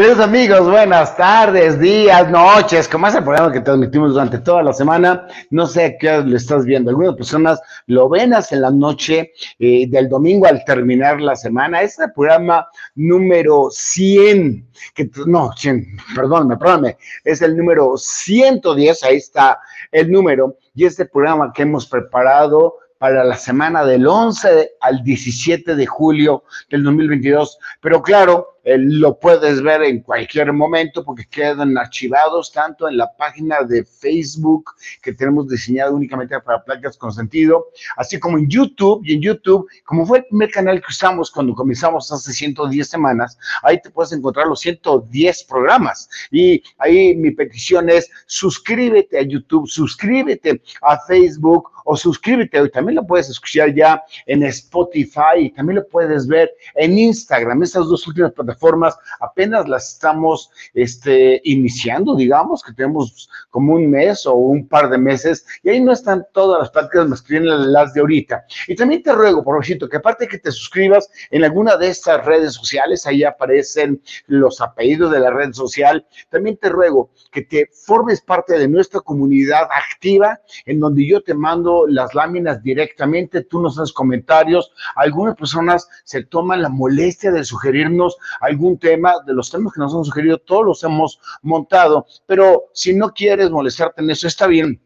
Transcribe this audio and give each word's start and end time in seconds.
Queridos 0.00 0.20
amigos, 0.20 0.62
buenas 0.62 1.14
tardes, 1.14 1.78
días, 1.78 2.30
noches, 2.30 2.88
como 2.88 3.06
es 3.06 3.14
el 3.14 3.22
programa 3.22 3.52
que 3.52 3.60
transmitimos 3.60 4.14
durante 4.14 4.38
toda 4.38 4.62
la 4.62 4.72
semana, 4.72 5.28
no 5.50 5.66
sé 5.66 5.84
a 5.84 5.98
qué 5.98 6.22
lo 6.24 6.38
estás 6.38 6.64
viendo, 6.64 6.88
algunas 6.88 7.16
personas 7.16 7.60
lo 7.86 8.08
ven 8.08 8.32
hacia 8.32 8.60
la 8.60 8.70
noche 8.70 9.34
eh, 9.58 9.86
del 9.90 10.08
domingo 10.08 10.46
al 10.46 10.64
terminar 10.64 11.20
la 11.20 11.36
semana, 11.36 11.82
es 11.82 11.98
el 11.98 12.10
programa 12.14 12.66
número 12.94 13.68
100, 13.70 14.70
que, 14.94 15.10
no, 15.26 15.52
100, 15.54 15.98
perdóname, 16.14 16.56
perdóname, 16.56 16.96
es 17.22 17.42
el 17.42 17.54
número 17.54 17.98
110, 17.98 19.04
ahí 19.04 19.16
está 19.16 19.58
el 19.92 20.10
número, 20.10 20.56
y 20.74 20.86
este 20.86 21.04
programa 21.04 21.52
que 21.52 21.60
hemos 21.60 21.86
preparado 21.86 22.76
para 23.00 23.24
la 23.24 23.36
semana 23.36 23.82
del 23.82 24.06
11 24.06 24.72
al 24.78 25.02
17 25.02 25.74
de 25.74 25.86
julio 25.86 26.44
del 26.68 26.84
2022. 26.84 27.58
Pero 27.80 28.02
claro, 28.02 28.59
eh, 28.62 28.76
lo 28.78 29.18
puedes 29.18 29.62
ver 29.62 29.82
en 29.82 30.00
cualquier 30.00 30.52
momento 30.52 31.02
porque 31.04 31.24
quedan 31.26 31.78
archivados 31.78 32.52
tanto 32.52 32.88
en 32.88 32.98
la 32.98 33.10
página 33.16 33.62
de 33.62 33.84
Facebook 33.84 34.70
que 35.02 35.14
tenemos 35.14 35.48
diseñado 35.48 35.94
únicamente 35.94 36.38
para 36.40 36.62
placas 36.62 36.96
con 36.98 37.12
sentido, 37.12 37.68
así 37.96 38.18
como 38.18 38.38
en 38.38 38.48
YouTube. 38.48 39.02
Y 39.04 39.14
en 39.14 39.22
YouTube, 39.22 39.66
como 39.84 40.04
fue 40.04 40.18
el 40.18 40.24
primer 40.26 40.50
canal 40.50 40.80
que 40.80 40.88
usamos 40.90 41.30
cuando 41.30 41.54
comenzamos 41.54 42.12
hace 42.12 42.32
110 42.32 42.86
semanas, 42.86 43.38
ahí 43.62 43.80
te 43.80 43.90
puedes 43.90 44.12
encontrar 44.12 44.46
los 44.46 44.60
110 44.60 45.44
programas. 45.44 46.08
Y 46.30 46.62
ahí 46.78 47.14
mi 47.16 47.30
petición 47.30 47.88
es 47.88 48.10
suscríbete 48.26 49.18
a 49.18 49.22
YouTube, 49.22 49.66
suscríbete 49.68 50.60
a 50.82 50.98
Facebook 51.06 51.70
o 51.84 51.96
suscríbete. 51.96 52.60
Hoy 52.60 52.70
también 52.70 52.96
lo 52.96 53.06
puedes 53.06 53.30
escuchar 53.30 53.74
ya 53.74 54.02
en 54.26 54.42
Spotify 54.42 55.38
y 55.38 55.50
también 55.50 55.76
lo 55.76 55.88
puedes 55.88 56.26
ver 56.26 56.50
en 56.74 56.98
Instagram. 56.98 57.62
Estas 57.62 57.86
dos 57.88 58.06
últimas 58.06 58.32
plataformas 58.32 58.49
formas 58.58 58.98
apenas 59.20 59.68
las 59.68 59.94
estamos 59.94 60.50
este, 60.74 61.40
iniciando, 61.44 62.16
digamos, 62.16 62.62
que 62.62 62.72
tenemos 62.72 63.28
como 63.50 63.74
un 63.74 63.90
mes 63.90 64.26
o 64.26 64.34
un 64.34 64.66
par 64.66 64.90
de 64.90 64.98
meses, 64.98 65.46
y 65.62 65.70
ahí 65.70 65.80
no 65.80 65.92
están 65.92 66.26
todas 66.32 66.60
las 66.60 66.70
prácticas 66.70 67.08
más 67.08 67.22
que 67.22 67.34
vienen 67.34 67.72
las 67.72 67.94
de 67.94 68.00
ahorita. 68.00 68.44
Y 68.66 68.74
también 68.74 69.02
te 69.02 69.12
ruego, 69.12 69.44
ejemplo, 69.60 69.88
que 69.88 69.98
aparte 69.98 70.28
que 70.28 70.38
te 70.38 70.50
suscribas 70.50 71.10
en 71.30 71.44
alguna 71.44 71.76
de 71.76 71.88
estas 71.88 72.24
redes 72.24 72.54
sociales, 72.54 73.06
ahí 73.06 73.24
aparecen 73.24 74.02
los 74.26 74.60
apellidos 74.60 75.12
de 75.12 75.20
la 75.20 75.30
red 75.30 75.52
social, 75.52 76.06
también 76.28 76.56
te 76.56 76.68
ruego 76.68 77.10
que 77.30 77.42
te 77.42 77.68
formes 77.72 78.20
parte 78.20 78.58
de 78.58 78.68
nuestra 78.68 79.00
comunidad 79.00 79.68
activa, 79.70 80.40
en 80.66 80.80
donde 80.80 81.06
yo 81.06 81.22
te 81.22 81.34
mando 81.34 81.86
las 81.86 82.14
láminas 82.14 82.62
directamente, 82.62 83.42
tú 83.42 83.60
nos 83.60 83.78
haces 83.78 83.92
comentarios, 83.92 84.72
algunas 84.96 85.36
personas 85.36 85.88
se 86.04 86.24
toman 86.24 86.62
la 86.62 86.68
molestia 86.68 87.30
de 87.30 87.44
sugerirnos 87.44 88.16
algún 88.40 88.78
tema, 88.78 89.14
de 89.26 89.34
los 89.34 89.50
temas 89.50 89.72
que 89.72 89.80
nos 89.80 89.94
han 89.94 90.04
sugerido, 90.04 90.38
todos 90.38 90.64
los 90.64 90.84
hemos 90.84 91.20
montado, 91.42 92.06
pero 92.26 92.64
si 92.72 92.94
no 92.94 93.12
quieres 93.12 93.50
molestarte 93.50 94.02
en 94.02 94.10
eso, 94.10 94.26
está 94.26 94.46
bien, 94.46 94.80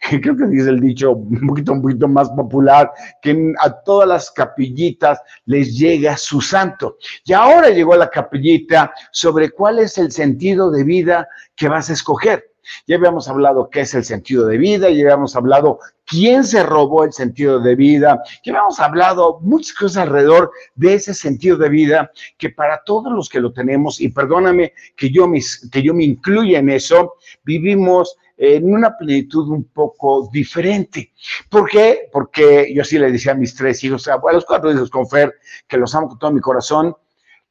Creo 0.21 0.35
que 0.35 0.47
dice 0.47 0.69
el 0.69 0.79
dicho 0.79 1.11
un 1.11 1.47
poquito, 1.47 1.73
un 1.73 1.81
poquito 1.81 2.07
más 2.07 2.29
popular, 2.29 2.91
que 3.21 3.53
a 3.61 3.69
todas 3.83 4.07
las 4.07 4.31
capillitas 4.31 5.21
les 5.45 5.77
llega 5.77 6.17
su 6.17 6.41
santo. 6.41 6.97
Y 7.23 7.33
ahora 7.33 7.69
llegó 7.69 7.95
la 7.95 8.09
capillita 8.09 8.91
sobre 9.11 9.51
cuál 9.51 9.79
es 9.79 9.97
el 9.97 10.11
sentido 10.11 10.71
de 10.71 10.83
vida 10.83 11.27
que 11.55 11.67
vas 11.67 11.89
a 11.89 11.93
escoger. 11.93 12.50
Ya 12.87 12.97
habíamos 12.97 13.27
hablado 13.27 13.69
qué 13.69 13.81
es 13.81 13.93
el 13.93 14.03
sentido 14.03 14.47
de 14.47 14.57
vida, 14.57 14.89
ya 14.89 15.03
habíamos 15.03 15.35
hablado 15.35 15.79
quién 16.05 16.43
se 16.43 16.63
robó 16.63 17.03
el 17.03 17.13
sentido 17.13 17.59
de 17.59 17.75
vida, 17.75 18.21
ya 18.43 18.53
habíamos 18.53 18.79
hablado 18.79 19.39
muchas 19.41 19.73
cosas 19.75 20.03
alrededor 20.03 20.51
de 20.75 20.93
ese 20.93 21.13
sentido 21.13 21.57
de 21.57 21.69
vida 21.69 22.11
que 22.37 22.49
para 22.49 22.81
todos 22.85 23.11
los 23.13 23.29
que 23.29 23.39
lo 23.39 23.53
tenemos, 23.53 24.01
y 24.01 24.09
perdóname 24.09 24.73
que 24.95 25.09
yo 25.09 25.27
me, 25.27 25.39
que 25.71 25.81
yo 25.81 25.93
me 25.93 26.03
incluya 26.03 26.59
en 26.59 26.69
eso, 26.69 27.13
vivimos 27.43 28.17
en 28.37 28.73
una 28.73 28.97
plenitud 28.97 29.47
un 29.49 29.65
poco 29.65 30.27
diferente. 30.33 31.11
¿Por 31.47 31.69
qué? 31.69 32.09
Porque 32.11 32.73
yo 32.73 32.83
sí 32.83 32.97
le 32.97 33.11
decía 33.11 33.33
a 33.33 33.35
mis 33.35 33.53
tres 33.55 33.83
hijos, 33.83 34.07
a 34.07 34.19
los 34.33 34.45
cuatro 34.45 34.71
hijos 34.71 34.89
con 34.89 35.07
Fer, 35.07 35.35
que 35.67 35.77
los 35.77 35.93
amo 35.93 36.09
con 36.09 36.17
todo 36.17 36.31
mi 36.31 36.41
corazón, 36.41 36.95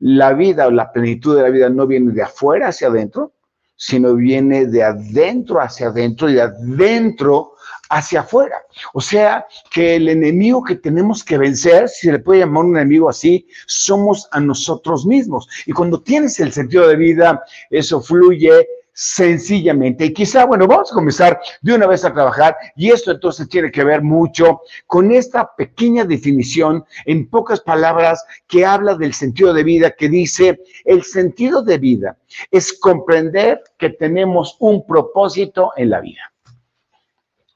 la 0.00 0.32
vida 0.32 0.66
o 0.66 0.71
la 0.71 0.91
plenitud 0.92 1.37
de 1.37 1.42
la 1.42 1.50
vida 1.50 1.69
no 1.69 1.87
viene 1.87 2.12
de 2.12 2.22
afuera 2.22 2.69
hacia 2.69 2.88
adentro, 2.88 3.34
sino 3.81 4.15
viene 4.15 4.67
de 4.67 4.83
adentro 4.83 5.59
hacia 5.59 5.87
adentro 5.87 6.29
y 6.29 6.35
de 6.35 6.43
adentro 6.43 7.55
hacia 7.89 8.21
afuera. 8.21 8.57
O 8.93 9.01
sea, 9.01 9.47
que 9.71 9.97
el 9.97 10.11
enemigo 10.11 10.63
que 10.63 10.77
tenemos 10.77 11.25
que 11.25 11.39
vencer, 11.39 11.89
si 11.89 12.07
se 12.07 12.13
le 12.13 12.19
puede 12.19 12.41
llamar 12.41 12.65
un 12.65 12.77
enemigo 12.77 13.09
así, 13.09 13.47
somos 13.67 14.29
a 14.33 14.41
nosotros 14.41 15.07
mismos. 15.07 15.49
Y 15.65 15.73
cuando 15.73 16.01
tienes 16.03 16.39
el 16.41 16.53
sentido 16.53 16.87
de 16.87 16.97
vida, 16.97 17.43
eso 17.71 18.03
fluye 18.03 18.69
sencillamente. 19.03 20.05
Y 20.05 20.12
quizá, 20.12 20.44
bueno, 20.44 20.66
vamos 20.66 20.93
a 20.93 20.94
comenzar 20.94 21.41
de 21.62 21.72
una 21.72 21.87
vez 21.87 22.05
a 22.05 22.12
trabajar 22.12 22.55
y 22.77 22.91
esto 22.91 23.12
entonces 23.12 23.49
tiene 23.49 23.71
que 23.72 23.83
ver 23.83 24.03
mucho 24.03 24.61
con 24.87 25.11
esta 25.11 25.56
pequeña 25.56 26.04
definición 26.04 26.84
en 27.07 27.27
pocas 27.30 27.63
palabras 27.63 28.22
que 28.47 28.66
habla 28.66 28.95
del 28.97 29.15
sentido 29.15 29.54
de 29.54 29.65
vida, 29.65 29.92
que 29.92 30.10
dice, 30.10 30.60
el 30.84 31.03
sentido 31.03 31.63
de 31.63 31.78
vida 31.78 32.19
es 32.51 32.78
comprender 32.78 33.63
que 33.78 33.89
tenemos 33.89 34.59
un 34.60 34.86
propósito 34.86 35.72
en 35.78 35.89
la 35.89 36.01
vida. 36.01 36.30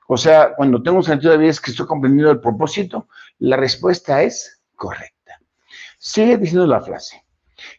O 0.07 0.17
sea, 0.17 0.55
cuando 0.57 0.83
tengo 0.83 0.97
un 0.97 1.05
sentido 1.05 1.33
de 1.33 1.39
vida 1.39 1.51
es 1.51 1.61
que 1.61 1.73
estoy 1.73 1.87
comprendiendo 1.87 2.31
el 2.31 2.41
propósito, 2.41 3.09
la 3.41 3.59
respuesta 3.59 4.23
es 4.23 4.63
correcta. 4.77 5.39
Sigue 5.99 6.39
diciendo 6.39 6.67
la 6.67 6.81
frase. 6.81 7.23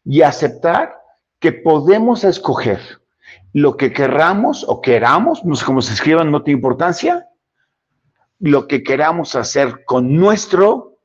Y 0.04 0.22
aceptar 0.22 1.02
que 1.40 1.52
podemos 1.52 2.24
escoger 2.24 2.80
lo 3.56 3.78
que 3.78 3.94
querramos 3.94 4.66
o 4.68 4.82
queramos, 4.82 5.46
no 5.46 5.56
sé 5.56 5.64
cómo 5.64 5.82
se 5.82 5.94
escriban, 5.94 6.30
no 6.30 6.44
tiene 6.44 6.58
importancia, 6.58 7.30
lo 8.40 8.68
que 8.68 8.84
queramos 8.84 9.34
hacer 9.36 9.86
con 9.86 10.14
nuestro, 10.14 10.98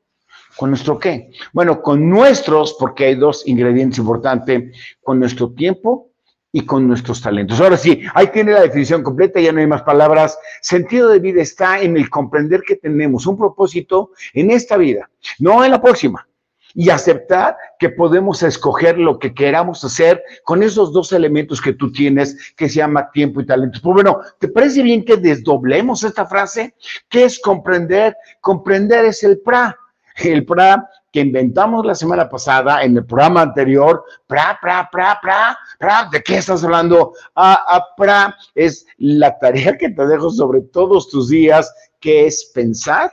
¿con 0.57 0.71
nuestro 0.71 0.99
qué? 0.99 1.31
Bueno, 1.53 1.81
con 1.81 2.09
nuestros, 2.09 2.75
porque 2.77 3.05
hay 3.05 3.15
dos 3.15 3.47
ingredientes 3.47 3.99
importantes, 3.99 4.77
con 5.01 5.17
nuestro 5.17 5.53
tiempo 5.53 6.09
y 6.51 6.65
con 6.65 6.89
nuestros 6.89 7.21
talentos. 7.21 7.61
Ahora 7.61 7.77
sí, 7.77 8.01
ahí 8.13 8.27
tiene 8.27 8.51
la 8.51 8.63
definición 8.63 9.01
completa, 9.01 9.39
ya 9.39 9.53
no 9.53 9.61
hay 9.61 9.67
más 9.67 9.83
palabras. 9.83 10.37
Sentido 10.61 11.07
de 11.07 11.19
vida 11.19 11.41
está 11.41 11.79
en 11.79 11.95
el 11.95 12.09
comprender 12.09 12.63
que 12.67 12.75
tenemos 12.75 13.27
un 13.27 13.37
propósito 13.37 14.11
en 14.33 14.51
esta 14.51 14.75
vida, 14.75 15.09
no 15.39 15.63
en 15.63 15.71
la 15.71 15.81
próxima 15.81 16.27
y 16.73 16.89
aceptar 16.89 17.57
que 17.79 17.89
podemos 17.89 18.43
escoger 18.43 18.97
lo 18.97 19.19
que 19.19 19.33
queramos 19.33 19.83
hacer 19.83 20.21
con 20.43 20.63
esos 20.63 20.93
dos 20.93 21.11
elementos 21.11 21.61
que 21.61 21.73
tú 21.73 21.91
tienes, 21.91 22.53
que 22.55 22.69
se 22.69 22.75
llama 22.75 23.09
tiempo 23.11 23.41
y 23.41 23.45
talento. 23.45 23.79
Pues 23.81 23.93
bueno, 23.93 24.19
¿te 24.39 24.47
parece 24.47 24.81
bien 24.83 25.03
que 25.03 25.17
desdoblemos 25.17 26.03
esta 26.03 26.25
frase? 26.25 26.75
¿Qué 27.09 27.25
es 27.25 27.39
comprender? 27.39 28.15
Comprender 28.39 29.05
es 29.05 29.23
el 29.23 29.39
PRA. 29.39 29.77
El 30.17 30.45
PRA 30.45 30.87
que 31.11 31.19
inventamos 31.19 31.85
la 31.85 31.95
semana 31.95 32.29
pasada 32.29 32.83
en 32.83 32.95
el 32.95 33.05
programa 33.05 33.41
anterior, 33.41 34.03
PRA, 34.27 34.57
PRA, 34.61 34.89
PRA, 34.91 35.19
PRA, 35.21 35.57
PRA, 35.77 36.09
¿de 36.11 36.23
qué 36.23 36.37
estás 36.37 36.63
hablando? 36.63 37.13
Ah, 37.35 37.61
ah, 37.67 37.85
PRA 37.97 38.35
es 38.55 38.85
la 38.97 39.37
tarea 39.39 39.77
que 39.77 39.89
te 39.89 40.07
dejo 40.07 40.29
sobre 40.29 40.61
todos 40.61 41.09
tus 41.09 41.29
días, 41.29 41.73
que 41.99 42.27
es 42.27 42.51
pensar, 42.53 43.11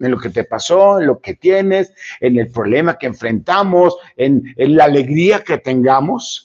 en 0.00 0.10
lo 0.10 0.18
que 0.18 0.30
te 0.30 0.44
pasó, 0.44 1.00
en 1.00 1.06
lo 1.06 1.20
que 1.20 1.34
tienes, 1.34 1.92
en 2.20 2.38
el 2.38 2.50
problema 2.50 2.98
que 2.98 3.06
enfrentamos, 3.06 3.96
en, 4.16 4.54
la 4.56 4.84
alegría 4.84 5.42
que 5.42 5.58
tengamos. 5.58 6.44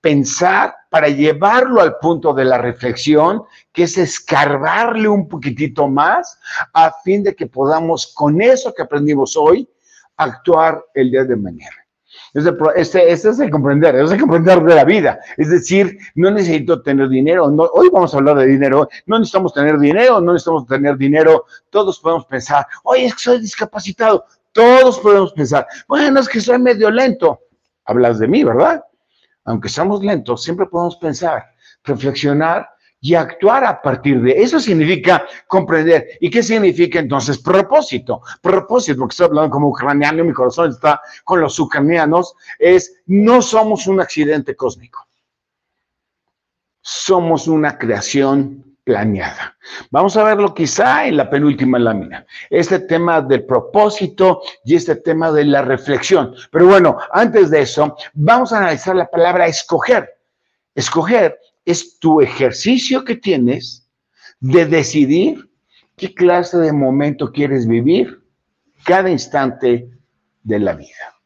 pensar 0.00 0.74
para 0.90 1.08
llevarlo 1.08 1.80
al 1.80 1.98
punto 1.98 2.32
de 2.32 2.44
la 2.44 2.56
reflexión, 2.56 3.42
que 3.72 3.82
es 3.82 3.98
escarbarle 3.98 5.08
un 5.08 5.28
poquitito 5.28 5.88
más 5.88 6.38
a 6.72 6.92
fin 7.02 7.24
de 7.24 7.34
que 7.34 7.46
podamos 7.46 8.06
con 8.14 8.40
eso 8.40 8.72
que 8.72 8.82
aprendimos 8.82 9.36
hoy 9.36 9.68
actuar 10.16 10.84
el 10.94 11.10
día 11.10 11.24
de 11.24 11.36
mañana. 11.36 11.87
Este, 12.34 12.52
este, 12.76 13.10
es 13.10 13.24
el 13.24 13.50
comprender, 13.50 13.96
es 13.96 14.10
el 14.10 14.20
comprender 14.20 14.62
de 14.62 14.74
la 14.74 14.84
vida. 14.84 15.18
Es 15.36 15.48
decir, 15.50 15.98
no 16.14 16.30
necesito 16.30 16.82
tener 16.82 17.08
dinero. 17.08 17.44
hoy 17.44 17.88
vamos 17.90 18.14
a 18.14 18.18
hablar 18.18 18.36
de 18.36 18.46
dinero. 18.46 18.88
No 19.06 19.18
necesitamos 19.18 19.54
tener 19.54 19.78
dinero, 19.78 20.20
no 20.20 20.32
necesitamos 20.32 20.66
tener 20.66 20.96
dinero. 20.96 21.46
Todos 21.70 21.98
podemos 22.00 22.26
pensar, 22.26 22.66
oye, 22.84 23.06
es 23.06 23.14
que 23.14 23.20
soy 23.20 23.40
discapacitado. 23.40 24.24
Todos 24.52 24.98
podemos 24.98 25.32
pensar, 25.32 25.66
bueno, 25.86 26.20
es 26.20 26.28
que 26.28 26.40
soy 26.40 26.58
medio 26.58 26.90
lento. 26.90 27.40
Hablas 27.84 28.18
de 28.18 28.28
mí, 28.28 28.44
¿verdad? 28.44 28.84
Aunque 29.44 29.68
somos 29.68 30.02
lentos, 30.02 30.42
siempre 30.42 30.66
podemos 30.66 30.96
pensar, 30.96 31.44
reflexionar 31.84 32.68
y 33.00 33.14
actuar 33.14 33.64
a 33.64 33.80
partir 33.80 34.20
de 34.20 34.32
eso 34.42 34.58
significa 34.58 35.24
comprender. 35.46 36.08
¿Y 36.20 36.30
qué 36.30 36.42
significa 36.42 36.98
entonces 36.98 37.38
propósito? 37.38 38.22
Propósito, 38.40 38.98
porque 38.98 39.12
estoy 39.12 39.26
hablando 39.26 39.50
como 39.50 39.68
ucraniano 39.68 40.24
mi 40.24 40.32
corazón 40.32 40.70
está 40.70 41.00
con 41.24 41.40
los 41.40 41.58
ucranianos, 41.58 42.34
es 42.58 43.00
no 43.06 43.40
somos 43.40 43.86
un 43.86 44.00
accidente 44.00 44.56
cósmico. 44.56 45.06
Somos 46.80 47.46
una 47.46 47.78
creación 47.78 48.68
planeada. 48.82 49.54
Vamos 49.90 50.16
a 50.16 50.24
verlo 50.24 50.54
quizá 50.54 51.06
en 51.06 51.18
la 51.18 51.28
penúltima 51.28 51.78
lámina. 51.78 52.24
Este 52.48 52.80
tema 52.80 53.20
del 53.20 53.44
propósito 53.44 54.40
y 54.64 54.76
este 54.76 54.96
tema 54.96 55.30
de 55.30 55.44
la 55.44 55.60
reflexión. 55.60 56.34
Pero 56.50 56.66
bueno, 56.66 56.96
antes 57.12 57.50
de 57.50 57.60
eso, 57.60 57.94
vamos 58.14 58.52
a 58.52 58.58
analizar 58.58 58.96
la 58.96 59.06
palabra 59.06 59.46
escoger. 59.46 60.08
Escoger 60.74 61.38
es 61.68 61.98
tu 61.98 62.22
ejercicio 62.22 63.04
que 63.04 63.14
tienes 63.14 63.86
de 64.40 64.64
decidir 64.64 65.50
qué 65.96 66.14
clase 66.14 66.56
de 66.56 66.72
momento 66.72 67.30
quieres 67.30 67.66
vivir 67.66 68.22
cada 68.84 69.10
instante 69.10 69.90
de 70.42 70.58
la 70.58 70.72
vida. 70.74 71.18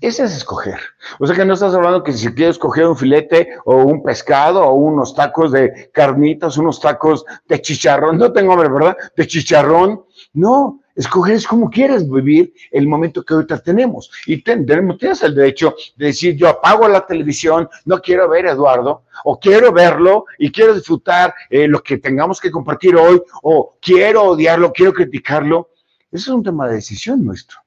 Ese 0.00 0.24
es 0.24 0.36
escoger. 0.36 0.80
O 1.20 1.26
sea 1.26 1.36
que 1.36 1.44
no 1.44 1.54
estás 1.54 1.74
hablando 1.74 2.02
que 2.02 2.12
si 2.12 2.26
quieres 2.34 2.56
escoger 2.56 2.88
un 2.88 2.96
filete 2.96 3.50
o 3.64 3.76
un 3.76 4.02
pescado 4.02 4.64
o 4.64 4.72
unos 4.74 5.14
tacos 5.14 5.52
de 5.52 5.90
carnitas, 5.92 6.58
unos 6.58 6.80
tacos 6.80 7.24
de 7.48 7.62
chicharrón. 7.62 8.18
No 8.18 8.32
tengo 8.32 8.52
hambre, 8.52 8.68
¿verdad? 8.68 8.96
De 9.16 9.26
chicharrón. 9.28 10.04
No, 10.32 10.80
escoger 10.96 11.36
es 11.36 11.46
como 11.46 11.70
quieres 11.70 12.08
vivir 12.10 12.52
el 12.72 12.88
momento 12.88 13.22
que 13.22 13.34
ahorita 13.34 13.58
tenemos. 13.58 14.10
Y 14.26 14.42
tenemos, 14.42 14.98
tienes 14.98 15.22
el 15.22 15.34
derecho 15.34 15.74
de 15.96 16.06
decir, 16.06 16.34
yo 16.36 16.48
apago 16.48 16.88
la 16.88 17.06
televisión, 17.06 17.68
no 17.84 18.00
quiero 18.00 18.28
ver 18.28 18.46
a 18.46 18.52
Eduardo, 18.52 19.04
o 19.24 19.38
quiero 19.38 19.72
verlo 19.72 20.24
y 20.38 20.50
quiero 20.50 20.74
disfrutar 20.74 21.34
eh, 21.50 21.68
lo 21.68 21.82
que 21.82 21.98
tengamos 21.98 22.40
que 22.40 22.50
compartir 22.50 22.96
hoy, 22.96 23.22
o 23.42 23.76
quiero 23.80 24.24
odiarlo, 24.24 24.72
quiero 24.72 24.92
criticarlo. 24.92 25.70
Eso 26.10 26.30
es 26.30 26.36
un 26.36 26.42
tema 26.42 26.66
de 26.66 26.76
decisión 26.76 27.24
nuestro. 27.24 27.58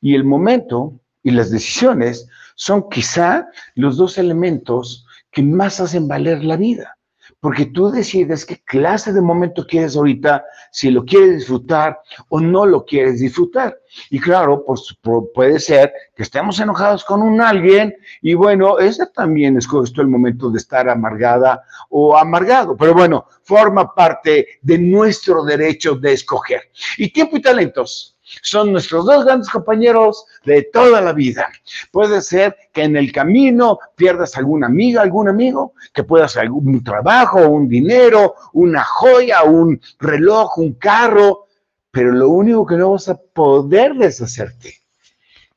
Y 0.00 0.14
el 0.14 0.24
momento 0.24 0.98
y 1.22 1.30
las 1.30 1.50
decisiones 1.50 2.28
son 2.54 2.88
quizá 2.88 3.46
los 3.74 3.96
dos 3.96 4.18
elementos 4.18 5.06
que 5.30 5.42
más 5.42 5.80
hacen 5.80 6.08
valer 6.08 6.42
la 6.42 6.56
vida. 6.56 6.97
Porque 7.40 7.66
tú 7.66 7.90
decides 7.90 8.44
qué 8.44 8.60
clase 8.64 9.12
de 9.12 9.20
momento 9.20 9.64
quieres 9.66 9.96
ahorita, 9.96 10.44
si 10.72 10.90
lo 10.90 11.04
quieres 11.04 11.38
disfrutar 11.38 12.00
o 12.28 12.40
no 12.40 12.66
lo 12.66 12.84
quieres 12.84 13.20
disfrutar. 13.20 13.78
Y 14.10 14.18
claro, 14.18 14.64
pues 14.66 14.96
puede 15.34 15.60
ser 15.60 15.92
que 16.16 16.24
estemos 16.24 16.58
enojados 16.58 17.04
con 17.04 17.22
un 17.22 17.40
alguien 17.40 17.94
y 18.22 18.34
bueno, 18.34 18.78
ese 18.78 19.06
también 19.06 19.56
es 19.56 19.66
justo 19.66 20.02
el 20.02 20.08
momento 20.08 20.50
de 20.50 20.58
estar 20.58 20.88
amargada 20.88 21.62
o 21.90 22.16
amargado. 22.16 22.76
Pero 22.76 22.94
bueno, 22.94 23.26
forma 23.44 23.94
parte 23.94 24.58
de 24.60 24.78
nuestro 24.78 25.44
derecho 25.44 25.94
de 25.94 26.14
escoger. 26.14 26.62
Y 26.96 27.12
tiempo 27.12 27.36
y 27.36 27.42
talentos 27.42 28.17
son 28.42 28.72
nuestros 28.72 29.06
dos 29.06 29.24
grandes 29.24 29.48
compañeros 29.48 30.26
de 30.44 30.62
toda 30.72 31.00
la 31.00 31.12
vida. 31.12 31.48
Puede 31.90 32.20
ser 32.22 32.56
que 32.72 32.82
en 32.84 32.96
el 32.96 33.12
camino 33.12 33.78
pierdas 33.96 34.36
alguna 34.36 34.66
amiga, 34.66 35.02
algún 35.02 35.28
amigo, 35.28 35.74
que 35.92 36.04
puedas 36.04 36.36
algún 36.36 36.82
trabajo, 36.84 37.48
un 37.48 37.68
dinero, 37.68 38.34
una 38.52 38.84
joya, 38.84 39.42
un 39.42 39.80
reloj, 39.98 40.58
un 40.58 40.74
carro, 40.74 41.46
pero 41.90 42.12
lo 42.12 42.28
único 42.28 42.66
que 42.66 42.76
no 42.76 42.92
vas 42.92 43.08
a 43.08 43.16
poder 43.16 43.94
deshacerte 43.94 44.74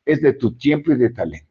es 0.05 0.21
de 0.21 0.33
tu 0.33 0.57
tiempo 0.57 0.91
y 0.91 0.95
de 0.95 1.09
talento 1.09 1.50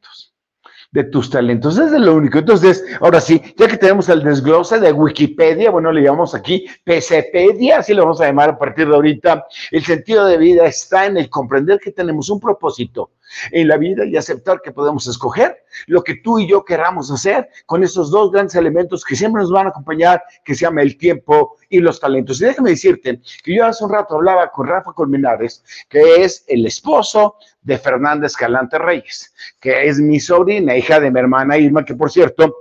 de 0.93 1.05
tus 1.05 1.31
talentos. 1.31 1.79
es 1.79 1.93
lo 1.93 2.15
único. 2.15 2.39
Entonces, 2.39 2.85
ahora 3.01 3.21
sí, 3.21 3.41
ya 3.57 3.69
que 3.69 3.77
tenemos 3.77 4.09
el 4.09 4.23
desglose 4.23 4.81
de 4.81 4.93
Wikipedia, 4.93 5.71
bueno, 5.71 5.93
le 5.93 6.03
llamamos 6.03 6.35
aquí 6.35 6.67
PCpedia, 6.85 7.79
así 7.79 7.95
lo 7.95 8.03
vamos 8.03 8.21
a 8.21 8.27
llamar 8.27 8.51
a 8.51 8.59
partir 8.59 8.89
de 8.89 8.95
ahorita, 8.95 9.47
el 9.71 9.85
sentido 9.85 10.27
de 10.27 10.37
vida 10.37 10.67
está 10.67 11.07
en 11.07 11.17
el 11.17 11.31
comprender 11.31 11.79
que 11.79 11.93
tenemos 11.93 12.29
un 12.31 12.41
propósito 12.41 13.11
en 13.51 13.69
la 13.69 13.77
vida 13.77 14.05
y 14.05 14.17
aceptar 14.17 14.61
que 14.63 14.73
podemos 14.73 15.07
escoger 15.07 15.65
lo 15.87 16.03
que 16.03 16.17
tú 16.17 16.39
y 16.39 16.49
yo 16.49 16.65
queramos 16.65 17.11
hacer 17.11 17.49
con 17.67 17.83
esos 17.83 18.11
dos 18.11 18.31
grandes 18.31 18.55
elementos 18.55 19.05
que 19.05 19.17
siempre 19.17 19.43
nos 19.43 19.53
van 19.53 19.67
a 19.67 19.71
acompañar, 19.71 20.23
que 20.45 20.55
se 20.55 20.63
llama 20.63 20.83
el 20.83 20.97
tiempo 20.97 21.57
y 21.69 21.81
los 21.81 22.01
talentos. 22.01 22.41
Y 22.41 22.47
déjame 22.47 22.71
decirte 22.71 23.21
que 23.43 23.55
yo 23.55 23.67
hace 23.67 23.85
un 23.85 23.93
rato 23.93 24.17
hablaba 24.17 24.51
con 24.51 24.67
Rafa 24.67 24.93
Colmenares, 24.93 25.65
que 25.89 26.23
es 26.23 26.45
el 26.49 26.67
esposo 26.67 27.37
de 27.63 27.79
Fernanda 27.79 28.27
Escalante 28.27 28.79
Reyes, 28.79 29.33
que 29.61 29.87
es 29.87 29.99
mi 29.99 30.21
sobrina, 30.21 30.77
hija 30.77 31.01
de 31.01 31.11
mi 31.11 31.21
hermana 31.21 31.59
Irma, 31.59 31.85
que 31.85 31.95
por 31.95 32.11
cierto, 32.11 32.55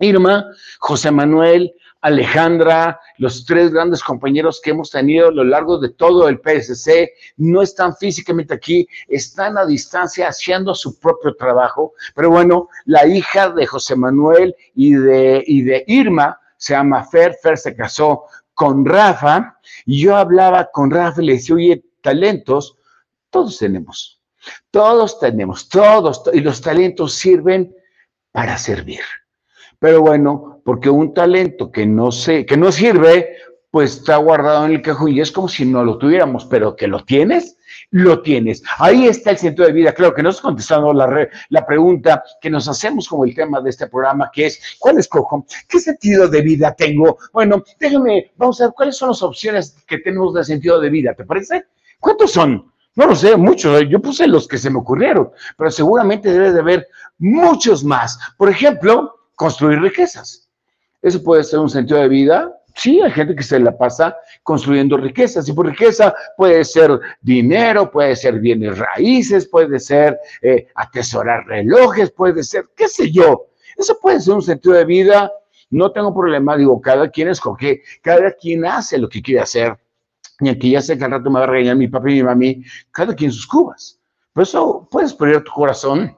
Irma, 0.00 0.46
José 0.78 1.10
Manuel, 1.10 1.74
Alejandra, 2.00 3.00
los 3.16 3.44
tres 3.44 3.72
grandes 3.72 4.02
compañeros 4.02 4.60
que 4.62 4.70
hemos 4.70 4.90
tenido 4.90 5.28
a 5.28 5.32
lo 5.32 5.44
largo 5.44 5.78
de 5.78 5.88
todo 5.90 6.28
el 6.28 6.40
PSC, 6.40 7.12
no 7.38 7.62
están 7.62 7.96
físicamente 7.96 8.54
aquí, 8.54 8.86
están 9.08 9.58
a 9.58 9.66
distancia 9.66 10.28
haciendo 10.28 10.74
su 10.74 10.98
propio 10.98 11.34
trabajo. 11.34 11.94
Pero 12.14 12.30
bueno, 12.30 12.68
la 12.84 13.06
hija 13.06 13.50
de 13.50 13.66
José 13.66 13.96
Manuel 13.96 14.54
y 14.74 14.94
de, 14.94 15.42
y 15.46 15.62
de 15.62 15.84
Irma 15.88 16.38
se 16.56 16.74
llama 16.74 17.04
Fer, 17.04 17.36
Fer 17.42 17.56
se 17.56 17.74
casó 17.74 18.24
con 18.54 18.84
Rafa, 18.84 19.58
yo 19.86 20.16
hablaba 20.16 20.70
con 20.72 20.90
Rafa 20.90 21.22
y 21.22 21.26
le 21.26 21.32
decía, 21.34 21.54
oye, 21.54 21.84
talentos, 22.00 22.76
todos 23.30 23.58
tenemos, 23.58 24.20
todos 24.70 25.20
tenemos, 25.20 25.68
todos, 25.68 26.22
y 26.32 26.40
los 26.40 26.60
talentos 26.60 27.14
sirven 27.14 27.74
para 28.32 28.58
servir. 28.58 29.00
Pero 29.78 30.00
bueno, 30.00 30.60
porque 30.64 30.90
un 30.90 31.14
talento 31.14 31.70
que 31.70 31.86
no 31.86 32.10
sé, 32.10 32.44
que 32.44 32.56
no 32.56 32.72
sirve, 32.72 33.36
pues 33.70 33.98
está 33.98 34.16
guardado 34.16 34.66
en 34.66 34.72
el 34.72 34.82
cajón 34.82 35.12
y 35.12 35.20
es 35.20 35.30
como 35.30 35.48
si 35.48 35.64
no 35.64 35.84
lo 35.84 35.98
tuviéramos, 35.98 36.46
pero 36.46 36.74
que 36.74 36.86
lo 36.86 37.04
tienes, 37.04 37.58
lo 37.90 38.22
tienes. 38.22 38.62
Ahí 38.78 39.06
está 39.06 39.30
el 39.30 39.38
sentido 39.38 39.66
de 39.66 39.72
vida. 39.72 39.92
Claro 39.92 40.14
que 40.14 40.22
no 40.22 40.30
has 40.30 40.40
contestando 40.40 40.92
la, 40.92 41.28
la 41.50 41.66
pregunta 41.66 42.22
que 42.40 42.50
nos 42.50 42.66
hacemos 42.68 43.08
como 43.08 43.24
el 43.24 43.34
tema 43.34 43.60
de 43.60 43.70
este 43.70 43.86
programa, 43.86 44.30
que 44.32 44.46
es, 44.46 44.76
¿cuál 44.78 44.98
escojo? 44.98 45.46
¿Qué 45.68 45.78
sentido 45.78 46.28
de 46.28 46.40
vida 46.40 46.74
tengo? 46.74 47.18
Bueno, 47.32 47.62
déjame, 47.78 48.32
vamos 48.36 48.60
a 48.60 48.64
ver 48.64 48.74
cuáles 48.74 48.96
son 48.96 49.10
las 49.10 49.22
opciones 49.22 49.76
que 49.86 49.98
tenemos 49.98 50.34
de 50.34 50.44
sentido 50.44 50.80
de 50.80 50.90
vida, 50.90 51.14
¿te 51.14 51.24
parece? 51.24 51.66
¿Cuántos 52.00 52.32
son? 52.32 52.72
No 52.94 53.06
lo 53.06 53.14
sé, 53.14 53.36
muchos. 53.36 53.82
Yo 53.88 54.00
puse 54.00 54.26
los 54.26 54.48
que 54.48 54.58
se 54.58 54.70
me 54.70 54.78
ocurrieron, 54.78 55.30
pero 55.56 55.70
seguramente 55.70 56.32
debe 56.32 56.52
de 56.52 56.60
haber 56.60 56.88
muchos 57.18 57.84
más. 57.84 58.18
Por 58.36 58.48
ejemplo, 58.48 59.17
construir 59.38 59.80
riquezas. 59.80 60.48
Eso 61.00 61.22
puede 61.22 61.44
ser 61.44 61.60
un 61.60 61.70
sentido 61.70 62.00
de 62.00 62.08
vida. 62.08 62.52
Sí, 62.74 63.00
hay 63.00 63.12
gente 63.12 63.36
que 63.36 63.44
se 63.44 63.60
la 63.60 63.76
pasa 63.76 64.16
construyendo 64.42 64.96
riquezas. 64.96 65.48
Y 65.48 65.52
por 65.52 65.66
riqueza 65.66 66.12
puede 66.36 66.64
ser 66.64 66.98
dinero, 67.20 67.88
puede 67.88 68.16
ser 68.16 68.40
bienes 68.40 68.76
raíces, 68.78 69.46
puede 69.46 69.78
ser 69.78 70.18
eh, 70.42 70.66
atesorar 70.74 71.46
relojes, 71.46 72.10
puede 72.10 72.42
ser, 72.42 72.68
qué 72.76 72.88
sé 72.88 73.12
yo. 73.12 73.46
Eso 73.76 73.96
puede 74.02 74.20
ser 74.20 74.34
un 74.34 74.42
sentido 74.42 74.74
de 74.74 74.84
vida. 74.84 75.32
No 75.70 75.92
tengo 75.92 76.12
problema, 76.12 76.56
digo, 76.56 76.80
cada 76.80 77.08
quien 77.08 77.28
escoge, 77.28 77.82
cada 78.02 78.32
quien 78.32 78.66
hace 78.66 78.98
lo 78.98 79.08
que 79.08 79.22
quiere 79.22 79.40
hacer. 79.40 79.78
Y 80.40 80.48
aquí 80.48 80.72
ya 80.72 80.82
sé 80.82 80.98
que 80.98 81.04
al 81.04 81.12
rato 81.12 81.30
me 81.30 81.38
va 81.38 81.44
a 81.44 81.48
regañar 81.48 81.76
mi 81.76 81.86
papá 81.86 82.10
y 82.10 82.14
mi 82.14 82.22
mami, 82.24 82.64
cada 82.90 83.14
quien 83.14 83.30
sus 83.30 83.46
cubas. 83.46 84.00
Por 84.32 84.42
eso 84.42 84.88
puedes 84.90 85.14
poner 85.14 85.44
tu 85.44 85.52
corazón 85.52 86.16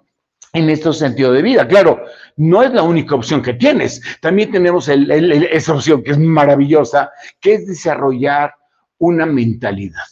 en 0.52 0.70
este 0.70 0.92
sentido 0.92 1.32
de 1.32 1.42
vida. 1.42 1.66
Claro, 1.66 2.00
no 2.40 2.62
es 2.62 2.72
la 2.72 2.82
única 2.82 3.14
opción 3.14 3.42
que 3.42 3.52
tienes. 3.52 4.00
También 4.20 4.50
tenemos 4.50 4.88
esa 4.88 5.74
opción 5.74 6.02
que 6.02 6.12
es 6.12 6.18
maravillosa, 6.18 7.10
que 7.38 7.54
es 7.54 7.66
desarrollar 7.66 8.54
una 8.96 9.26
mentalidad. 9.26 10.04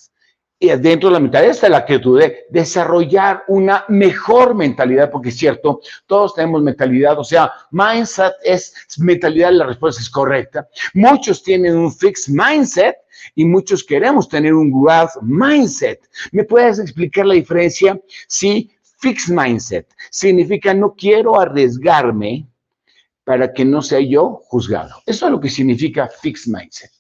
Y 0.59 0.69
dentro 0.77 1.09
de 1.09 1.15
la 1.15 1.21
mentalidad 1.21 1.53
está 1.53 1.69
la 1.71 1.79
actitud 1.79 2.21
de 2.21 2.45
desarrollar 2.51 3.45
una 3.49 3.85
mejor 3.89 4.55
mentalidad, 4.55 5.11
porque 5.11 5.31
es 5.31 5.39
cierto, 5.39 5.81
todos 6.07 6.35
tenemos 6.35 6.63
mentalidad, 6.63 7.19
o 7.19 7.25
sea, 7.25 7.51
mindset 7.71 8.35
es 8.43 8.75
mentalidad, 8.99 9.53
la 9.53 9.67
respuesta 9.67 10.03
es 10.03 10.11
correcta. 10.11 10.69
Muchos 10.93 11.43
tienen 11.43 11.77
un 11.77 11.91
fixed 11.91 12.35
mindset 12.35 12.97
y 13.37 13.45
muchos 13.47 13.83
queremos 13.83 14.29
tener 14.29 14.53
un 14.53 14.71
growth 14.71 15.23
mindset. 15.23 16.01
¿Me 16.33 16.45
puedes 16.45 16.79
explicar 16.79 17.25
la 17.25 17.35
diferencia? 17.35 17.99
Sí, 18.27 18.71
Fixed 19.01 19.35
mindset 19.35 19.87
significa 20.11 20.75
no 20.75 20.95
quiero 20.95 21.41
arriesgarme 21.41 22.49
para 23.25 23.53
que 23.53 23.65
no 23.65 23.81
sea 23.83 24.01
yo 24.01 24.41
juzgado. 24.45 25.03
Eso 25.07 25.27
es 25.27 25.33
lo 25.33 25.41
que 25.41 25.51
significa 25.51 26.09
fixed 26.09 26.53
mindset. 26.53 26.91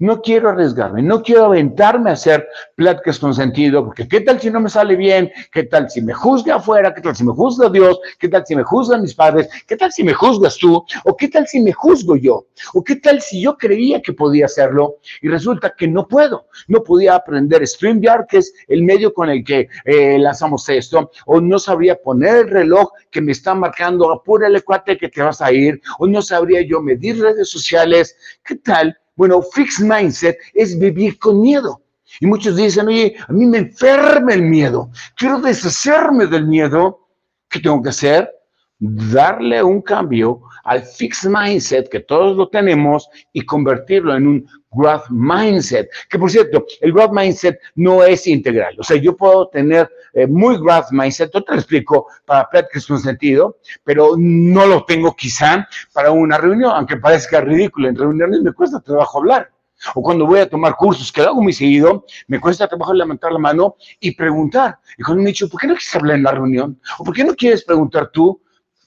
No 0.00 0.20
quiero 0.22 0.48
arriesgarme, 0.48 1.02
no 1.02 1.22
quiero 1.22 1.44
aventarme 1.44 2.10
a 2.10 2.14
hacer 2.14 2.48
pláticas 2.74 3.16
con 3.20 3.32
sentido, 3.32 3.84
porque 3.84 4.08
¿qué 4.08 4.22
tal 4.22 4.40
si 4.40 4.50
no 4.50 4.58
me 4.58 4.68
sale 4.68 4.96
bien? 4.96 5.30
¿Qué 5.52 5.62
tal 5.62 5.88
si 5.88 6.02
me 6.02 6.12
juzga 6.12 6.56
afuera? 6.56 6.92
¿Qué 6.92 7.00
tal 7.00 7.14
si 7.14 7.22
me 7.22 7.32
juzga 7.32 7.70
Dios? 7.70 8.00
¿Qué 8.18 8.28
tal 8.28 8.44
si 8.44 8.56
me 8.56 8.64
juzgan 8.64 9.02
mis 9.02 9.14
padres? 9.14 9.48
¿Qué 9.68 9.76
tal 9.76 9.92
si 9.92 10.02
me 10.02 10.12
juzgas 10.12 10.56
tú? 10.58 10.84
¿O 11.04 11.16
qué 11.16 11.28
tal 11.28 11.46
si 11.46 11.60
me 11.60 11.72
juzgo 11.72 12.16
yo? 12.16 12.46
¿O 12.74 12.82
qué 12.82 12.96
tal 12.96 13.20
si 13.20 13.40
yo 13.40 13.56
creía 13.56 14.02
que 14.02 14.12
podía 14.12 14.46
hacerlo 14.46 14.96
y 15.22 15.28
resulta 15.28 15.72
que 15.78 15.86
no 15.86 16.08
puedo? 16.08 16.48
No 16.66 16.82
podía 16.82 17.14
aprender 17.14 17.64
StreamYard, 17.64 18.26
que 18.26 18.38
es 18.38 18.52
el 18.66 18.82
medio 18.82 19.14
con 19.14 19.30
el 19.30 19.44
que 19.44 19.68
eh, 19.84 20.18
lanzamos 20.18 20.68
esto, 20.68 21.12
o 21.26 21.40
no 21.40 21.60
sabría 21.60 21.94
poner 21.94 22.34
el 22.38 22.50
reloj 22.50 22.90
que 23.12 23.20
me 23.20 23.30
está 23.30 23.54
marcando, 23.54 24.12
apúrale 24.12 24.60
cuate 24.62 24.98
que 24.98 25.08
te 25.08 25.22
vas 25.22 25.40
a 25.40 25.52
ir, 25.52 25.80
o 26.00 26.08
no 26.08 26.20
sabría 26.20 26.62
yo 26.62 26.82
medir 26.82 27.20
redes 27.20 27.48
sociales. 27.48 28.16
¿Qué 28.42 28.56
tal? 28.56 28.98
Bueno, 29.16 29.42
fixed 29.42 29.84
mindset 29.84 30.36
es 30.52 30.78
vivir 30.78 31.18
con 31.18 31.40
miedo. 31.40 31.80
Y 32.20 32.26
muchos 32.26 32.56
dicen, 32.56 32.88
oye, 32.88 33.16
a 33.26 33.32
mí 33.32 33.46
me 33.46 33.58
enferma 33.58 34.34
el 34.34 34.42
miedo. 34.42 34.90
Quiero 35.16 35.40
deshacerme 35.40 36.26
del 36.26 36.46
miedo. 36.46 37.08
¿Qué 37.48 37.60
tengo 37.60 37.82
que 37.82 37.88
hacer? 37.90 38.30
Darle 38.78 39.62
un 39.62 39.80
cambio 39.82 40.42
al 40.64 40.82
fixed 40.82 41.30
mindset 41.30 41.88
que 41.88 42.00
todos 42.00 42.36
lo 42.36 42.48
tenemos 42.48 43.08
y 43.32 43.42
convertirlo 43.42 44.16
en 44.16 44.26
un 44.26 44.46
growth 44.72 45.08
mindset. 45.10 45.88
Que 46.08 46.18
por 46.18 46.30
cierto, 46.30 46.66
el 46.80 46.92
growth 46.92 47.12
mindset 47.12 47.58
no 47.76 48.02
es 48.02 48.26
integral. 48.26 48.74
O 48.78 48.82
sea, 48.82 48.96
yo 48.96 49.16
puedo 49.16 49.48
tener 49.48 49.88
eh, 50.14 50.26
muy 50.26 50.56
growth 50.58 50.90
mindset, 50.92 51.32
yo 51.32 51.42
te 51.42 51.52
lo 51.52 51.58
explico 51.58 52.06
para 52.24 52.48
prácticas 52.48 52.86
con 52.86 53.00
sentido, 53.00 53.58
pero 53.82 54.14
no 54.16 54.66
lo 54.66 54.84
tengo 54.84 55.14
quizá 55.14 55.68
para 55.92 56.10
una 56.12 56.38
reunión, 56.38 56.72
aunque 56.74 56.96
parezca 56.96 57.40
ridículo. 57.40 57.88
En 57.88 57.96
reuniones 57.96 58.40
me 58.42 58.52
cuesta 58.52 58.80
trabajo 58.80 59.18
hablar. 59.18 59.50
O 59.94 60.02
cuando 60.02 60.24
voy 60.24 60.38
a 60.38 60.48
tomar 60.48 60.76
cursos, 60.76 61.12
que 61.12 61.20
hago 61.20 61.42
muy 61.42 61.52
seguido, 61.52 62.06
me 62.28 62.40
cuesta 62.40 62.68
trabajo 62.68 62.94
levantar 62.94 63.32
la 63.32 63.38
mano 63.38 63.76
y 64.00 64.12
preguntar. 64.12 64.78
Y 64.96 65.02
cuando 65.02 65.22
me 65.22 65.28
dicho, 65.28 65.48
¿por 65.48 65.60
qué 65.60 65.66
no 65.66 65.74
quieres 65.74 65.94
hablar 65.94 66.16
en 66.16 66.22
la 66.22 66.30
reunión? 66.30 66.80
¿O 66.98 67.04
por 67.04 67.14
qué 67.14 67.24
no 67.24 67.34
quieres 67.34 67.64
preguntar 67.64 68.10
tú? 68.10 68.40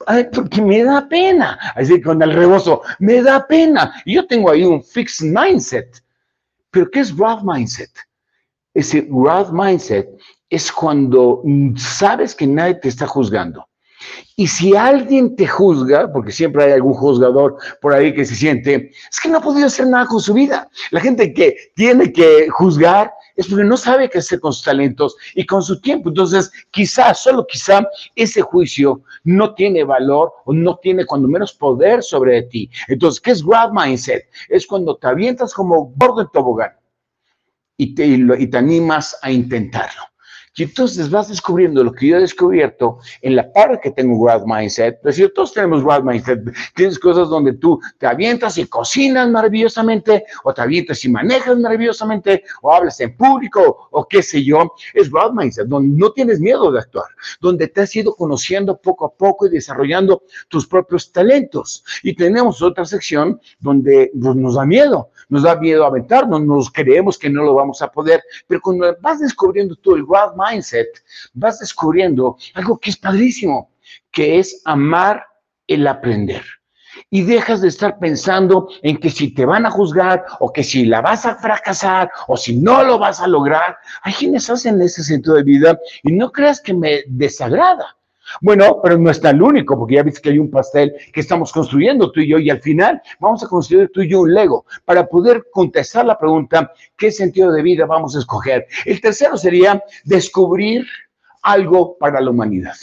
Ay, 0.05 0.27
porque 0.34 0.62
me 0.62 0.84
da 0.84 1.07
pena. 1.07 1.60
Así 1.75 2.01
con 2.01 2.22
el 2.22 2.34
rebozo, 2.34 2.81
me 3.00 3.22
da 3.22 3.46
pena. 3.46 4.01
Y 4.05 4.15
yo 4.15 4.25
tengo 4.25 4.50
ahí 4.50 4.63
un 4.63 4.84
fixed 4.84 5.27
mindset. 5.27 6.01
Pero 6.72 6.89
¿qué 6.89 7.01
es 7.01 7.15
growth 7.15 7.43
mindset? 7.43 7.91
Ese 8.77 9.01
growth 9.10 9.50
mindset 9.51 10.07
es 10.51 10.72
cuando 10.72 11.41
sabes 11.75 12.36
que 12.36 12.46
nadie 12.46 12.75
te 12.75 12.89
está 12.89 13.07
juzgando. 13.07 13.65
Y 14.36 14.46
si 14.46 14.75
alguien 14.75 15.36
te 15.36 15.48
juzga, 15.48 16.13
porque 16.13 16.31
siempre 16.31 16.65
hay 16.65 16.74
algún 16.74 16.93
juzgador 16.93 17.57
por 17.81 17.91
ahí 17.91 18.13
que 18.13 18.24
se 18.24 18.36
siente, 18.36 18.91
es 19.12 19.19
que 19.19 19.29
no 19.29 19.39
ha 19.39 19.41
podido 19.41 19.65
hacer 19.65 19.88
nada 19.88 20.05
con 20.05 20.19
su 20.19 20.31
vida. 20.36 20.69
La 20.91 21.01
gente 21.01 21.34
que 21.34 21.55
tiene 21.75 22.13
que 22.13 22.50
juzgar 22.50 23.12
es 23.36 23.48
porque 23.48 23.63
no 23.63 23.77
sabe 23.77 24.12
qué 24.12 24.19
hacer 24.19 24.39
con 24.39 24.53
sus 24.53 24.63
talentos 24.63 25.15
y 25.34 25.43
con 25.43 25.63
su 25.63 25.81
tiempo. 25.81 26.10
Entonces, 26.10 26.51
quizá, 26.69 27.15
solo 27.15 27.48
quizá, 27.48 27.84
ese 28.15 28.43
juicio 28.43 29.01
no 29.24 29.55
tiene 29.55 29.84
valor 29.84 30.31
o 30.46 30.53
no 30.53 30.77
tiene 30.77 31.03
cuando 31.03 31.27
menos 31.27 31.51
poder 31.51 32.03
sobre 32.03 32.43
ti. 32.43 32.69
Entonces, 32.88 33.19
¿qué 33.19 33.31
es 33.31 33.43
grab 33.43 33.74
mindset? 33.74 34.24
Es 34.50 34.67
cuando 34.67 34.98
te 34.98 35.07
avientas 35.07 35.51
como 35.51 35.91
gordo 35.96 36.22
en 36.22 36.27
tobogán 36.31 36.76
y 37.77 37.96
te, 37.96 38.05
y 38.05 38.48
te 38.48 38.57
animas 38.57 39.17
a 39.22 39.31
intentarlo. 39.31 40.01
Y 40.57 40.63
entonces 40.63 41.12
vas 41.12 41.29
descubriendo 41.29 41.84
lo 41.84 41.91
que 41.91 42.07
yo 42.07 42.17
he 42.17 42.22
descubierto 42.22 42.98
en 43.22 43.36
la 43.36 43.53
parte 43.53 43.79
que 43.84 43.91
tengo 43.91 44.19
growth 44.19 44.43
mindset. 44.48 44.96
Es 44.98 45.03
decir, 45.03 45.31
todos 45.36 45.53
tenemos 45.53 45.84
growth 45.84 46.03
mindset. 46.03 46.41
Tienes 46.75 46.98
cosas 46.98 47.29
donde 47.29 47.53
tú 47.53 47.79
te 48.00 48.07
avientas 48.07 48.57
y 48.57 48.65
cocinas 48.65 49.29
maravillosamente, 49.29 50.25
o 50.43 50.51
te 50.51 50.62
avientas 50.63 51.05
y 51.05 51.10
manejas 51.10 51.60
maravillosamente, 51.60 52.43
o 52.63 52.74
hablas 52.74 53.00
en 53.01 53.15
público, 53.15 53.88
o 53.91 54.07
qué 54.07 54.24
sé 54.24 54.43
yo. 54.43 54.74
Es 54.96 55.12
growth 55.12 55.34
mindset, 55.34 55.67
donde 55.67 55.96
no 55.96 56.12
tienes 56.12 56.39
miedo 56.39 56.72
de 56.72 56.79
actuar, 56.79 57.10
donde 57.39 57.67
te 57.67 57.81
has 57.81 57.96
ido 57.96 58.15
conociendo 58.15 58.81
poco 58.81 59.05
a 59.05 59.13
poco 59.13 59.46
y 59.46 59.51
desarrollando 59.51 60.24
tus 60.48 60.65
propios 60.65 61.12
talentos. 61.12 61.86
Y 62.01 62.15
tenemos 62.15 62.63
otra 62.63 62.84
sección 62.84 63.39
donde 63.60 64.10
pues, 64.19 64.36
nos 64.36 64.55
da 64.55 64.65
miedo, 64.65 65.12
nos 65.29 65.43
da 65.43 65.55
miedo 65.55 65.86
aventarnos, 65.86 66.41
nos 66.41 66.72
creemos 66.72 67.17
que 67.17 67.29
no 67.29 67.43
lo 67.43 67.55
vamos 67.55 67.81
a 67.81 67.91
poder, 67.91 68.24
pero 68.48 68.62
cuando 68.62 68.96
vas 69.01 69.19
descubriendo 69.19 69.75
tú 69.75 69.96
el 69.96 70.05
growth 70.05 70.34
mindset, 70.36 70.88
vas 71.34 71.60
descubriendo 71.60 72.38
algo 72.53 72.77
que 72.77 72.89
es 72.89 72.98
padrísimo, 72.98 73.72
que 74.12 74.39
es 74.39 74.62
amar 74.65 75.25
el 75.67 75.88
aprender. 75.88 76.43
Y 77.12 77.22
dejas 77.22 77.62
de 77.62 77.67
estar 77.67 78.00
pensando 78.00 78.69
en 78.81 78.98
que 78.98 79.12
si 79.12 79.34
te 79.34 79.46
van 79.46 79.65
a 79.65 79.72
juzgar 79.72 80.25
o 80.39 80.51
que 80.51 80.63
si 80.63 80.86
la 80.86 81.01
vas 81.01 81.25
a 81.25 81.36
fracasar 81.36 82.10
o 82.27 82.36
si 82.36 82.57
no 82.57 82.84
lo 82.84 82.98
vas 82.98 83.22
a 83.22 83.27
lograr. 83.27 83.77
Hay 84.01 84.13
quienes 84.13 84.50
hacen 84.50 84.81
ese 84.81 85.03
sentido 85.03 85.36
de 85.36 85.43
vida 85.43 85.79
y 86.01 86.12
no 86.13 86.31
creas 86.31 86.60
que 86.60 86.74
me 86.74 87.03
desagrada. 87.07 87.97
Bueno, 88.41 88.79
pero 88.81 88.98
no 88.98 89.10
está 89.10 89.29
el 89.31 89.41
único, 89.41 89.77
porque 89.77 89.96
ya 89.96 90.03
viste 90.03 90.22
que 90.22 90.29
hay 90.29 90.39
un 90.39 90.51
pastel 90.51 90.93
que 91.13 91.22
estamos 91.22 91.51
construyendo 91.51 92.12
tú 92.12 92.19
y 92.19 92.27
yo, 92.27 92.39
y 92.39 92.50
al 92.50 92.62
final 92.62 93.01
vamos 93.19 93.43
a 93.43 93.48
construir 93.48 93.89
tú 93.93 94.01
y 94.01 94.10
yo 94.10 94.22
un 94.22 94.34
Lego 94.34 94.65
para 94.86 95.07
poder 95.07 95.46
contestar 95.51 96.05
la 96.05 96.17
pregunta, 96.17 96.72
¿qué 96.98 97.12
sentido 97.12 97.51
de 97.51 97.62
vida 97.62 97.86
vamos 97.86 98.15
a 98.15 98.19
escoger? 98.19 98.67
El 98.86 99.01
tercero 99.01 99.38
sería 99.38 99.84
descubrir 100.03 100.86
algo 101.41 101.98
para 101.98 102.19
la 102.22 102.29
humanidad. 102.29 102.75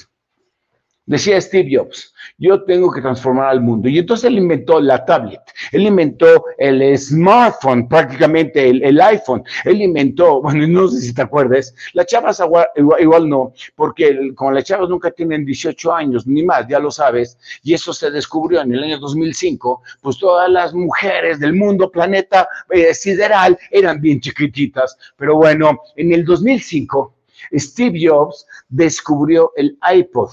Decía 1.07 1.39
Steve 1.39 1.69
Jobs, 1.71 2.15
yo 2.39 2.65
tengo 2.65 2.91
que 2.91 3.03
transformar 3.03 3.49
al 3.49 3.61
mundo. 3.61 3.91
Y 3.91 3.99
entonces 3.99 4.25
él 4.25 4.39
inventó 4.39 4.81
la 4.81 5.05
tablet, 5.05 5.41
él 5.71 5.83
inventó 5.83 6.47
el 6.57 6.97
smartphone, 6.97 7.87
prácticamente 7.89 8.71
el, 8.71 8.99
iPhone, 8.99 9.45
él 9.67 9.83
inventó, 9.83 10.41
bueno, 10.43 10.67
no 10.67 10.89
sé 10.89 11.03
si 11.03 11.13
te 11.13 11.21
acuerdas, 11.21 11.75
las 11.93 12.07
chavas 12.07 12.43
igual, 12.77 13.29
no, 13.29 13.53
porque 13.75 14.33
como 14.35 14.53
las 14.53 14.65
chavas 14.65 14.89
nunca 14.89 15.11
tienen 15.11 15.45
18 15.45 15.93
años 15.93 16.27
ni 16.27 16.43
más, 16.43 16.67
ya 16.69 16.79
lo 16.79 16.91
sabes, 16.91 17.39
y 17.63 17.75
eso 17.75 17.93
se 17.93 18.11
descubrió 18.11 18.63
en 18.63 18.73
el 18.73 18.83
año 18.83 18.99
2005, 18.99 19.83
pues 20.01 20.17
todas 20.17 20.49
las 20.49 20.73
mujeres 20.73 21.39
del 21.39 21.53
mundo, 21.53 21.91
planeta 21.91 22.49
eh, 22.71 22.95
sideral, 22.95 23.59
eran 23.71 24.01
bien 24.01 24.21
chiquititas. 24.21 24.97
Pero 25.19 25.37
bueno, 25.37 25.79
en 25.97 26.13
el 26.13 26.25
2005, 26.25 27.15
Steve 27.53 27.99
Jobs 28.09 28.47
descubrió 28.71 29.53
el 29.57 29.79
iPod 29.95 30.31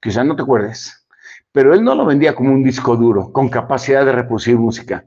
quizás 0.00 0.24
no 0.24 0.36
te 0.36 0.42
acuerdes, 0.42 1.06
pero 1.52 1.74
él 1.74 1.82
no 1.82 1.94
lo 1.94 2.04
vendía 2.04 2.34
como 2.34 2.52
un 2.52 2.62
disco 2.62 2.96
duro 2.96 3.32
con 3.32 3.48
capacidad 3.48 4.04
de 4.04 4.12
reproducir 4.12 4.56
música. 4.56 5.04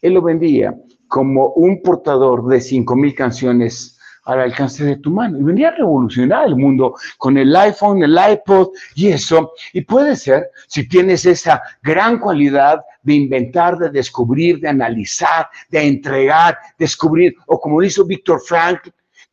Él 0.00 0.14
lo 0.14 0.22
vendía 0.22 0.74
como 1.08 1.48
un 1.54 1.82
portador 1.82 2.46
de 2.46 2.58
5.000 2.58 3.14
canciones 3.14 3.98
al 4.28 4.40
alcance 4.40 4.84
de 4.84 4.96
tu 4.96 5.10
mano. 5.10 5.38
Y 5.38 5.42
venía 5.42 5.68
a 5.68 5.76
revolucionar 5.76 6.46
el 6.46 6.56
mundo 6.56 6.94
con 7.16 7.38
el 7.38 7.54
iPhone, 7.56 8.02
el 8.02 8.16
iPod 8.30 8.68
y 8.94 9.08
eso. 9.08 9.52
Y 9.72 9.80
puede 9.80 10.16
ser, 10.16 10.50
si 10.66 10.86
tienes 10.86 11.24
esa 11.24 11.62
gran 11.82 12.18
cualidad 12.18 12.80
de 13.02 13.14
inventar, 13.14 13.78
de 13.78 13.88
descubrir, 13.88 14.60
de 14.60 14.68
analizar, 14.68 15.48
de 15.70 15.80
entregar, 15.80 16.58
descubrir, 16.78 17.34
o 17.46 17.58
como 17.58 17.82
hizo 17.82 18.04
Víctor 18.04 18.42
Frank, 18.46 18.80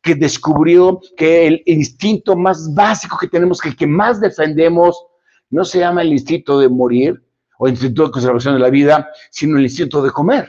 que 0.06 0.14
descubrió 0.14 1.00
que 1.16 1.48
el 1.48 1.62
instinto 1.66 2.36
más 2.36 2.72
básico 2.72 3.18
que 3.18 3.26
tenemos, 3.26 3.60
que 3.60 3.74
que 3.74 3.88
más 3.88 4.20
defendemos, 4.20 5.04
no 5.50 5.64
se 5.64 5.80
llama 5.80 6.02
el 6.02 6.12
instinto 6.12 6.60
de 6.60 6.68
morir 6.68 7.20
o 7.58 7.66
el 7.66 7.72
instinto 7.72 8.04
de 8.04 8.12
conservación 8.12 8.54
de 8.54 8.60
la 8.60 8.70
vida, 8.70 9.10
sino 9.30 9.58
el 9.58 9.64
instinto 9.64 10.00
de 10.02 10.12
comer. 10.12 10.48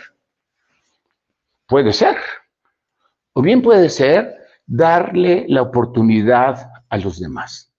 Puede 1.66 1.92
ser. 1.92 2.18
O 3.34 3.42
bien 3.42 3.64
puede 3.64 3.90
ser 3.90 4.36
darle 4.68 5.46
la 5.50 5.64
oportunidad 5.64 6.70
a 6.90 6.98
los 6.98 7.20
demás. 7.20 7.74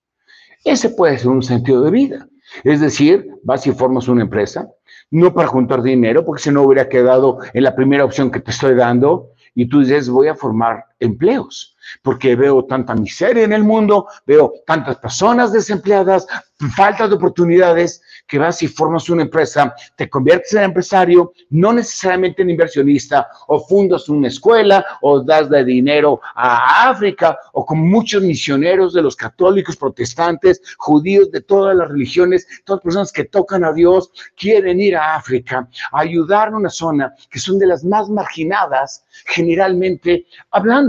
Ese 0.65 0.91
puede 0.91 1.17
ser 1.17 1.29
un 1.29 1.45
sentido 1.45 1.83
de 1.83 1.93
vida. 1.93 2.29
Es 2.65 2.81
decir, 2.81 3.31
vas 3.45 3.65
y 3.69 3.73
formas 3.73 4.09
una 4.09 4.23
empresa, 4.23 4.69
no 5.13 5.33
para 5.33 5.47
juntar 5.47 5.83
dinero, 5.83 6.25
porque 6.25 6.43
si 6.43 6.51
no 6.51 6.63
hubiera 6.63 6.89
quedado 6.89 7.39
en 7.53 7.63
la 7.63 7.77
primera 7.77 8.05
opción 8.05 8.33
que 8.33 8.41
te 8.41 8.51
estoy 8.51 8.75
dando, 8.75 9.31
y 9.55 9.69
tú 9.69 9.81
dices, 9.81 10.09
voy 10.09 10.27
a 10.27 10.35
formar 10.35 10.88
empleos, 11.01 11.77
porque 12.03 12.37
veo 12.37 12.65
tanta 12.65 12.95
miseria 12.95 13.45
en 13.45 13.53
el 13.53 13.65
mundo, 13.65 14.07
veo 14.27 14.53
tantas 14.67 14.97
personas 14.99 15.53
desempleadas, 15.53 16.27
falta 16.75 17.07
de 17.07 17.15
oportunidades, 17.15 18.03
que 18.27 18.39
vas 18.39 18.63
y 18.63 18.69
formas 18.69 19.09
una 19.09 19.23
empresa, 19.23 19.75
te 19.97 20.11
conviertes 20.11 20.53
en 20.53 20.65
empresario, 20.65 21.33
no 21.51 21.73
necesariamente 21.73 22.43
en 22.43 22.51
inversionista, 22.51 23.29
o 23.47 23.61
fundas 23.61 24.09
una 24.09 24.29
escuela, 24.29 24.85
o 25.01 25.23
das 25.23 25.49
de 25.49 25.65
dinero 25.65 26.21
a 26.35 26.91
África, 26.91 27.39
o 27.53 27.65
como 27.65 27.85
muchos 27.85 28.23
misioneros 28.23 28.93
de 28.93 29.03
los 29.03 29.17
católicos, 29.17 29.77
protestantes, 29.77 30.61
judíos, 30.77 31.31
de 31.31 31.41
todas 31.41 31.77
las 31.77 31.89
religiones, 31.89 32.47
todas 32.65 32.79
las 32.79 32.85
personas 32.85 33.13
que 33.13 33.25
tocan 33.25 33.65
a 33.65 33.73
Dios, 33.73 34.11
quieren 34.37 34.81
ir 34.81 34.97
a 34.97 35.17
África, 35.17 35.69
a 35.93 36.01
ayudar 36.01 36.49
a 36.49 36.57
una 36.57 36.71
zona 36.71 37.15
que 37.31 37.39
son 37.39 37.59
de 37.59 37.67
las 37.67 37.85
más 37.85 38.11
marginadas, 38.11 39.05
generalmente 39.25 40.27
hablando 40.51 40.88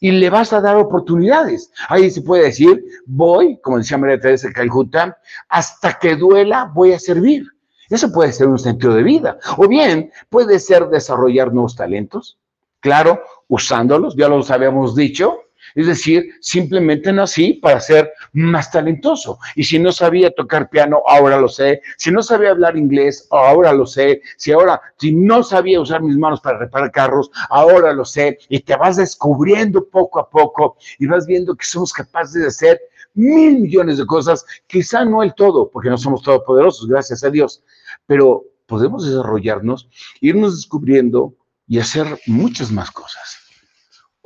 y 0.00 0.10
le 0.12 0.30
vas 0.30 0.52
a 0.52 0.60
dar 0.60 0.76
oportunidades. 0.76 1.70
Ahí 1.88 2.10
se 2.10 2.22
puede 2.22 2.44
decir, 2.44 2.84
voy, 3.06 3.58
como 3.60 3.78
decía 3.78 3.98
María 3.98 4.20
Teresa 4.20 4.48
de 4.48 4.54
Calcuta, 4.54 5.18
hasta 5.48 5.98
que 5.98 6.16
duela 6.16 6.70
voy 6.74 6.92
a 6.92 6.98
servir. 6.98 7.46
Eso 7.88 8.10
puede 8.12 8.32
ser 8.32 8.48
un 8.48 8.58
sentido 8.58 8.94
de 8.94 9.02
vida. 9.02 9.38
O 9.56 9.68
bien 9.68 10.10
puede 10.28 10.58
ser 10.58 10.88
desarrollar 10.88 11.52
nuevos 11.52 11.76
talentos, 11.76 12.38
claro, 12.80 13.20
usándolos, 13.48 14.16
ya 14.16 14.28
los 14.28 14.50
habíamos 14.50 14.94
dicho. 14.94 15.38
Es 15.76 15.86
decir, 15.86 16.30
simplemente 16.40 17.12
nací 17.12 17.52
para 17.52 17.80
ser 17.80 18.10
más 18.32 18.70
talentoso. 18.70 19.38
Y 19.54 19.62
si 19.62 19.78
no 19.78 19.92
sabía 19.92 20.30
tocar 20.30 20.70
piano, 20.70 21.02
ahora 21.06 21.38
lo 21.38 21.48
sé. 21.48 21.82
Si 21.98 22.10
no 22.10 22.22
sabía 22.22 22.50
hablar 22.50 22.78
inglés, 22.78 23.28
ahora 23.30 23.74
lo 23.74 23.86
sé. 23.86 24.22
Si 24.38 24.52
ahora, 24.52 24.80
si 24.98 25.12
no 25.12 25.42
sabía 25.42 25.80
usar 25.80 26.02
mis 26.02 26.16
manos 26.16 26.40
para 26.40 26.58
reparar 26.58 26.90
carros, 26.90 27.30
ahora 27.50 27.92
lo 27.92 28.06
sé. 28.06 28.38
Y 28.48 28.60
te 28.60 28.74
vas 28.74 28.96
descubriendo 28.96 29.86
poco 29.86 30.18
a 30.18 30.30
poco 30.30 30.78
y 30.98 31.06
vas 31.06 31.26
viendo 31.26 31.54
que 31.54 31.66
somos 31.66 31.92
capaces 31.92 32.40
de 32.40 32.48
hacer 32.48 32.80
mil 33.12 33.60
millones 33.60 33.98
de 33.98 34.06
cosas, 34.06 34.44
quizá 34.66 35.04
no 35.04 35.22
el 35.22 35.34
todo, 35.34 35.70
porque 35.70 35.88
no 35.88 35.98
somos 35.98 36.22
todopoderosos, 36.22 36.86
gracias 36.86 37.24
a 37.24 37.30
Dios, 37.30 37.62
pero 38.06 38.44
podemos 38.66 39.06
desarrollarnos, 39.06 39.88
irnos 40.20 40.56
descubriendo 40.56 41.34
y 41.66 41.78
hacer 41.78 42.06
muchas 42.26 42.70
más 42.70 42.90
cosas. 42.90 43.45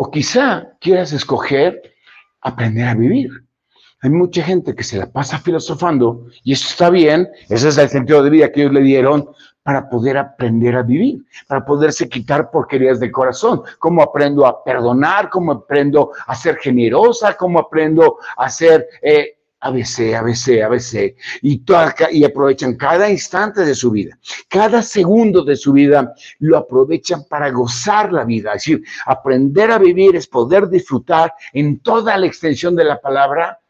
O 0.03 0.11
quizá 0.11 0.67
quieras 0.81 1.13
escoger 1.13 1.83
aprender 2.41 2.89
a 2.89 2.95
vivir. 2.95 3.29
Hay 4.01 4.09
mucha 4.09 4.43
gente 4.43 4.75
que 4.75 4.83
se 4.83 4.97
la 4.97 5.13
pasa 5.13 5.39
filosofando 5.39 6.25
y 6.43 6.55
eso 6.55 6.69
está 6.71 6.89
bien, 6.89 7.29
ese 7.51 7.69
es 7.69 7.77
el 7.77 7.91
sentido 7.91 8.23
de 8.23 8.31
vida 8.31 8.51
que 8.51 8.63
ellos 8.63 8.73
le 8.73 8.81
dieron, 8.81 9.29
para 9.63 9.91
poder 9.91 10.17
aprender 10.17 10.75
a 10.75 10.83
vivir, 10.83 11.23
para 11.47 11.67
poderse 11.67 12.09
quitar 12.09 12.51
porquerías 12.51 12.99
de 12.99 13.13
corazón. 13.13 13.61
¿Cómo 13.79 14.01
aprendo 14.01 14.47
a 14.47 14.65
perdonar? 14.65 15.29
¿Cómo 15.29 15.53
aprendo 15.53 16.13
a 16.27 16.35
ser 16.35 16.57
generosa? 16.57 17.35
¿Cómo 17.35 17.59
aprendo 17.59 18.17
a 18.39 18.49
ser 18.49 18.89
eh, 19.03 19.40
ABC, 19.61 20.15
ABC, 20.15 20.63
ABC? 20.63 21.17
Y, 21.43 21.63
y 22.13 22.25
aprovechan 22.25 22.77
cada 22.77 23.11
instante 23.11 23.65
de 23.65 23.75
su 23.75 23.91
vida, 23.91 24.19
cada 24.49 24.83
segundo 24.83 25.43
de 25.43 25.57
su 25.57 25.73
vida 25.73 26.13
lo 26.39 26.57
aprovechan 26.57 27.25
para 27.29 27.51
gozar 27.51 28.13
la 28.13 28.25
vida. 28.25 28.51
Es 28.51 28.65
decir, 28.65 28.83
aprender 29.07 29.71
a 29.71 29.79
vivir 29.79 30.17
es 30.17 30.27
poder 30.27 30.69
disfrutar 30.69 31.33
en 31.53 31.81
toda 31.81 32.17
la 32.17 32.27
extensión 32.27 32.75
de 32.77 32.85
la 32.85 33.01
palabra 33.01 33.61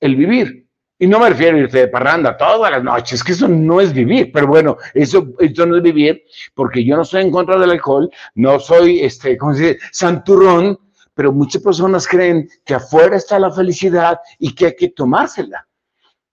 el 0.00 0.16
vivir. 0.16 0.68
Y 1.00 1.06
no 1.06 1.20
me 1.20 1.28
refiero 1.28 1.56
a 1.56 1.60
irte 1.60 1.78
de 1.78 1.88
parranda 1.88 2.36
todas 2.36 2.72
las 2.72 2.82
noches, 2.82 3.22
que 3.22 3.30
eso 3.30 3.46
no 3.46 3.80
es 3.80 3.92
vivir, 3.92 4.32
pero 4.32 4.48
bueno, 4.48 4.76
eso, 4.94 5.28
eso 5.38 5.64
no 5.64 5.76
es 5.76 5.82
vivir, 5.82 6.24
porque 6.54 6.84
yo 6.84 6.96
no 6.96 7.02
estoy 7.02 7.22
en 7.22 7.30
contra 7.30 7.56
del 7.56 7.70
alcohol, 7.70 8.10
no 8.34 8.58
soy, 8.58 9.00
este, 9.00 9.38
¿cómo 9.38 9.54
se 9.54 9.74
dice?, 9.74 9.78
santurrón, 9.92 10.76
pero 11.18 11.32
muchas 11.32 11.60
personas 11.60 12.06
creen 12.06 12.48
que 12.64 12.74
afuera 12.74 13.16
está 13.16 13.40
la 13.40 13.50
felicidad 13.50 14.20
y 14.38 14.54
que 14.54 14.66
hay 14.66 14.76
que 14.76 14.90
tomársela. 14.90 15.66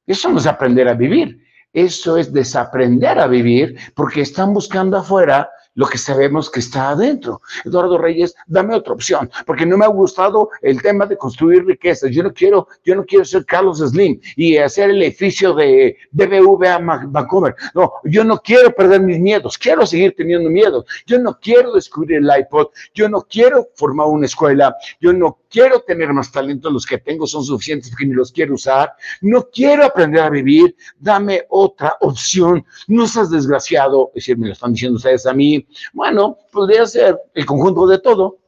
Eso 0.05 0.29
no 0.29 0.37
es 0.37 0.45
aprender 0.45 0.87
a 0.87 0.93
vivir, 0.93 1.43
eso 1.73 2.17
es 2.17 2.31
desaprender 2.31 3.17
a 3.17 3.25
vivir, 3.25 3.75
porque 3.95 4.21
están 4.21 4.53
buscando 4.53 4.97
afuera 4.97 5.49
lo 5.75 5.87
que 5.87 5.97
sabemos 5.97 6.49
que 6.49 6.59
está 6.59 6.89
adentro. 6.89 7.41
Eduardo 7.63 7.97
Reyes, 7.97 8.35
dame 8.47 8.75
otra 8.75 8.93
opción, 8.93 9.29
porque 9.45 9.65
no 9.65 9.77
me 9.77 9.85
ha 9.85 9.89
gustado 9.89 10.49
el 10.61 10.81
tema 10.81 11.05
de 11.05 11.17
construir 11.17 11.65
riquezas. 11.65 12.11
Yo 12.11 12.23
no 12.23 12.33
quiero, 12.33 12.67
yo 12.83 12.95
no 12.95 13.05
quiero 13.05 13.23
ser 13.23 13.45
Carlos 13.45 13.79
Slim 13.79 14.19
y 14.35 14.57
hacer 14.57 14.89
el 14.89 15.01
edificio 15.01 15.53
de 15.53 15.97
BBVA 16.11 16.79
Vancouver. 17.07 17.55
No, 17.73 17.93
yo 18.05 18.23
no 18.23 18.39
quiero 18.39 18.73
perder 18.73 19.01
mis 19.01 19.19
miedos, 19.19 19.57
quiero 19.57 19.85
seguir 19.85 20.15
teniendo 20.15 20.49
miedos. 20.49 20.85
Yo 21.05 21.19
no 21.19 21.37
quiero 21.39 21.73
descubrir 21.73 22.17
el 22.17 22.39
iPod, 22.39 22.67
yo 22.93 23.09
no 23.09 23.21
quiero 23.21 23.67
formar 23.75 24.07
una 24.07 24.25
escuela, 24.25 24.75
yo 24.99 25.13
no 25.13 25.39
quiero 25.49 25.81
tener 25.81 26.11
más 26.13 26.31
talento, 26.31 26.69
los 26.69 26.85
que 26.85 26.97
tengo 26.97 27.27
son 27.27 27.43
suficientes 27.43 27.89
porque 27.89 28.05
ni 28.05 28.13
los 28.13 28.31
quiero 28.31 28.55
usar. 28.55 28.93
No 29.21 29.47
quiero 29.51 29.85
aprender 29.85 30.21
a 30.21 30.29
vivir, 30.29 30.75
dame 30.99 31.43
otra 31.49 31.95
opción. 32.01 32.65
No 32.87 33.07
seas 33.07 33.29
desgraciado, 33.29 34.09
es 34.09 34.25
decir, 34.25 34.37
me 34.37 34.47
lo 34.47 34.53
están 34.53 34.73
diciendo 34.73 34.97
ustedes 34.97 35.25
a 35.25 35.33
mí, 35.33 35.64
bueno, 35.93 36.37
podría 36.51 36.85
ser 36.85 37.19
el 37.33 37.45
conjunto 37.45 37.87
de 37.87 37.99
todo. 37.99 38.39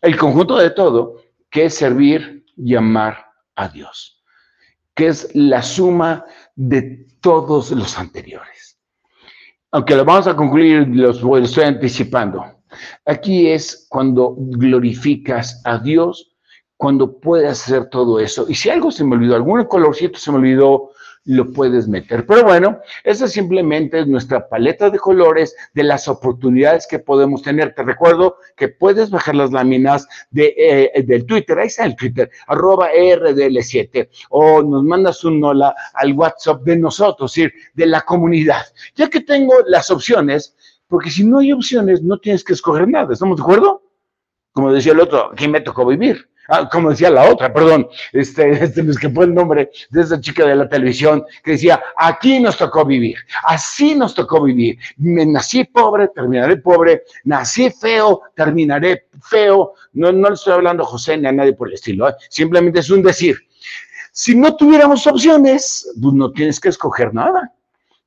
El 0.00 0.16
conjunto 0.16 0.56
de 0.56 0.70
todo, 0.70 1.16
que 1.50 1.66
es 1.66 1.74
servir 1.74 2.44
y 2.56 2.74
amar 2.74 3.26
a 3.56 3.68
Dios, 3.68 4.22
que 4.94 5.08
es 5.08 5.34
la 5.34 5.62
suma 5.62 6.24
de 6.56 7.06
todos 7.20 7.70
los 7.70 7.98
anteriores. 7.98 8.78
Aunque 9.72 9.94
lo 9.94 10.04
vamos 10.04 10.26
a 10.26 10.34
concluir, 10.34 10.88
los 10.88 11.22
estoy 11.44 11.64
anticipando. 11.64 12.44
Aquí 13.04 13.48
es 13.48 13.86
cuando 13.88 14.34
glorificas 14.38 15.60
a 15.64 15.78
Dios, 15.78 16.36
cuando 16.76 17.20
puedes 17.20 17.50
hacer 17.50 17.90
todo 17.90 18.18
eso. 18.18 18.46
Y 18.48 18.54
si 18.54 18.70
algo 18.70 18.90
se 18.90 19.04
me 19.04 19.16
olvidó, 19.16 19.36
algún 19.36 19.64
colorcito 19.64 20.18
se 20.18 20.32
me 20.32 20.38
olvidó, 20.38 20.89
lo 21.24 21.52
puedes 21.52 21.86
meter. 21.86 22.24
Pero 22.26 22.44
bueno, 22.44 22.80
esa 23.04 23.28
simplemente 23.28 24.00
es 24.00 24.06
nuestra 24.06 24.48
paleta 24.48 24.90
de 24.90 24.98
colores 24.98 25.54
de 25.74 25.84
las 25.84 26.08
oportunidades 26.08 26.86
que 26.86 26.98
podemos 26.98 27.42
tener. 27.42 27.74
Te 27.74 27.82
recuerdo 27.82 28.36
que 28.56 28.68
puedes 28.68 29.10
bajar 29.10 29.34
las 29.34 29.52
láminas 29.52 30.08
de, 30.30 30.54
eh, 30.56 31.02
del 31.02 31.26
Twitter, 31.26 31.58
ahí 31.58 31.66
está 31.66 31.84
el 31.84 31.96
Twitter, 31.96 32.30
arroba 32.46 32.90
RDL7, 32.92 34.08
o 34.30 34.62
nos 34.62 34.82
mandas 34.82 35.22
un 35.24 35.42
hola 35.44 35.74
al 35.94 36.14
WhatsApp 36.14 36.62
de 36.62 36.76
nosotros, 36.76 37.34
de 37.34 37.86
la 37.86 38.00
comunidad. 38.02 38.62
Ya 38.94 39.08
que 39.08 39.20
tengo 39.20 39.54
las 39.66 39.90
opciones, 39.90 40.56
porque 40.88 41.10
si 41.10 41.24
no 41.24 41.38
hay 41.38 41.52
opciones, 41.52 42.02
no 42.02 42.18
tienes 42.18 42.42
que 42.42 42.54
escoger 42.54 42.88
nada, 42.88 43.12
¿estamos 43.12 43.36
de 43.36 43.42
acuerdo? 43.42 43.82
Como 44.52 44.72
decía 44.72 44.92
el 44.92 45.00
otro, 45.00 45.30
aquí 45.32 45.46
me 45.46 45.60
tocó 45.60 45.86
vivir. 45.86 46.28
Ah, 46.48 46.68
como 46.68 46.90
decía 46.90 47.10
la 47.10 47.30
otra, 47.30 47.52
perdón, 47.52 47.88
este, 48.12 48.50
este 48.64 48.82
me 48.82 48.90
escapó 48.90 49.22
el 49.22 49.32
nombre 49.32 49.70
de 49.90 50.00
esa 50.00 50.20
chica 50.20 50.44
de 50.44 50.56
la 50.56 50.68
televisión 50.68 51.24
que 51.44 51.52
decía, 51.52 51.80
aquí 51.96 52.40
nos 52.40 52.56
tocó 52.56 52.84
vivir, 52.84 53.16
así 53.44 53.94
nos 53.94 54.14
tocó 54.14 54.42
vivir. 54.42 54.78
Me 54.96 55.24
nací 55.24 55.64
pobre, 55.64 56.08
terminaré 56.08 56.56
pobre, 56.56 57.04
nací 57.24 57.70
feo, 57.70 58.22
terminaré 58.34 59.06
feo. 59.22 59.74
No, 59.92 60.10
no 60.10 60.28
le 60.28 60.34
estoy 60.34 60.54
hablando 60.54 60.82
a 60.82 60.86
José 60.86 61.16
ni 61.16 61.28
a 61.28 61.32
nadie 61.32 61.52
por 61.52 61.68
el 61.68 61.74
estilo, 61.74 62.08
¿eh? 62.08 62.14
simplemente 62.28 62.80
es 62.80 62.90
un 62.90 63.02
decir. 63.02 63.36
Si 64.12 64.34
no 64.34 64.56
tuviéramos 64.56 65.06
opciones, 65.06 65.88
pues 66.00 66.14
no 66.14 66.32
tienes 66.32 66.58
que 66.58 66.68
escoger 66.70 67.14
nada, 67.14 67.52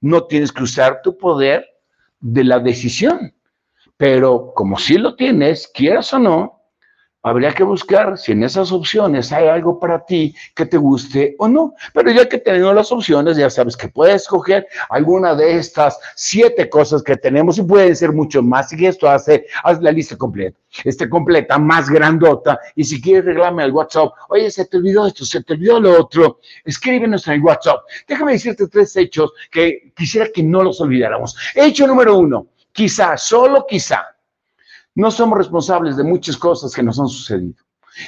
no 0.02 0.26
tienes 0.26 0.52
que 0.52 0.64
usar 0.64 1.02
tu 1.02 1.18
poder 1.18 1.66
de 2.20 2.44
la 2.44 2.60
decisión. 2.60 3.34
Pero 3.96 4.52
como 4.54 4.78
si 4.78 4.98
lo 4.98 5.16
tienes, 5.16 5.70
quieras 5.74 6.14
o 6.14 6.20
no, 6.20 6.63
habría 7.24 7.54
que 7.54 7.64
buscar 7.64 8.18
si 8.18 8.34
en 8.34 8.44
esas 8.44 8.72
opciones 8.72 9.32
hay 9.32 9.48
algo 9.48 9.80
para 9.80 10.06
ti 10.06 10.36
que 10.54 10.66
te 10.66 10.78
guste 10.78 11.36
o 11.40 11.48
no. 11.48 11.74
Pero 11.94 12.12
ya 12.12 12.28
que 12.28 12.38
tenemos 12.38 12.76
las 12.76 12.92
opciones, 12.92 13.38
ya 13.38 13.50
sabes 13.50 13.78
que 13.78 13.88
puedes 13.88 14.24
escoger 14.24 14.68
alguna 14.90 15.34
de 15.34 15.58
estas 15.58 15.98
siete 16.16 16.70
cosas 16.70 17.02
que 17.02 17.16
tenemos 17.16 17.58
y 17.58 17.64
pueden 17.64 17.96
ser 17.96 18.12
mucho 18.12 18.44
más. 18.44 18.72
Y 18.74 18.86
esto 18.86 19.10
hace, 19.10 19.46
haz 19.64 19.82
la 19.82 19.92
lista 19.92 20.18
completa, 20.18 20.58
este 20.84 21.10
completa, 21.10 21.58
más 21.58 21.90
grandota. 21.90 22.60
Y 22.76 22.84
si 22.84 23.02
quieres 23.02 23.26
reglarme 23.26 23.64
al 23.64 23.72
WhatsApp, 23.72 24.12
oye, 24.30 24.52
se 24.52 24.66
te 24.66 24.78
olvidó 24.78 25.08
esto, 25.08 25.24
se 25.24 25.42
te 25.42 25.54
olvidó 25.54 25.80
lo 25.80 26.02
otro, 26.02 26.40
escríbenos 26.66 27.26
en 27.28 27.34
el 27.34 27.42
WhatsApp. 27.42 27.84
Déjame 28.08 28.34
decirte 28.34 28.68
tres 28.68 28.96
hechos 28.98 29.32
que 29.50 29.94
quisiera 29.96 30.28
que 30.34 30.44
no 30.44 30.62
los 30.62 30.82
olvidáramos. 30.82 31.38
Hecho 31.56 31.88
número 31.88 32.18
uno, 32.18 32.48
quizá, 32.74 33.16
solo 33.16 33.66
quizá, 33.66 34.13
no 34.96 35.12
somos 35.12 35.38
responsables 35.38 35.98
de 35.98 36.04
muchas 36.04 36.38
cosas 36.38 36.74
que 36.74 36.84
nos 36.84 37.00
han 37.00 37.08
sucedido 37.08 37.56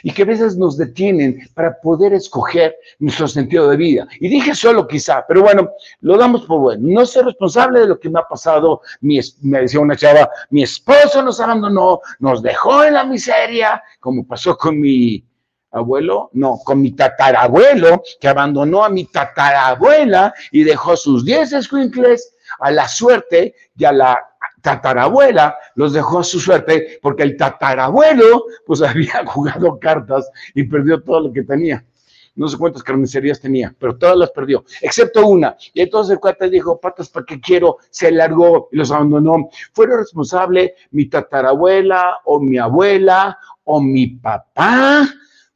y 0.03 0.11
que 0.11 0.23
a 0.23 0.25
veces 0.25 0.57
nos 0.57 0.77
detienen 0.77 1.47
para 1.53 1.79
poder 1.79 2.13
escoger 2.13 2.75
nuestro 2.99 3.27
sentido 3.27 3.69
de 3.69 3.77
vida. 3.77 4.07
Y 4.19 4.27
dije 4.29 4.55
solo 4.55 4.87
quizá, 4.87 5.25
pero 5.27 5.41
bueno, 5.41 5.69
lo 6.01 6.17
damos 6.17 6.45
por 6.45 6.59
bueno. 6.59 6.81
No 6.87 7.05
soy 7.05 7.23
responsable 7.23 7.81
de 7.81 7.87
lo 7.87 7.99
que 7.99 8.09
me 8.09 8.19
ha 8.19 8.23
pasado. 8.23 8.81
me 9.01 9.61
decía 9.61 9.79
una 9.79 9.95
chava, 9.95 10.29
mi 10.49 10.63
esposo 10.63 11.21
nos 11.21 11.39
abandonó, 11.39 12.01
nos 12.19 12.41
dejó 12.41 12.83
en 12.83 12.95
la 12.95 13.03
miseria, 13.03 13.81
como 13.99 14.25
pasó 14.25 14.57
con 14.57 14.79
mi 14.79 15.23
abuelo, 15.71 16.29
no, 16.33 16.57
con 16.63 16.81
mi 16.81 16.91
tatarabuelo, 16.91 18.01
que 18.19 18.27
abandonó 18.27 18.83
a 18.83 18.89
mi 18.89 19.05
tatarabuela 19.05 20.33
y 20.51 20.63
dejó 20.63 20.95
sus 20.95 21.25
diez 21.25 21.51
escuincles 21.51 22.33
a 22.59 22.71
la 22.71 22.87
suerte 22.87 23.53
y 23.77 23.83
a 23.83 23.91
la 23.91 24.17
tatarabuela 24.65 25.55
los 25.75 25.93
dejó 25.93 26.19
a 26.19 26.23
su 26.23 26.39
suerte 26.39 26.97
porque 26.99 27.21
el 27.21 27.37
tatarabuelo 27.37 28.45
pues 28.65 28.81
había 28.81 29.23
jugado 29.25 29.79
cartas 29.79 30.27
y 30.55 30.63
perdió 30.63 31.01
todo 31.01 31.21
lo 31.21 31.31
que 31.31 31.43
tenía. 31.43 31.85
No 32.33 32.49
sé 32.49 32.57
cuántas 32.57 32.83
carnicerías 32.83 33.39
tenía, 33.39 33.73
pero 33.79 33.97
todas 33.97 34.17
las 34.17 34.31
perdió, 34.31 34.65
excepto 34.81 35.25
una. 35.25 35.55
Y 35.73 35.81
entonces 35.81 36.13
el 36.13 36.19
cuate 36.19 36.49
dijo, 36.49 36.77
patas, 36.81 37.07
¿para 37.07 37.25
qué 37.25 37.39
quiero? 37.39 37.77
Se 37.89 38.11
largó 38.11 38.67
y 38.73 38.77
los 38.77 38.91
abandonó. 38.91 39.49
¿Fueron 39.71 39.99
responsable 39.99 40.75
mi 40.91 41.05
tatarabuela 41.05 42.17
o 42.25 42.41
mi 42.41 42.57
abuela 42.57 43.39
o 43.63 43.79
mi 43.79 44.07
papá? 44.07 45.07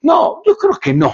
No, 0.04 0.41
yo 0.45 0.56
creo 0.56 0.80
que 0.80 0.93
no. 0.93 1.13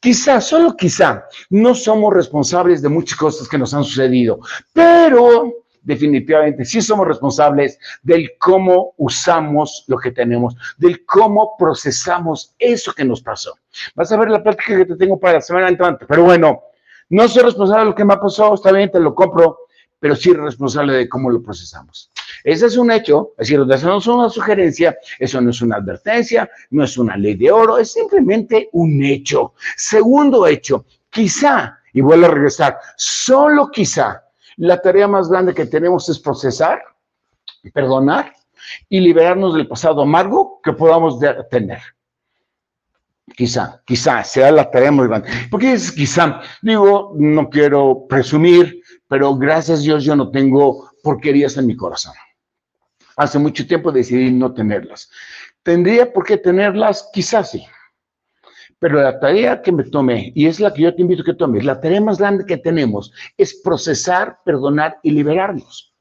Quizá, 0.00 0.40
solo 0.40 0.74
quizá, 0.74 1.26
no 1.50 1.76
somos 1.76 2.12
responsables 2.12 2.82
de 2.82 2.88
muchas 2.88 3.16
cosas 3.16 3.48
que 3.48 3.58
nos 3.58 3.74
han 3.74 3.84
sucedido, 3.84 4.40
pero 4.72 5.52
definitivamente 5.82 6.64
sí 6.64 6.80
somos 6.80 7.06
responsables 7.06 7.78
del 8.02 8.32
cómo 8.38 8.94
usamos 8.96 9.84
lo 9.86 9.98
que 9.98 10.12
tenemos, 10.12 10.56
del 10.76 11.04
cómo 11.04 11.56
procesamos 11.58 12.54
eso 12.58 12.92
que 12.92 13.04
nos 13.04 13.22
pasó. 13.22 13.54
Vas 13.94 14.10
a 14.12 14.16
ver 14.16 14.30
la 14.30 14.42
plática 14.42 14.76
que 14.76 14.86
te 14.86 14.96
tengo 14.96 15.18
para 15.18 15.34
la 15.34 15.40
semana 15.40 15.68
entrante, 15.68 16.06
pero 16.06 16.24
bueno, 16.24 16.62
no 17.10 17.28
soy 17.28 17.42
responsable 17.42 17.84
de 17.84 17.90
lo 17.90 17.94
que 17.94 18.04
me 18.04 18.16
pasó, 18.16 18.54
está 18.54 18.72
bien, 18.72 18.90
te 18.90 19.00
lo 19.00 19.14
compro, 19.14 19.58
pero 19.98 20.14
sí 20.14 20.32
responsable 20.32 20.92
de 20.92 21.08
cómo 21.08 21.30
lo 21.30 21.42
procesamos. 21.42 22.10
Ese 22.44 22.66
es 22.66 22.76
un 22.76 22.90
hecho, 22.90 23.32
es 23.38 23.48
decir, 23.48 23.66
eso 23.68 23.88
no 23.88 23.98
es 23.98 24.06
una 24.06 24.28
sugerencia, 24.28 24.96
eso 25.18 25.40
no 25.40 25.50
es 25.50 25.60
una 25.60 25.76
advertencia, 25.76 26.48
no 26.70 26.84
es 26.84 26.96
una 26.96 27.16
ley 27.16 27.34
de 27.34 27.50
oro, 27.50 27.78
es 27.78 27.92
simplemente 27.92 28.68
un 28.72 29.02
hecho. 29.02 29.54
Segundo 29.76 30.46
hecho, 30.46 30.84
quizá, 31.10 31.78
y 31.92 32.00
vuelvo 32.00 32.26
a 32.26 32.30
regresar, 32.30 32.78
solo 32.96 33.70
quizá 33.70 34.27
la 34.58 34.80
tarea 34.80 35.06
más 35.06 35.28
grande 35.28 35.54
que 35.54 35.66
tenemos 35.66 36.08
es 36.08 36.18
procesar, 36.18 36.82
perdonar 37.72 38.32
y 38.88 39.00
liberarnos 39.00 39.54
del 39.54 39.68
pasado 39.68 40.02
amargo 40.02 40.60
que 40.62 40.72
podamos 40.72 41.18
tener. 41.50 41.78
Quizá, 43.36 43.80
quizá 43.86 44.24
sea 44.24 44.50
la 44.50 44.70
tarea 44.70 44.90
muy 44.90 45.06
grande. 45.06 45.28
Porque 45.50 45.72
es 45.72 45.92
quizá, 45.92 46.40
digo, 46.60 47.14
no 47.16 47.48
quiero 47.48 48.06
presumir, 48.08 48.82
pero 49.06 49.36
gracias 49.36 49.80
a 49.80 49.82
Dios 49.82 50.04
yo 50.04 50.16
no 50.16 50.30
tengo 50.30 50.90
porquerías 51.02 51.56
en 51.56 51.66
mi 51.66 51.76
corazón. 51.76 52.14
Hace 53.16 53.38
mucho 53.38 53.66
tiempo 53.66 53.92
decidí 53.92 54.30
no 54.30 54.52
tenerlas. 54.52 55.10
¿Tendría 55.62 56.12
por 56.12 56.24
qué 56.24 56.36
tenerlas? 56.36 57.08
Quizás 57.12 57.50
sí. 57.50 57.64
Pero 58.78 59.02
la 59.02 59.18
tarea 59.18 59.60
que 59.60 59.72
me 59.72 59.84
tomé, 59.84 60.32
y 60.34 60.46
es 60.46 60.60
la 60.60 60.72
que 60.72 60.82
yo 60.82 60.94
te 60.94 61.02
invito 61.02 61.22
a 61.22 61.24
que 61.24 61.34
tomes, 61.34 61.64
la 61.64 61.80
tarea 61.80 62.00
más 62.00 62.18
grande 62.18 62.44
que 62.46 62.58
tenemos 62.58 63.12
es 63.36 63.60
procesar, 63.62 64.38
perdonar 64.44 64.98
y 65.02 65.10
liberarnos. 65.10 65.92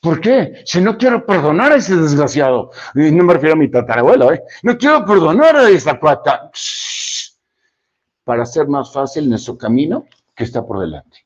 ¿Por 0.00 0.20
qué? 0.20 0.62
Si 0.64 0.80
no 0.80 0.98
quiero 0.98 1.24
perdonar 1.24 1.72
a 1.72 1.76
ese 1.76 1.96
desgraciado, 1.96 2.70
y 2.94 3.10
no 3.12 3.24
me 3.24 3.34
refiero 3.34 3.54
a 3.54 3.58
mi 3.58 3.70
tatarabuelo, 3.70 4.32
¿eh? 4.32 4.42
no 4.62 4.76
quiero 4.76 5.04
perdonar 5.04 5.56
a 5.56 5.68
esa 5.68 5.98
cuata, 5.98 6.50
para 8.24 8.42
hacer 8.42 8.66
más 8.66 8.92
fácil 8.92 9.28
nuestro 9.28 9.56
camino 9.56 10.04
que 10.34 10.44
está 10.44 10.66
por 10.66 10.80
delante. 10.80 11.24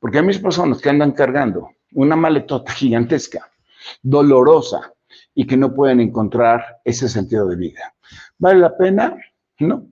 Porque 0.00 0.18
hay 0.18 0.24
mis 0.24 0.38
personas 0.38 0.80
que 0.80 0.88
andan 0.88 1.12
cargando 1.12 1.70
una 1.92 2.16
maletota 2.16 2.72
gigantesca 2.74 3.50
dolorosa 4.02 4.92
y 5.34 5.46
que 5.46 5.56
no 5.56 5.74
pueden 5.74 6.00
encontrar 6.00 6.80
ese 6.84 7.08
sentido 7.08 7.46
de 7.46 7.56
vida. 7.56 7.94
¿Vale 8.38 8.60
la 8.60 8.76
pena? 8.76 9.16
No. 9.58 9.88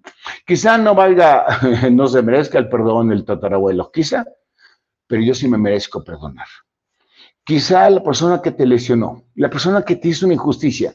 Quizá 0.46 0.79
no 0.79 0.94
valga, 0.94 1.44
no 1.90 2.07
se 2.07 2.22
merezca 2.22 2.59
el 2.59 2.68
perdón 2.68 3.12
el 3.12 3.24
tatarabuelo, 3.24 3.90
quizá, 3.90 4.24
pero 5.07 5.22
yo 5.22 5.35
sí 5.35 5.48
me 5.48 5.59
merezco 5.59 6.05
perdonar. 6.05 6.46
Quizá 7.44 7.88
la 7.90 8.02
persona 8.02 8.42
que 8.42 8.52
te 8.52 8.66
lesionó, 8.66 9.24
la 9.35 9.50
persona 9.50 9.83
que 9.83 9.96
te 9.96 10.09
hizo 10.09 10.26
una 10.26 10.35
injusticia, 10.35 10.94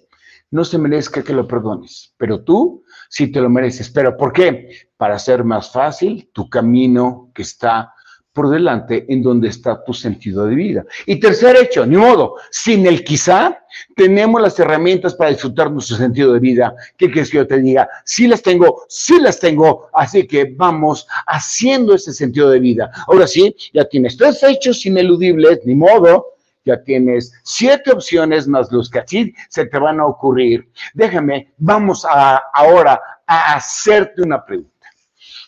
no 0.51 0.65
se 0.65 0.77
merezca 0.77 1.23
que 1.23 1.33
lo 1.33 1.47
perdones, 1.47 2.13
pero 2.17 2.43
tú 2.43 2.83
sí 3.09 3.31
te 3.31 3.39
lo 3.39 3.49
mereces. 3.49 3.89
¿Pero 3.89 4.17
por 4.17 4.33
qué? 4.33 4.69
Para 4.97 5.15
hacer 5.15 5.43
más 5.45 5.71
fácil 5.71 6.29
tu 6.33 6.49
camino 6.49 7.31
que 7.33 7.41
está 7.41 7.93
por 8.33 8.49
delante 8.49 9.05
en 9.09 9.21
donde 9.21 9.49
está 9.49 9.83
tu 9.83 9.93
sentido 9.93 10.45
de 10.45 10.55
vida. 10.55 10.85
Y 11.05 11.19
tercer 11.19 11.57
hecho, 11.57 11.85
ni 11.85 11.97
modo, 11.97 12.35
sin 12.49 12.85
el 12.85 13.03
quizá, 13.03 13.59
tenemos 13.95 14.41
las 14.41 14.57
herramientas 14.59 15.15
para 15.15 15.31
disfrutar 15.31 15.71
nuestro 15.71 15.97
sentido 15.97 16.33
de 16.33 16.39
vida. 16.39 16.73
¿Qué 16.97 17.11
quieres 17.11 17.29
que 17.29 17.37
yo 17.37 17.47
te 17.47 17.59
diga? 17.59 17.89
Sí 18.05 18.27
las 18.27 18.41
tengo, 18.41 18.83
sí 18.87 19.19
las 19.19 19.39
tengo, 19.39 19.89
así 19.93 20.25
que 20.27 20.53
vamos 20.55 21.07
haciendo 21.27 21.93
ese 21.93 22.13
sentido 22.13 22.49
de 22.49 22.59
vida. 22.59 22.91
Ahora 23.07 23.27
sí, 23.27 23.55
ya 23.73 23.85
tienes 23.85 24.15
tres 24.17 24.41
hechos 24.43 24.85
ineludibles, 24.85 25.59
ni 25.65 25.75
modo, 25.75 26.27
ya 26.63 26.81
tienes 26.83 27.33
siete 27.43 27.91
opciones 27.91 28.47
más 28.47 28.71
los 28.71 28.89
que 28.89 28.99
así 28.99 29.33
se 29.49 29.65
te 29.65 29.77
van 29.77 29.99
a 29.99 30.05
ocurrir. 30.05 30.69
Déjame, 30.93 31.53
vamos 31.57 32.05
a, 32.05 32.37
ahora 32.53 33.01
a 33.25 33.55
hacerte 33.55 34.21
una 34.21 34.45
pregunta. 34.45 34.69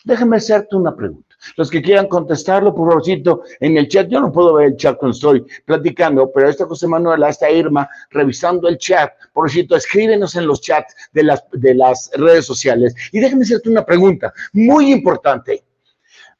Déjame 0.04 0.36
hacerte 0.36 0.76
una 0.76 0.94
pregunta. 0.94 1.33
Los 1.56 1.70
que 1.70 1.82
quieran 1.82 2.08
contestarlo, 2.08 2.74
por 2.74 2.88
favorcito, 2.88 3.42
en 3.60 3.76
el 3.76 3.88
chat. 3.88 4.08
Yo 4.08 4.20
no 4.20 4.32
puedo 4.32 4.54
ver 4.54 4.68
el 4.68 4.76
chat 4.76 4.96
cuando 4.96 5.14
estoy 5.14 5.44
platicando, 5.64 6.30
pero 6.32 6.48
esta 6.48 6.66
José 6.66 6.86
Manuela, 6.86 7.28
esta 7.28 7.50
Irma, 7.50 7.88
revisando 8.10 8.68
el 8.68 8.78
chat. 8.78 9.12
Por 9.32 9.48
favorcito, 9.48 9.76
escríbenos 9.76 10.34
en 10.36 10.46
los 10.46 10.60
chats 10.60 10.94
de 11.12 11.22
las, 11.24 11.44
de 11.52 11.74
las 11.74 12.10
redes 12.14 12.46
sociales. 12.46 12.94
Y 13.12 13.20
déjenme 13.20 13.44
hacerte 13.44 13.68
una 13.68 13.84
pregunta 13.84 14.32
muy 14.52 14.92
importante. 14.92 15.64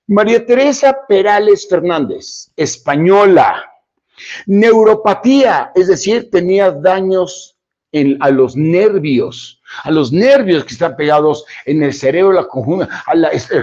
María 0.06 0.44
Teresa 0.44 0.94
Perales 1.08 1.66
Fernández, 1.68 2.50
española, 2.56 3.64
neuropatía, 4.46 5.72
es 5.74 5.88
decir, 5.88 6.30
tenía 6.30 6.70
daños 6.70 7.56
en, 7.92 8.18
a 8.20 8.30
los 8.30 8.54
nervios 8.54 9.62
a 9.82 9.90
los 9.90 10.12
nervios 10.12 10.64
que 10.64 10.74
están 10.74 10.96
pegados 10.96 11.44
en 11.64 11.82
el 11.82 11.92
cerebro, 11.92 12.32
la 12.32 12.46
conjunta, 12.46 12.88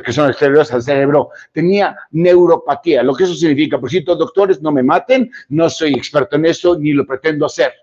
que 0.03 0.13
son 0.13 0.29
exteriores 0.29 0.71
al 0.73 0.81
cerebro, 0.81 1.29
tenía 1.51 1.95
neuropatía, 2.11 3.03
lo 3.03 3.13
que 3.15 3.23
eso 3.23 3.33
significa, 3.33 3.79
por 3.79 3.89
cierto, 3.89 4.15
doctores, 4.15 4.61
no 4.61 4.71
me 4.71 4.83
maten, 4.83 5.31
no 5.49 5.69
soy 5.69 5.93
experto 5.93 6.35
en 6.35 6.45
eso, 6.45 6.77
ni 6.77 6.93
lo 6.93 7.05
pretendo 7.05 7.45
hacer. 7.45 7.73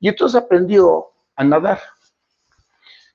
Y 0.00 0.08
entonces 0.08 0.40
aprendió 0.40 1.06
a 1.36 1.44
nadar. 1.44 1.80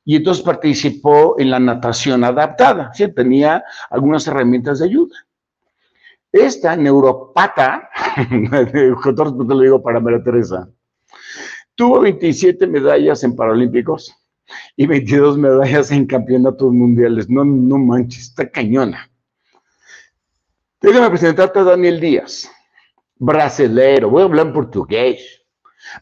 Y 0.06 0.18
entonces 0.18 0.44
participó 0.44 1.40
en 1.40 1.50
la 1.50 1.60
natación 1.60 2.24
adaptada, 2.24 2.94
¿sí? 2.94 3.08
tenía 3.14 3.64
algunas 3.90 4.28
herramientas 4.28 4.80
de 4.80 4.86
ayuda. 4.86 5.16
Esta 6.32 6.76
neuropata, 6.76 7.90
con 9.04 9.16
todo 9.16 9.44
lo 9.44 9.60
digo 9.60 9.82
para 9.82 10.00
María 10.00 10.22
Teresa, 10.22 10.68
Tuvo 11.76 12.02
27 12.02 12.68
medallas 12.68 13.24
en 13.24 13.36
Paralímpicos 13.36 14.16
y 14.76 14.86
22 14.86 15.38
medallas 15.38 15.92
en 15.92 16.06
campeonatos 16.06 16.72
mundiales. 16.72 17.30
No, 17.30 17.44
no 17.44 17.78
manches, 17.78 18.30
está 18.30 18.50
cañona. 18.50 19.10
Déjame 20.82 21.10
presentarte 21.10 21.60
a 21.60 21.64
Daniel 21.64 22.00
Díaz, 22.00 22.52
brasilero, 23.16 24.10
voy 24.10 24.22
a 24.22 24.26
hablar 24.26 24.48
en 24.48 24.54
portugués. 24.54 25.42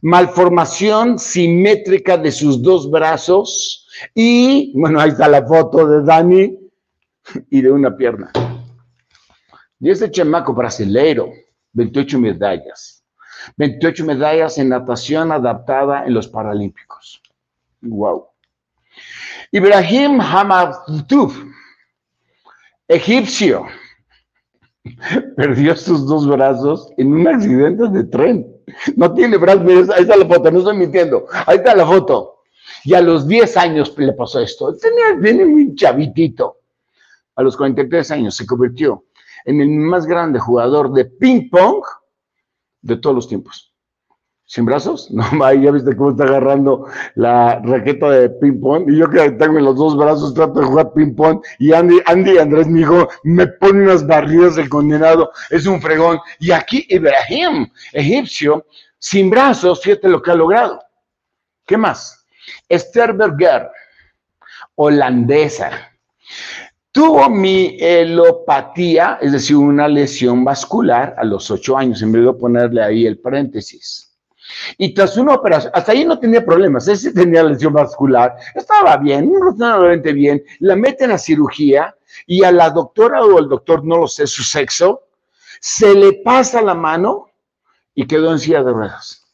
Malformación 0.02 1.20
simétrica 1.20 2.18
de 2.18 2.32
sus 2.32 2.62
dos 2.62 2.90
brazos 2.90 3.88
y, 4.16 4.74
bueno, 4.76 5.00
ahí 5.00 5.10
está 5.10 5.28
la 5.28 5.46
foto 5.46 5.88
de 5.88 6.04
Dani 6.04 6.58
y 7.50 7.62
de 7.62 7.72
una 7.72 7.96
pierna. 7.96 8.32
Y 9.80 9.90
ese 9.90 10.10
chamaco 10.10 10.54
brasileiro, 10.54 11.32
28 11.74 12.20
medallas. 12.20 13.01
28 13.58 14.06
medallas 14.06 14.58
en 14.58 14.70
natación 14.70 15.32
adaptada 15.32 16.06
en 16.06 16.14
los 16.14 16.28
Paralímpicos. 16.28 17.22
Wow. 17.82 18.28
Ibrahim 19.52 20.22
Hamadtouf, 20.22 21.38
egipcio, 22.88 23.66
perdió 25.36 25.76
sus 25.76 26.06
dos 26.08 26.28
brazos 26.28 26.92
en 26.98 27.14
un 27.14 27.28
accidente 27.28 27.88
de 27.90 28.04
tren. 28.06 28.48
No 28.96 29.14
tiene 29.14 29.38
brazos, 29.38 29.90
ahí 29.90 30.04
está 30.04 30.16
la 30.16 30.26
foto, 30.26 30.52
no 30.52 30.60
estoy 30.60 30.78
mintiendo. 30.78 31.26
Ahí 31.46 31.58
está 31.58 31.76
la 31.76 31.86
foto. 31.86 32.44
Y 32.84 32.94
a 32.94 33.02
los 33.02 33.28
10 33.28 33.58
años 33.58 33.94
le 33.98 34.14
pasó 34.14 34.40
esto. 34.40 34.74
Tenía, 34.78 35.20
tenía 35.22 35.46
un 35.46 35.76
chavitito. 35.76 36.58
A 37.36 37.44
los 37.44 37.58
43 37.58 38.12
años 38.12 38.36
se 38.36 38.46
convirtió 38.46 39.06
en 39.46 39.62
el 39.62 39.70
más 39.70 40.06
grande 40.06 40.40
jugador 40.40 40.92
de 40.94 41.06
ping 41.06 41.50
pong 41.50 41.84
de 42.82 42.98
todos 42.98 43.16
los 43.16 43.28
tiempos. 43.28 43.72
¿Sin 44.52 44.66
brazos? 44.66 45.10
No, 45.12 45.24
ya 45.54 45.72
viste 45.72 45.96
cómo 45.96 46.12
está 46.12 46.26
agarrando 46.26 46.86
la 47.16 47.62
raqueta 47.64 48.10
de 48.10 48.30
ping-pong. 48.30 48.90
Y 48.90 48.98
yo 48.98 49.10
que 49.10 49.32
tengo 49.32 49.60
los 49.60 49.78
dos 49.78 49.96
brazos, 49.96 50.34
trato 50.34 50.60
de 50.60 50.66
jugar 50.66 50.92
ping-pong. 50.94 51.42
Y 51.58 51.72
Andy, 51.72 52.02
Andy 52.06 52.38
Andrés, 52.38 52.68
mi 52.68 52.82
hijo, 52.82 53.08
me 53.24 53.48
pone 53.48 53.84
unas 53.84 54.06
barridas 54.06 54.58
de 54.58 54.68
condenado. 54.68 55.32
Es 55.50 55.66
un 55.66 55.82
fregón. 55.82 56.20
Y 56.40 56.52
aquí 56.52 56.86
Ibrahim, 56.90 57.72
egipcio, 57.94 58.66
sin 59.00 59.30
brazos, 59.30 59.82
fíjate 59.82 60.10
lo 60.10 60.22
que 60.22 60.32
ha 60.32 60.36
logrado. 60.36 60.84
¿Qué 61.66 61.78
más? 61.78 62.26
Esther 62.68 63.14
Berger, 63.14 63.70
holandesa. 64.76 65.72
Tuvo 66.92 67.30
mielopatía, 67.30 69.18
es 69.22 69.32
decir, 69.32 69.56
una 69.56 69.88
lesión 69.88 70.44
vascular 70.44 71.16
a 71.18 71.24
los 71.24 71.50
ocho 71.50 71.78
años, 71.78 72.02
en 72.02 72.12
vez 72.12 72.26
de 72.26 72.34
ponerle 72.34 72.84
ahí 72.84 73.06
el 73.06 73.18
paréntesis. 73.18 74.12
Y 74.78 74.94
tras 74.94 75.16
una 75.16 75.36
operación, 75.36 75.72
hasta 75.74 75.94
ahí 75.94 76.04
no 76.04 76.20
tenía 76.20 76.44
problemas, 76.46 76.90
ese 76.90 77.14
tenía 77.14 77.44
lesión 77.44 77.72
vascular, 77.72 78.36
estaba 78.54 78.98
bien, 78.98 79.32
razonablemente 79.42 80.12
bien, 80.12 80.44
la 80.60 80.76
meten 80.76 81.12
a 81.12 81.18
cirugía 81.18 81.96
y 82.28 82.44
a 82.44 82.52
la 82.52 82.70
doctora 82.70 83.24
o 83.24 83.38
al 83.38 83.48
doctor, 83.48 83.86
no 83.86 84.00
lo 84.00 84.08
sé, 84.08 84.28
su 84.28 84.44
sexo, 84.44 85.04
se 85.62 85.96
le 85.96 86.14
pasa 86.24 86.62
la 86.62 86.74
mano 86.74 87.30
y 87.96 88.06
quedó 88.06 88.34
en 88.34 88.40
silla 88.40 88.64
de 88.64 88.74
ruedas. 88.74 89.26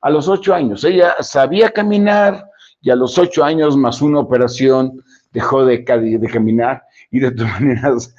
A 0.00 0.10
los 0.10 0.26
ocho 0.26 0.52
años, 0.52 0.82
ella 0.82 1.14
sabía 1.20 1.70
caminar 1.70 2.46
y 2.82 2.90
a 2.90 2.96
los 2.96 3.16
ocho 3.16 3.44
años 3.44 3.76
más 3.76 4.02
una 4.02 4.18
operación 4.18 5.02
dejó 5.34 5.66
de, 5.66 5.78
de 5.78 6.28
caminar 6.30 6.84
y 7.10 7.18
de 7.18 7.32
todas 7.32 7.52
maneras 7.60 8.14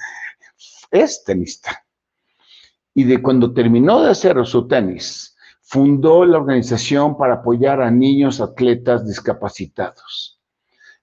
es 0.91 1.23
tenista. 1.23 1.83
Y 2.93 3.05
de 3.05 3.21
cuando 3.21 3.53
terminó 3.53 4.01
de 4.01 4.11
hacer 4.11 4.45
su 4.45 4.67
tenis, 4.67 5.35
fundó 5.61 6.25
la 6.25 6.37
organización 6.37 7.17
para 7.17 7.35
apoyar 7.35 7.81
a 7.81 7.89
niños 7.89 8.39
atletas 8.39 9.05
discapacitados, 9.07 10.39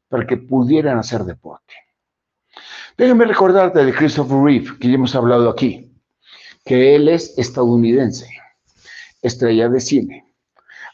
para 0.08 0.26
que 0.26 0.36
pudieran 0.36 0.98
hacer 0.98 1.24
deporte. 1.24 1.74
Déjenme 2.96 3.24
recordarte 3.24 3.84
de 3.84 3.92
Christopher 3.92 4.38
Reeve, 4.38 4.78
que 4.78 4.88
ya 4.88 4.94
hemos 4.94 5.14
hablado 5.14 5.50
aquí. 5.50 5.88
que 6.64 6.94
él 6.94 7.08
es 7.08 7.36
estadounidense, 7.38 8.28
estrella 9.20 9.68
de 9.68 9.80
cine, 9.80 10.24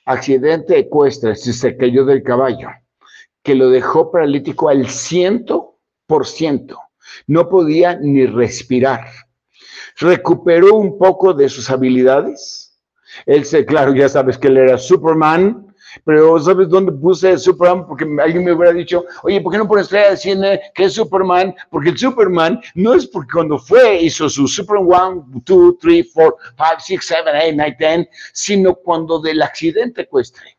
accidente 0.07 0.79
ecuestre, 0.79 1.37
se 1.37 1.77
cayó 1.77 2.07
del 2.07 2.23
caballo, 2.23 2.71
que 3.43 3.55
lo 3.55 3.71
dejó 3.71 4.11
paralítico 4.11 4.69
al 4.69 4.89
ciento 4.89 5.79
por 6.07 6.27
ciento, 6.27 6.79
no 7.27 7.49
podía 7.49 7.97
ni 7.97 8.27
respirar. 8.27 9.07
Recuperó 9.97 10.75
un 10.77 10.99
poco 10.99 11.35
de 11.35 11.49
sus 11.49 11.71
habilidades. 11.71 12.79
Él 13.27 13.45
se, 13.45 13.65
claro, 13.65 13.95
ya 13.95 14.09
sabes 14.09 14.39
que 14.39 14.49
él 14.49 14.59
era 14.59 14.79
Superman, 14.79 15.69
pero 16.05 16.39
¿sabes 16.39 16.69
dónde 16.69 16.93
puse 16.93 17.39
Superman? 17.39 17.87
Porque 17.87 18.07
alguien 18.23 18.45
me 18.45 18.53
hubiera 18.53 18.73
dicho, 18.73 19.05
oye, 19.23 19.41
¿por 19.41 19.53
qué 19.53 19.59
no 19.59 19.69
pones 19.69 19.85
estrella 19.85 20.11
de 20.11 20.17
cine 20.17 20.61
que 20.75 20.85
es 20.85 20.95
Superman? 20.95 21.55
Porque 21.71 21.91
el 21.91 21.99
Superman 21.99 22.61
no 22.75 22.95
es 22.95 23.07
porque 23.07 23.33
cuando 23.33 23.59
fue 23.59 24.03
hizo 24.03 24.29
su 24.29 24.47
Superman 24.47 25.25
1, 25.29 25.43
2, 25.45 25.75
3, 25.81 26.11
4, 26.15 26.37
5, 26.57 26.81
6, 26.87 27.01
7, 27.03 27.23
8, 27.27 27.57
9, 27.57 27.77
10, 27.79 28.09
sino 28.33 28.75
cuando 28.75 29.21
del 29.21 29.43
accidente 29.43 30.03
ecuestre, 30.03 30.59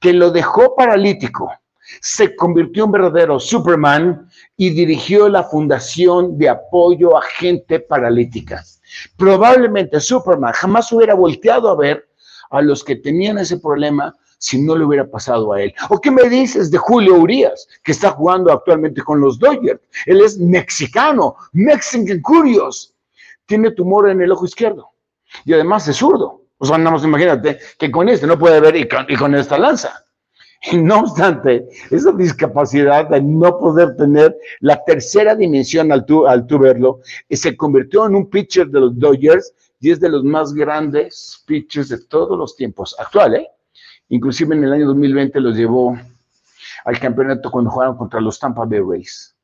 que 0.00 0.12
lo 0.12 0.30
dejó 0.30 0.74
paralítico, 0.74 1.52
se 2.00 2.34
convirtió 2.36 2.84
en 2.84 2.92
verdadero 2.92 3.38
Superman 3.38 4.28
y 4.56 4.70
dirigió 4.70 5.28
la 5.28 5.44
Fundación 5.44 6.38
de 6.38 6.48
Apoyo 6.48 7.16
a 7.16 7.22
Gente 7.22 7.80
Paralítica. 7.80 8.62
Probablemente 9.16 10.00
Superman 10.00 10.52
jamás 10.52 10.92
hubiera 10.92 11.14
volteado 11.14 11.68
a 11.68 11.76
ver 11.76 12.08
a 12.50 12.62
los 12.62 12.84
que 12.84 12.96
tenían 12.96 13.38
ese 13.38 13.58
problema 13.58 14.14
si 14.38 14.60
no 14.60 14.76
le 14.76 14.84
hubiera 14.84 15.10
pasado 15.10 15.52
a 15.52 15.62
él. 15.62 15.74
¿O 15.88 16.00
qué 16.00 16.10
me 16.10 16.28
dices 16.28 16.70
de 16.70 16.78
Julio 16.78 17.14
Urias, 17.14 17.66
que 17.82 17.92
está 17.92 18.10
jugando 18.10 18.52
actualmente 18.52 19.02
con 19.02 19.20
los 19.20 19.38
Dodgers? 19.38 19.80
Él 20.06 20.20
es 20.20 20.38
mexicano, 20.38 21.36
Mexican 21.52 22.20
Curious. 22.20 22.94
Tiene 23.46 23.70
tumor 23.70 24.08
en 24.08 24.20
el 24.22 24.32
ojo 24.32 24.44
izquierdo 24.44 24.90
y 25.44 25.52
además 25.54 25.88
es 25.88 25.96
zurdo. 25.96 26.42
O 26.58 26.66
sea, 26.66 26.78
nada 26.78 26.96
imagínate 27.02 27.58
que 27.78 27.90
con 27.90 28.08
este 28.08 28.26
no 28.26 28.38
puede 28.38 28.60
ver 28.60 28.76
y 28.76 29.16
con, 29.16 29.34
esta 29.34 29.58
lanza. 29.58 30.03
No 30.72 31.00
obstante, 31.00 31.68
esa 31.90 32.12
discapacidad 32.12 33.08
de 33.08 33.20
no 33.20 33.58
poder 33.58 33.96
tener 33.96 34.36
la 34.60 34.82
tercera 34.84 35.34
dimensión 35.34 35.92
al 35.92 36.04
tú, 36.04 36.26
al 36.26 36.46
tú 36.46 36.58
verlo, 36.58 37.00
se 37.30 37.56
convirtió 37.56 38.06
en 38.06 38.16
un 38.16 38.30
pitcher 38.30 38.68
de 38.68 38.80
los 38.80 38.98
Dodgers 38.98 39.52
y 39.80 39.90
es 39.90 40.00
de 40.00 40.08
los 40.08 40.24
más 40.24 40.54
grandes 40.54 41.42
pitchers 41.46 41.90
de 41.90 41.98
todos 42.06 42.38
los 42.38 42.56
tiempos. 42.56 42.96
Actual, 42.98 43.34
¿eh? 43.34 43.48
Inclusive 44.08 44.54
en 44.54 44.64
el 44.64 44.72
año 44.72 44.86
2020 44.86 45.40
los 45.40 45.56
llevó 45.56 45.98
al 46.84 46.98
campeonato 46.98 47.50
cuando 47.50 47.70
jugaron 47.70 47.96
contra 47.96 48.20
los 48.20 48.38
Tampa 48.38 48.64
Bay 48.64 48.80
Rays. 48.80 49.34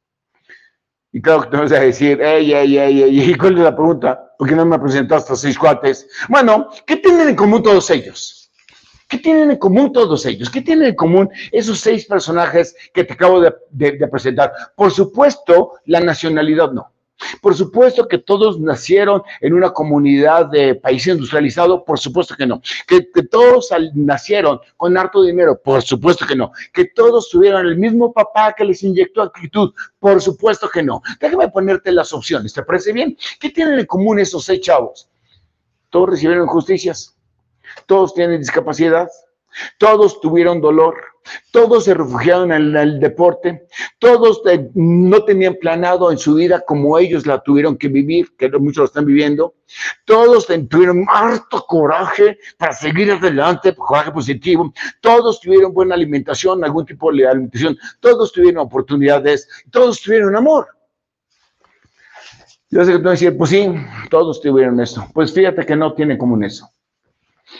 Y 1.13 1.21
claro 1.21 1.43
que 1.43 1.49
te 1.49 1.57
vas 1.57 1.73
a 1.73 1.81
decir, 1.81 2.21
ey, 2.23 2.53
ey, 2.53 2.79
ey, 2.79 3.03
ey, 3.03 3.31
¿y 3.31 3.35
cuál 3.35 3.59
es 3.59 3.65
la 3.65 3.75
pregunta? 3.75 4.33
¿Por 4.39 4.49
qué 4.49 4.55
no 4.55 4.65
me 4.65 4.79
presentaste 4.79 5.33
a 5.33 5.37
seis 5.37 5.59
cuates? 5.59 6.09
Bueno, 6.29 6.69
¿qué 6.87 6.97
tienen 6.97 7.31
en 7.31 7.37
común 7.37 7.63
todos 7.63 7.91
ellos? 7.91 8.40
¿Qué 9.11 9.19
tienen 9.19 9.51
en 9.51 9.59
común 9.59 9.93
todos 9.93 10.25
ellos? 10.25 10.49
¿Qué 10.49 10.63
tienen 10.63 10.89
en 10.89 10.95
común 10.95 11.29
esos 11.53 11.81
seis 11.81 12.07
personajes 12.07 12.75
que 12.95 13.05
te 13.05 13.13
acabo 13.13 13.41
de 13.41 14.09
presentar? 14.11 14.53
Por 14.77 14.91
supuesto, 14.91 15.73
la 15.85 16.01
nacionalidad 16.01 16.73
no. 16.73 16.93
Por 17.41 17.55
supuesto 17.55 18.09
que 18.09 18.19
todos 18.19 18.59
nacieron 18.61 19.23
en 19.41 19.55
una 19.55 19.73
comunidad 19.73 20.47
de 20.47 20.75
país 20.75 21.07
industrializado, 21.07 21.85
por 21.85 21.99
supuesto 21.99 22.35
que 22.37 22.47
no. 22.47 22.63
Que, 22.87 23.03
todos 23.31 23.69
nacieron 23.95 24.61
con 24.77 24.97
harto 24.97 25.23
dinero, 25.23 25.61
por 25.63 25.83
supuesto 25.83 26.27
que 26.27 26.37
no. 26.37 26.53
Que 26.73 26.87
todos 26.87 27.29
tuvieron 27.29 27.67
el 27.67 27.77
mismo 27.77 28.13
papá 28.13 28.55
que 28.57 28.65
les 28.65 28.83
inyectó 28.83 29.23
actitud, 29.23 29.73
por 29.99 30.21
supuesto 30.21 30.69
que 30.69 30.83
no. 30.83 31.03
Déjame 31.21 31.49
ponerte 31.49 31.93
las 31.93 32.13
opciones, 32.13 32.53
¿te 32.53 32.63
parece 32.63 32.93
bien? 32.93 33.17
¿Qué 33.39 33.51
tienen 33.51 33.79
en 33.79 33.87
común 33.87 34.19
esos 34.19 34.45
seis 34.45 34.61
chavos? 34.61 35.09
Todos 35.91 36.11
recibieron 36.11 36.45
injusticias, 36.45 37.17
todos 37.87 38.15
tienen 38.15 38.41
discapacidad, 38.41 39.09
todos 39.79 40.21
tuvieron 40.21 40.61
dolor, 40.61 40.95
todos 41.51 41.85
se 41.85 41.95
refugiaron 41.95 42.53
en 42.53 42.77
el 42.77 43.01
deporte, 43.01 43.67
todos 43.99 44.43
no 44.75 45.25
tenían 45.25 45.57
planado 45.57 46.11
en 46.11 46.19
su 46.19 46.35
vida 46.35 46.63
como 46.67 46.99
ellos 46.99 47.27
la 47.27 47.43
tuvieron 47.43 47.77
que 47.77 47.89
vivir, 47.89 48.35
que 48.37 48.49
muchos 48.51 48.79
lo 48.79 48.85
están 48.85 49.07
viviendo, 49.07 49.55
todos 50.05 50.47
tuvieron 50.69 51.05
harto 51.09 51.65
coraje 51.67 52.39
para 52.59 52.73
seguir 52.73 53.11
adelante, 53.13 53.75
coraje 53.75 54.13
positivo, 54.13 54.73
todos 55.01 55.41
tuvieron 55.41 55.73
buena 55.73 55.95
alimentación, 55.95 56.65
algún 56.65 56.87
tipo 56.87 57.13
de 57.13 57.27
alimentación, 57.27 57.77
todos 58.01 58.33
tuvieron 58.33 58.65
oportunidades, 58.67 59.49
todos 59.71 60.01
tuvieron 60.01 60.37
amor. 60.37 60.69
Yo 62.73 62.85
sé 62.85 62.93
que 62.93 62.99
tú 62.99 63.05
vas 63.05 63.21
a 63.21 63.33
pues 63.33 63.51
sí, 63.51 63.69
todos 64.11 64.41
tuvieron 64.41 64.79
eso. 64.79 65.05
Pues 65.13 65.35
fíjate 65.35 65.67
que 65.67 65.75
no 65.75 65.93
tiene 65.93 66.17
común 66.17 66.45
eso 66.45 66.71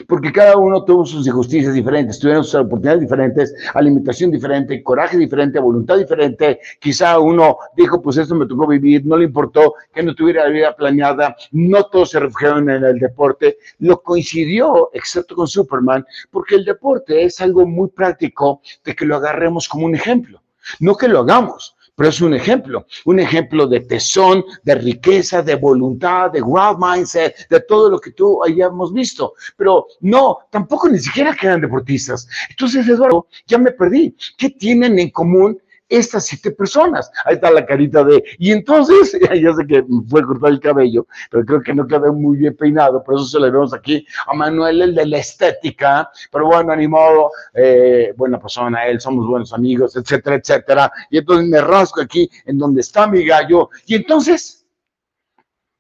porque 0.07 0.33
cada 0.33 0.57
uno 0.57 0.85
tuvo 0.85 1.05
sus 1.05 1.27
injusticias 1.27 1.75
diferentes, 1.75 2.19
tuvieron 2.19 2.45
sus 2.45 2.55
oportunidades 2.55 3.01
diferentes, 3.01 3.55
alimentación 3.75 4.31
diferente, 4.31 4.83
coraje 4.83 5.17
diferente, 5.17 5.59
voluntad 5.59 5.99
diferente. 5.99 6.61
Quizá 6.81 7.19
uno 7.19 7.59
dijo, 7.77 8.01
pues 8.01 8.17
esto 8.17 8.35
me 8.35 8.47
tocó 8.47 8.67
vivir, 8.67 9.05
no 9.05 9.17
le 9.17 9.25
importó 9.25 9.75
que 9.93 10.03
no 10.03 10.15
tuviera 10.15 10.45
la 10.45 10.51
vida 10.51 10.77
planeada, 10.77 11.37
no 11.53 11.85
todos 11.85 12.11
se 12.11 12.21
refugiaron 12.21 12.71
en 12.71 12.85
el 12.85 12.99
deporte. 12.99 13.59
Lo 13.79 14.03
coincidió, 14.03 14.91
excepto 14.93 15.35
con 15.35 15.49
Superman, 15.49 16.05
porque 16.31 16.57
el 16.57 16.65
deporte 16.65 17.25
es 17.25 17.41
algo 17.41 17.67
muy 17.67 17.89
práctico 17.89 18.61
de 18.85 18.95
que 18.95 19.05
lo 19.05 19.17
agarremos 19.17 19.69
como 19.69 19.87
un 19.87 19.95
ejemplo. 19.95 20.43
No 20.79 20.95
que 20.95 21.09
lo 21.09 21.21
hagamos, 21.21 21.77
pero 22.01 22.09
es 22.09 22.23
un 22.23 22.33
ejemplo, 22.33 22.87
un 23.05 23.21
ejemplo 23.21 23.67
de 23.67 23.81
tesón, 23.81 24.43
de 24.63 24.75
riqueza, 24.75 25.43
de 25.43 25.55
voluntad, 25.55 26.31
de 26.31 26.41
wild 26.41 26.79
mindset, 26.79 27.47
de 27.51 27.61
todo 27.61 27.91
lo 27.91 28.01
que 28.01 28.13
tú 28.13 28.43
hayamos 28.43 28.95
visto. 28.95 29.35
Pero 29.59 29.87
no, 30.01 30.39
tampoco 30.49 30.89
ni 30.89 30.99
siquiera 30.99 31.37
quedan 31.39 31.61
deportistas. 31.61 32.27
Entonces, 32.49 32.89
Eduardo, 32.89 33.27
ya 33.47 33.59
me 33.59 33.73
perdí. 33.73 34.17
¿Qué 34.39 34.49
tienen 34.49 34.99
en 34.99 35.11
común 35.11 35.61
estas 35.91 36.27
siete 36.27 36.53
personas. 36.53 37.11
Ahí 37.25 37.35
está 37.35 37.51
la 37.51 37.67
carita 37.67 38.03
de, 38.05 38.23
y 38.39 38.53
entonces, 38.53 39.19
ya 39.43 39.53
sé 39.53 39.67
que 39.67 39.85
fue 40.09 40.23
cortar 40.25 40.51
el 40.51 40.61
cabello, 40.61 41.07
pero 41.31 41.45
creo 41.45 41.63
que 41.63 41.75
no 41.75 41.87
quedó 41.87 42.13
muy 42.13 42.39
bien 42.39 42.57
peinado, 42.57 43.03
por 43.03 43.17
eso 43.17 43.25
se 43.25 43.41
le 43.41 43.51
vemos 43.51 43.75
aquí 43.75 44.07
a 44.27 44.33
Manuel, 44.33 44.81
el 44.81 44.95
de 44.95 45.07
la 45.07 45.19
estética, 45.19 46.11
pero 46.31 46.47
bueno, 46.47 46.73
animado, 46.73 47.31
eh, 47.53 48.15
buena 48.17 48.41
persona, 48.41 48.87
él, 48.87 49.01
somos 49.01 49.27
buenos 49.27 49.53
amigos, 49.53 49.97
etcétera, 49.97 50.37
etcétera. 50.37 50.93
Y 51.11 51.19
entonces 51.19 51.49
me 51.49 51.61
rasco 51.61 52.01
aquí 52.01 52.31
en 52.47 52.57
donde 52.57 52.81
está 52.81 53.07
mi 53.07 53.25
gallo, 53.27 53.69
y 53.87 53.97
entonces, 53.97 54.65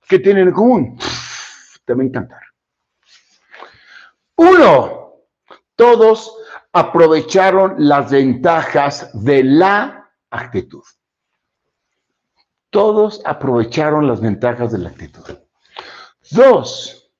¿qué 0.09 0.19
tienen 0.19 0.49
en 0.49 0.55
común? 0.55 0.99
Te 1.85 1.95
va 1.95 2.03
a 2.03 2.07
encantar. 2.07 2.41
Uno, 4.37 5.27
todos 5.77 6.35
aprovecharon 6.73 7.75
las 7.79 8.11
ventajas 8.11 9.11
de 9.13 9.45
la 9.45 10.00
actitud. 10.31 10.83
Todos 12.71 13.21
aprovecharon 13.25 14.07
las 14.07 14.21
ventajas 14.21 14.73
de 14.73 14.79
la 14.79 14.91
actitud. 14.91 15.25
Dos, 16.31 17.11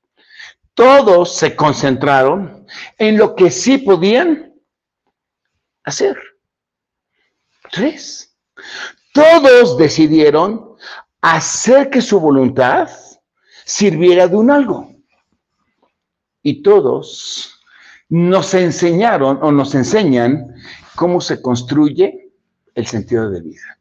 todos 0.75 1.35
se 1.35 1.57
concentraron 1.57 2.67
en 2.99 3.19
lo 3.19 3.35
que 3.35 3.51
sí 3.51 3.79
podían 3.79 4.55
hacer. 5.83 6.17
Tres, 7.73 8.37
todos 9.13 9.77
decidieron 9.77 10.77
hacer 11.21 11.91
que 11.91 12.01
su 12.01 12.21
voluntad 12.21 12.89
sirviera 13.65 14.29
de 14.29 14.37
un 14.37 14.51
algo. 14.51 14.95
Y 16.43 16.63
todos 16.63 17.61
nos 18.09 18.55
enseñaron 18.55 19.39
o 19.43 19.53
nos 19.53 19.75
enseñan 19.75 20.55
cómo 20.97 21.21
se 21.21 21.41
construye 21.41 22.20
el 22.81 22.87
sentido 22.87 23.31
de 23.31 23.41
vida. 23.41 23.79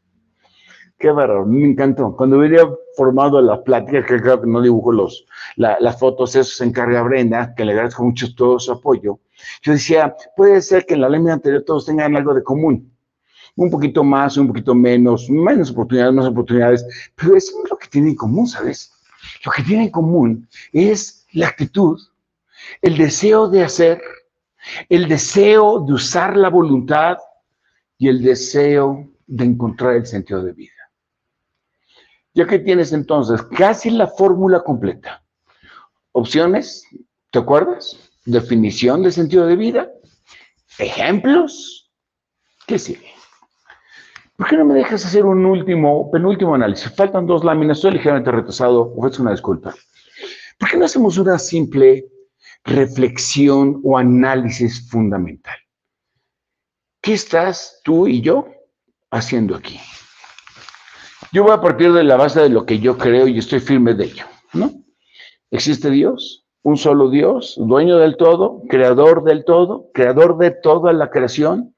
Qué 0.99 1.11
bárbaro, 1.11 1.45
me 1.45 1.65
encantó. 1.65 2.13
Cuando 2.15 2.37
venía 2.37 2.69
formado 2.97 3.41
la 3.41 3.63
plática, 3.63 4.05
que 4.05 4.21
creo 4.21 4.41
que 4.41 4.47
no 4.47 4.61
dibujo 4.61 4.91
los, 4.91 5.25
las 5.55 5.97
fotos, 5.97 6.35
eso 6.35 6.51
se 6.57 6.65
encarga 6.65 7.01
Brenda, 7.03 7.55
que 7.55 7.63
le 7.63 7.71
agradezco 7.71 8.03
mucho 8.03 8.35
todo 8.35 8.59
su 8.59 8.73
apoyo. 8.73 9.17
Yo 9.61 9.71
decía, 9.71 10.13
puede 10.35 10.61
ser 10.61 10.85
que 10.85 10.95
en 10.95 11.01
la 11.01 11.07
ley 11.07 11.25
anterior 11.29 11.63
todos 11.65 11.85
tengan 11.85 12.17
algo 12.17 12.33
de 12.33 12.43
común. 12.43 12.93
Un 13.55 13.69
poquito 13.69 14.03
más, 14.03 14.35
un 14.35 14.47
poquito 14.47 14.75
menos, 14.75 15.29
menos 15.29 15.71
oportunidades, 15.71 16.13
más 16.13 16.25
oportunidades, 16.25 16.85
pero 17.15 17.37
eso 17.37 17.63
es 17.63 17.69
lo 17.69 17.77
que 17.77 17.87
tienen 17.87 18.11
en 18.11 18.15
común, 18.17 18.47
¿sabes? 18.47 18.91
Lo 19.45 19.51
que 19.53 19.63
tienen 19.63 19.85
en 19.85 19.91
común 19.91 20.49
es 20.73 21.25
la 21.31 21.47
actitud, 21.47 21.97
el 22.81 22.97
deseo 22.97 23.47
de 23.47 23.63
hacer, 23.63 24.01
el 24.89 25.07
deseo 25.07 25.79
de 25.79 25.93
usar 25.93 26.35
la 26.35 26.49
voluntad, 26.49 27.17
y 27.99 28.07
el 28.07 28.23
deseo 28.23 29.07
de 29.27 29.45
encontrar 29.45 29.95
el 29.97 30.07
sentido 30.07 30.41
de 30.41 30.53
vida. 30.53 30.71
Ya 32.33 32.47
que 32.47 32.57
tienes 32.57 32.93
entonces 32.93 33.43
casi 33.43 33.91
la 33.91 34.07
fórmula 34.07 34.63
completa. 34.63 35.23
Opciones, 36.13 36.85
¿te 37.29 37.39
acuerdas? 37.39 37.99
Definición 38.25 39.03
de 39.03 39.11
sentido 39.11 39.45
de 39.45 39.57
vida. 39.57 39.91
Ejemplos. 40.79 41.91
¿Qué 42.65 42.79
sigue? 42.79 43.13
¿Por 44.37 44.47
qué 44.47 44.55
no 44.55 44.63
me 44.63 44.75
dejas 44.75 45.05
hacer 45.05 45.25
un 45.25 45.45
último, 45.45 46.09
penúltimo 46.09 46.55
análisis? 46.55 46.95
Faltan 46.95 47.27
dos 47.27 47.43
láminas, 47.43 47.77
estoy 47.77 47.91
ligeramente 47.91 48.31
retrasado, 48.31 48.93
ofrezco 48.95 49.23
una 49.23 49.31
disculpa. 49.31 49.75
¿Por 50.57 50.69
qué 50.69 50.77
no 50.77 50.85
hacemos 50.85 51.17
una 51.17 51.37
simple 51.37 52.05
reflexión 52.63 53.81
o 53.83 53.97
análisis 53.97 54.89
fundamental? 54.89 55.57
¿Qué 57.01 57.13
estás 57.13 57.79
tú 57.83 58.07
y 58.07 58.21
yo 58.21 58.47
haciendo 59.09 59.55
aquí? 59.55 59.79
Yo 61.31 61.43
voy 61.43 61.53
a 61.53 61.61
partir 61.61 61.93
de 61.93 62.03
la 62.03 62.17
base 62.17 62.41
de 62.41 62.49
lo 62.49 62.65
que 62.65 62.79
yo 62.79 62.97
creo 62.97 63.27
y 63.27 63.37
estoy 63.37 63.61
firme 63.61 63.93
de 63.93 64.05
ello, 64.05 64.25
¿no? 64.51 64.71
¿Existe 65.49 65.89
Dios? 65.91 66.45
Un 66.61 66.75
solo 66.75 67.09
Dios, 67.09 67.55
dueño 67.57 67.97
del 67.99 68.17
todo, 68.17 68.63
creador 68.67 69.23
del 69.23 69.45
todo, 69.45 69.89
creador 69.93 70.37
de 70.37 70.51
toda 70.51 70.91
la 70.91 71.09
creación. 71.09 71.73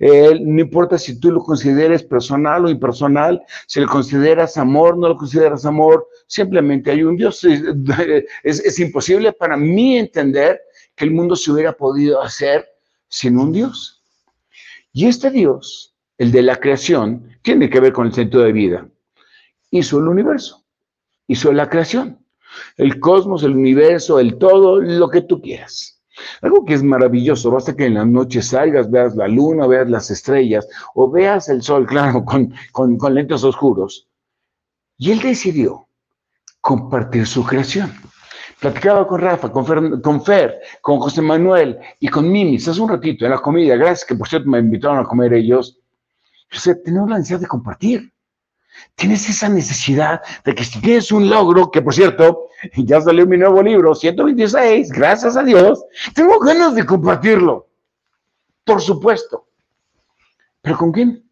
no 0.00 0.60
importa 0.60 0.98
si 0.98 1.18
tú 1.18 1.32
lo 1.32 1.40
consideres 1.40 2.02
personal 2.02 2.66
o 2.66 2.68
impersonal, 2.68 3.40
si 3.66 3.80
lo 3.80 3.88
consideras 3.88 4.58
amor, 4.58 4.98
no 4.98 5.08
lo 5.08 5.16
consideras 5.16 5.64
amor, 5.64 6.06
simplemente 6.26 6.90
hay 6.90 7.04
un 7.04 7.16
Dios. 7.16 7.42
Es, 8.42 8.60
es 8.60 8.78
imposible 8.80 9.32
para 9.32 9.56
mí 9.56 9.96
entender 9.96 10.60
que 10.94 11.06
el 11.06 11.12
mundo 11.12 11.36
se 11.36 11.50
hubiera 11.50 11.72
podido 11.72 12.20
hacer 12.20 12.68
sin 13.08 13.38
un 13.38 13.52
Dios. 13.52 13.97
Y 14.92 15.06
este 15.06 15.30
Dios, 15.30 15.94
el 16.16 16.32
de 16.32 16.42
la 16.42 16.56
creación, 16.56 17.38
tiene 17.42 17.70
que 17.70 17.80
ver 17.80 17.92
con 17.92 18.06
el 18.06 18.12
sentido 18.12 18.42
de 18.42 18.52
vida. 18.52 18.88
Hizo 19.70 19.98
el 19.98 20.08
universo, 20.08 20.64
hizo 21.26 21.52
la 21.52 21.68
creación 21.68 22.18
el 22.76 23.00
cosmos, 23.00 23.42
el 23.42 23.52
universo, 23.52 24.18
el 24.18 24.38
todo, 24.38 24.80
lo 24.80 25.08
que 25.08 25.22
tú 25.22 25.40
quieras. 25.40 26.00
Algo 26.42 26.64
que 26.64 26.74
es 26.74 26.82
maravilloso, 26.82 27.50
basta 27.50 27.76
que 27.76 27.86
en 27.86 27.94
la 27.94 28.04
noche 28.04 28.42
salgas, 28.42 28.90
veas 28.90 29.14
la 29.14 29.28
luna, 29.28 29.66
veas 29.66 29.88
las 29.88 30.10
estrellas 30.10 30.66
o 30.94 31.10
veas 31.10 31.48
el 31.48 31.62
sol, 31.62 31.86
claro, 31.88 32.24
con, 32.24 32.52
con, 32.72 33.14
lentes 33.14 33.44
oscuros. 33.44 34.08
Y 34.96 35.12
él 35.12 35.20
decidió 35.20 35.88
compartir 36.60 37.26
su 37.26 37.44
creación. 37.44 37.92
Platicaba 38.60 39.06
con 39.06 39.20
Rafa, 39.20 39.52
con 39.52 39.64
Fer, 39.64 40.00
con, 40.02 40.24
Fer, 40.24 40.60
con 40.80 40.98
José 40.98 41.22
Manuel 41.22 41.78
y 42.00 42.08
con 42.08 42.30
Mimi, 42.30 42.56
hace 42.56 42.80
un 42.80 42.88
ratito 42.88 43.24
en 43.24 43.30
la 43.30 43.38
comida, 43.38 43.76
gracias 43.76 44.04
que 44.04 44.16
por 44.16 44.28
cierto 44.28 44.48
me 44.48 44.58
invitaron 44.58 44.98
a 44.98 45.04
comer 45.04 45.32
ellos. 45.32 45.78
O 46.52 46.58
sea, 46.58 46.74
tenemos 46.82 47.08
la 47.08 47.18
necesidad 47.18 47.40
de 47.40 47.46
compartir. 47.46 48.12
Tienes 48.96 49.28
esa 49.28 49.48
necesidad 49.48 50.22
de 50.44 50.54
que 50.54 50.64
si 50.64 50.80
tienes 50.80 51.12
un 51.12 51.30
logro, 51.30 51.70
que 51.70 51.82
por 51.82 51.94
cierto, 51.94 52.46
ya 52.76 53.00
salió 53.00 53.26
mi 53.26 53.38
nuevo 53.38 53.62
libro, 53.62 53.94
126, 53.94 54.90
gracias 54.90 55.36
a 55.36 55.44
Dios, 55.44 55.84
tengo 56.14 56.40
ganas 56.40 56.74
de 56.74 56.84
compartirlo. 56.84 57.68
Por 58.64 58.80
supuesto. 58.80 59.46
¿Pero 60.62 60.76
con 60.76 60.90
quién? 60.90 61.24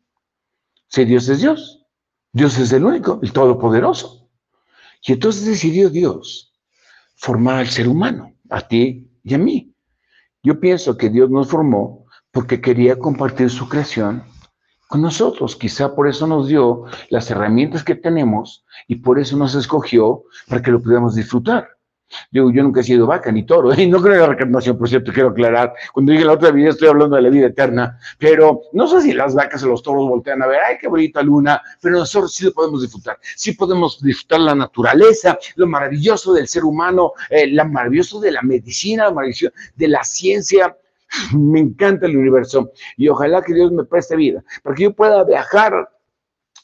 Si 0.86 1.04
Dios 1.04 1.28
es 1.28 1.40
Dios, 1.40 1.84
Dios 2.32 2.56
es 2.58 2.72
el 2.72 2.84
único, 2.84 3.18
el 3.20 3.32
todopoderoso. 3.32 4.28
Y 5.02 5.12
entonces 5.12 5.44
decidió 5.44 5.90
Dios 5.90 6.52
formar 7.16 7.56
al 7.56 7.68
ser 7.68 7.88
humano, 7.88 8.32
a 8.50 8.60
ti 8.60 9.10
y 9.22 9.34
a 9.34 9.38
mí. 9.38 9.74
Yo 10.42 10.60
pienso 10.60 10.96
que 10.96 11.10
Dios 11.10 11.30
nos 11.30 11.48
formó 11.48 12.06
porque 12.30 12.60
quería 12.60 12.98
compartir 12.98 13.50
su 13.50 13.68
creación 13.68 14.22
con 14.88 15.02
nosotros. 15.02 15.56
Quizá 15.56 15.94
por 15.94 16.08
eso 16.08 16.26
nos 16.26 16.48
dio 16.48 16.84
las 17.10 17.30
herramientas 17.30 17.82
que 17.82 17.94
tenemos 17.94 18.64
y 18.86 18.96
por 18.96 19.18
eso 19.18 19.36
nos 19.36 19.54
escogió 19.54 20.24
para 20.48 20.62
que 20.62 20.70
lo 20.70 20.80
pudiéramos 20.80 21.14
disfrutar. 21.14 21.75
Digo, 22.30 22.50
yo 22.50 22.62
nunca 22.62 22.80
he 22.80 22.84
sido 22.84 23.06
vaca 23.06 23.32
ni 23.32 23.44
toro, 23.44 23.74
y 23.74 23.86
no 23.90 24.00
creo 24.00 24.14
en 24.14 24.20
la 24.20 24.26
reencarnación, 24.26 24.78
por 24.78 24.88
cierto, 24.88 25.12
quiero 25.12 25.30
aclarar. 25.30 25.74
Cuando 25.92 26.12
dije 26.12 26.24
la 26.24 26.32
otra 26.32 26.50
vida 26.50 26.70
estoy 26.70 26.88
hablando 26.88 27.16
de 27.16 27.22
la 27.22 27.28
vida 27.28 27.46
eterna, 27.46 27.98
pero 28.18 28.62
no 28.72 28.86
sé 28.86 29.00
si 29.02 29.12
las 29.12 29.34
vacas 29.34 29.62
o 29.64 29.68
los 29.68 29.82
toros 29.82 30.08
voltean 30.08 30.42
a 30.42 30.46
ver, 30.46 30.60
ay, 30.66 30.76
qué 30.80 30.88
bonita 30.88 31.22
luna, 31.22 31.60
pero 31.80 31.98
nosotros 31.98 32.32
sí 32.34 32.44
lo 32.44 32.52
podemos 32.52 32.82
disfrutar. 32.82 33.18
Sí 33.34 33.52
podemos 33.52 34.00
disfrutar 34.02 34.40
la 34.40 34.54
naturaleza, 34.54 35.38
lo 35.56 35.66
maravilloso 35.66 36.32
del 36.32 36.48
ser 36.48 36.64
humano, 36.64 37.12
eh, 37.30 37.46
lo 37.48 37.64
maravilloso 37.66 38.20
de 38.20 38.32
la 38.32 38.42
medicina, 38.42 39.04
lo 39.06 39.14
maravilloso 39.14 39.54
de 39.74 39.88
la 39.88 40.04
ciencia, 40.04 40.76
me 41.34 41.60
encanta 41.60 42.06
el 42.06 42.16
universo 42.16 42.72
y 42.96 43.08
ojalá 43.08 43.42
que 43.42 43.54
Dios 43.54 43.72
me 43.72 43.84
preste 43.84 44.16
vida 44.16 44.42
para 44.62 44.74
que 44.74 44.84
yo 44.84 44.92
pueda 44.92 45.24
viajar 45.24 45.88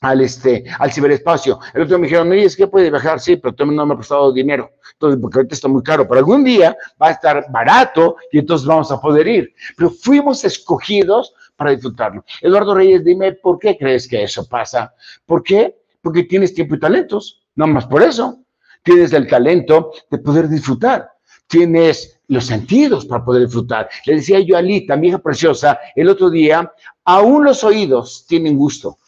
al, 0.02 0.20
este, 0.20 0.64
al 0.78 0.92
ciberespacio. 0.92 1.58
El 1.72 1.82
otro 1.82 1.98
me 1.98 2.06
dijeron, 2.06 2.30
oye, 2.30 2.44
es 2.44 2.56
que 2.56 2.66
puede 2.66 2.90
viajar, 2.90 3.20
sí, 3.20 3.36
pero 3.36 3.54
también 3.54 3.76
no 3.76 3.86
me 3.86 3.94
ha 3.94 3.96
prestado 3.96 4.32
dinero. 4.32 4.72
Entonces, 4.92 5.18
porque 5.20 5.38
ahorita 5.38 5.54
está 5.54 5.68
muy 5.68 5.82
caro, 5.82 6.06
pero 6.06 6.18
algún 6.18 6.44
día 6.44 6.76
va 7.00 7.08
a 7.08 7.10
estar 7.12 7.46
barato 7.50 8.16
y 8.30 8.40
entonces 8.40 8.66
vamos 8.66 8.90
a 8.90 9.00
poder 9.00 9.26
ir. 9.28 9.54
Pero 9.76 9.90
fuimos 9.90 10.44
escogidos 10.44 11.34
para 11.56 11.70
disfrutarlo. 11.70 12.24
Eduardo 12.40 12.74
Reyes, 12.74 13.04
dime, 13.04 13.32
¿por 13.32 13.58
qué 13.58 13.78
crees 13.78 14.08
que 14.08 14.24
eso 14.24 14.46
pasa? 14.46 14.92
¿Por 15.24 15.42
qué? 15.42 15.76
Porque 16.02 16.24
tienes 16.24 16.52
tiempo 16.52 16.74
y 16.74 16.80
talentos, 16.80 17.42
no 17.54 17.66
más 17.68 17.86
por 17.86 18.02
eso. 18.02 18.40
Tienes 18.82 19.12
el 19.12 19.28
talento 19.28 19.92
de 20.10 20.18
poder 20.18 20.48
disfrutar. 20.48 21.08
Tienes 21.46 22.20
los 22.26 22.46
sentidos 22.46 23.06
para 23.06 23.24
poder 23.24 23.44
disfrutar. 23.44 23.88
Le 24.06 24.16
decía 24.16 24.40
yo 24.40 24.56
a 24.56 24.62
Lita, 24.62 24.96
mi 24.96 25.08
hija 25.08 25.18
preciosa, 25.18 25.78
el 25.94 26.08
otro 26.08 26.30
día, 26.30 26.72
aún 27.04 27.44
los 27.44 27.62
oídos 27.62 28.26
tienen 28.26 28.56
gusto. 28.56 28.98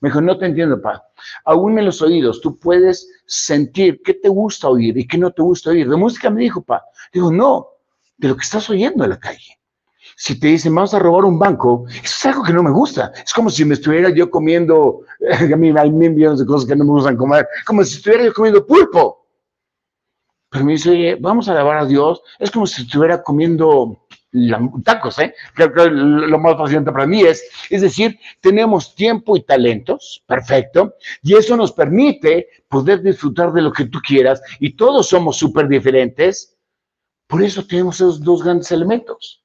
Me 0.00 0.08
dijo, 0.08 0.20
no 0.20 0.38
te 0.38 0.46
entiendo, 0.46 0.80
pa. 0.80 1.02
Aún 1.44 1.78
en 1.78 1.84
los 1.84 2.00
oídos 2.00 2.40
tú 2.40 2.58
puedes 2.58 3.08
sentir 3.26 4.00
qué 4.02 4.14
te 4.14 4.28
gusta 4.28 4.68
oír 4.68 4.96
y 4.96 5.06
qué 5.06 5.18
no 5.18 5.30
te 5.30 5.42
gusta 5.42 5.70
oír. 5.70 5.88
De 5.88 5.96
música 5.96 6.30
me 6.30 6.40
dijo, 6.40 6.62
pa. 6.62 6.82
Digo, 7.12 7.30
no, 7.30 7.68
de 8.16 8.28
lo 8.28 8.36
que 8.36 8.42
estás 8.42 8.68
oyendo 8.70 9.04
en 9.04 9.10
la 9.10 9.20
calle. 9.20 9.58
Si 10.16 10.38
te 10.38 10.48
dicen, 10.48 10.74
vamos 10.74 10.92
a 10.92 10.98
robar 10.98 11.24
un 11.24 11.38
banco, 11.38 11.86
eso 11.88 12.02
es 12.02 12.26
algo 12.26 12.42
que 12.42 12.52
no 12.52 12.62
me 12.62 12.70
gusta. 12.70 13.12
Es 13.24 13.32
como 13.32 13.48
si 13.48 13.64
me 13.64 13.74
estuviera 13.74 14.10
yo 14.10 14.30
comiendo, 14.30 15.02
a 15.52 15.56
mí 15.56 15.72
hay 15.76 15.90
mil 15.90 16.12
millones 16.12 16.40
de 16.40 16.46
cosas 16.46 16.68
que 16.68 16.76
no 16.76 16.84
me 16.84 16.90
gustan 16.90 17.16
comer, 17.16 17.46
como 17.66 17.84
si 17.84 17.96
estuviera 17.96 18.24
yo 18.24 18.32
comiendo 18.34 18.66
pulpo. 18.66 19.26
Pero 20.50 20.64
me 20.64 20.72
dice, 20.72 21.16
vamos 21.20 21.48
a 21.48 21.52
alabar 21.52 21.78
a 21.78 21.86
Dios. 21.86 22.20
Es 22.38 22.50
como 22.50 22.66
si 22.66 22.82
estuviera 22.82 23.22
comiendo 23.22 24.06
tacos, 24.84 25.18
¿eh? 25.18 25.34
Que 25.56 25.68
lo 25.68 26.38
más 26.38 26.56
fascinante 26.56 26.92
para 26.92 27.06
mí 27.06 27.22
es, 27.22 27.42
es 27.68 27.82
decir, 27.82 28.18
tenemos 28.40 28.94
tiempo 28.94 29.36
y 29.36 29.42
talentos, 29.42 30.22
perfecto, 30.26 30.94
y 31.22 31.34
eso 31.34 31.56
nos 31.56 31.72
permite 31.72 32.48
poder 32.68 33.02
disfrutar 33.02 33.52
de 33.52 33.62
lo 33.62 33.72
que 33.72 33.86
tú 33.86 33.98
quieras, 34.00 34.40
y 34.60 34.74
todos 34.74 35.08
somos 35.08 35.36
súper 35.36 35.68
diferentes. 35.68 36.56
Por 37.26 37.42
eso 37.42 37.66
tenemos 37.66 37.96
esos 37.96 38.22
dos 38.22 38.42
grandes 38.42 38.70
elementos. 38.72 39.44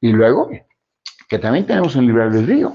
Y 0.00 0.12
luego, 0.12 0.50
que 1.28 1.38
también 1.38 1.66
tenemos 1.66 1.94
un 1.94 2.06
libre 2.06 2.24
albedrío. 2.24 2.74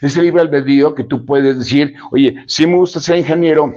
Ese 0.00 0.22
libre 0.22 0.42
albedrío 0.42 0.94
que 0.94 1.04
tú 1.04 1.24
puedes 1.24 1.58
decir, 1.58 1.94
oye, 2.10 2.44
si 2.46 2.66
me 2.66 2.76
gusta 2.76 3.00
ser 3.00 3.16
ingeniero, 3.16 3.72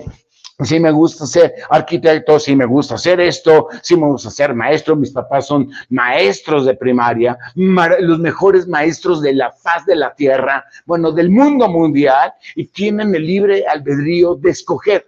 sí 0.65 0.79
me 0.79 0.91
gusta 0.91 1.25
ser 1.25 1.55
arquitecto, 1.69 2.39
sí 2.39 2.55
me 2.55 2.65
gusta 2.65 2.95
hacer 2.95 3.19
esto, 3.19 3.67
sí 3.81 3.95
me 3.95 4.07
gusta 4.07 4.29
ser 4.29 4.53
maestro, 4.53 4.95
mis 4.95 5.11
papás 5.11 5.47
son 5.47 5.69
maestros 5.89 6.65
de 6.65 6.75
primaria, 6.75 7.37
los 7.55 8.19
mejores 8.19 8.67
maestros 8.67 9.21
de 9.21 9.33
la 9.33 9.51
faz 9.51 9.85
de 9.85 9.95
la 9.95 10.13
tierra, 10.13 10.65
bueno, 10.85 11.11
del 11.11 11.29
mundo 11.29 11.67
mundial, 11.67 12.33
y 12.55 12.65
tienen 12.65 13.15
el 13.15 13.25
libre 13.25 13.65
albedrío 13.67 14.35
de 14.35 14.51
escoger. 14.51 15.07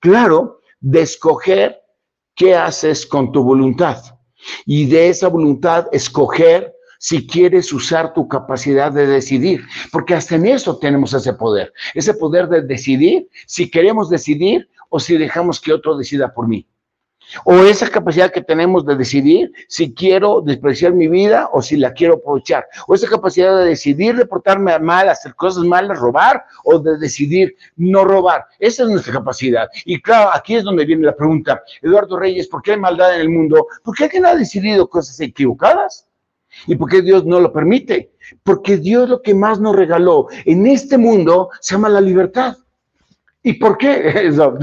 Claro, 0.00 0.60
de 0.80 1.02
escoger 1.02 1.82
qué 2.34 2.54
haces 2.54 3.04
con 3.04 3.32
tu 3.32 3.42
voluntad. 3.42 4.02
Y 4.64 4.86
de 4.86 5.08
esa 5.08 5.28
voluntad 5.28 5.88
escoger 5.92 6.72
si 6.98 7.26
quieres 7.26 7.72
usar 7.72 8.12
tu 8.12 8.28
capacidad 8.28 8.92
de 8.92 9.06
decidir, 9.06 9.64
porque 9.90 10.14
hasta 10.14 10.34
en 10.34 10.46
eso 10.46 10.78
tenemos 10.78 11.14
ese 11.14 11.32
poder, 11.32 11.72
ese 11.94 12.14
poder 12.14 12.48
de 12.48 12.62
decidir 12.62 13.28
si 13.46 13.70
queremos 13.70 14.10
decidir 14.10 14.68
o 14.90 15.00
si 15.00 15.16
dejamos 15.16 15.60
que 15.60 15.72
otro 15.72 15.96
decida 15.96 16.32
por 16.32 16.48
mí. 16.48 16.66
O 17.44 17.54
esa 17.64 17.88
capacidad 17.90 18.32
que 18.32 18.40
tenemos 18.40 18.86
de 18.86 18.96
decidir 18.96 19.52
si 19.68 19.92
quiero 19.92 20.40
despreciar 20.40 20.94
mi 20.94 21.08
vida 21.08 21.50
o 21.52 21.60
si 21.60 21.76
la 21.76 21.92
quiero 21.92 22.14
aprovechar. 22.14 22.66
O 22.86 22.94
esa 22.94 23.06
capacidad 23.06 23.56
de 23.58 23.66
decidir 23.66 24.16
reportarme 24.16 24.78
mal, 24.78 25.10
hacer 25.10 25.34
cosas 25.34 25.64
malas, 25.64 25.98
robar 25.98 26.44
o 26.64 26.78
de 26.78 26.96
decidir 26.96 27.54
no 27.76 28.04
robar. 28.04 28.46
Esa 28.58 28.84
es 28.84 28.88
nuestra 28.88 29.12
capacidad. 29.12 29.68
Y 29.84 30.00
claro, 30.00 30.30
aquí 30.32 30.56
es 30.56 30.64
donde 30.64 30.86
viene 30.86 31.04
la 31.04 31.14
pregunta. 31.14 31.62
Eduardo 31.82 32.18
Reyes, 32.18 32.48
¿por 32.48 32.62
qué 32.62 32.72
hay 32.72 32.78
maldad 32.78 33.14
en 33.14 33.20
el 33.20 33.28
mundo? 33.28 33.66
¿Por 33.84 33.94
qué 33.94 34.04
alguien 34.04 34.24
ha 34.24 34.34
decidido 34.34 34.88
cosas 34.88 35.20
equivocadas? 35.20 36.07
¿Y 36.66 36.76
por 36.76 36.90
qué 36.90 37.02
Dios 37.02 37.24
no 37.24 37.40
lo 37.40 37.52
permite? 37.52 38.12
Porque 38.42 38.76
Dios 38.76 39.08
lo 39.08 39.22
que 39.22 39.34
más 39.34 39.60
nos 39.60 39.76
regaló 39.76 40.26
en 40.44 40.66
este 40.66 40.98
mundo 40.98 41.50
se 41.60 41.74
llama 41.74 41.88
la 41.88 42.00
libertad. 42.00 42.56
¿Y 43.42 43.54
por 43.54 43.78
qué? 43.78 44.08
Eso, 44.26 44.54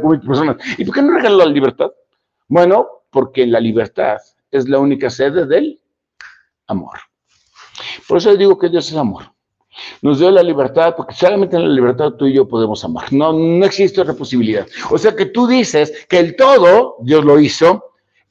con 0.00 0.20
personas. 0.20 0.56
¿Y 0.78 0.84
por 0.84 0.94
qué 0.94 1.02
no 1.02 1.12
regaló 1.12 1.38
la 1.38 1.46
libertad? 1.46 1.90
Bueno, 2.48 2.86
porque 3.10 3.46
la 3.46 3.60
libertad 3.60 4.18
es 4.50 4.68
la 4.68 4.78
única 4.78 5.10
sede 5.10 5.46
del 5.46 5.80
amor. 6.66 6.98
Por 8.08 8.18
eso 8.18 8.36
digo 8.36 8.58
que 8.58 8.68
Dios 8.68 8.88
es 8.90 8.96
amor. 8.96 9.24
Nos 10.00 10.18
dio 10.18 10.30
la 10.30 10.42
libertad 10.42 10.94
porque 10.96 11.14
solamente 11.14 11.56
en 11.56 11.68
la 11.68 11.74
libertad 11.74 12.12
tú 12.12 12.26
y 12.26 12.32
yo 12.34 12.48
podemos 12.48 12.82
amar. 12.84 13.12
No, 13.12 13.32
no 13.32 13.64
existe 13.64 14.00
otra 14.00 14.14
posibilidad. 14.14 14.66
O 14.90 14.96
sea 14.96 15.14
que 15.14 15.26
tú 15.26 15.46
dices 15.46 16.06
que 16.08 16.18
el 16.18 16.36
todo, 16.36 16.96
Dios 17.00 17.24
lo 17.24 17.38
hizo, 17.38 17.84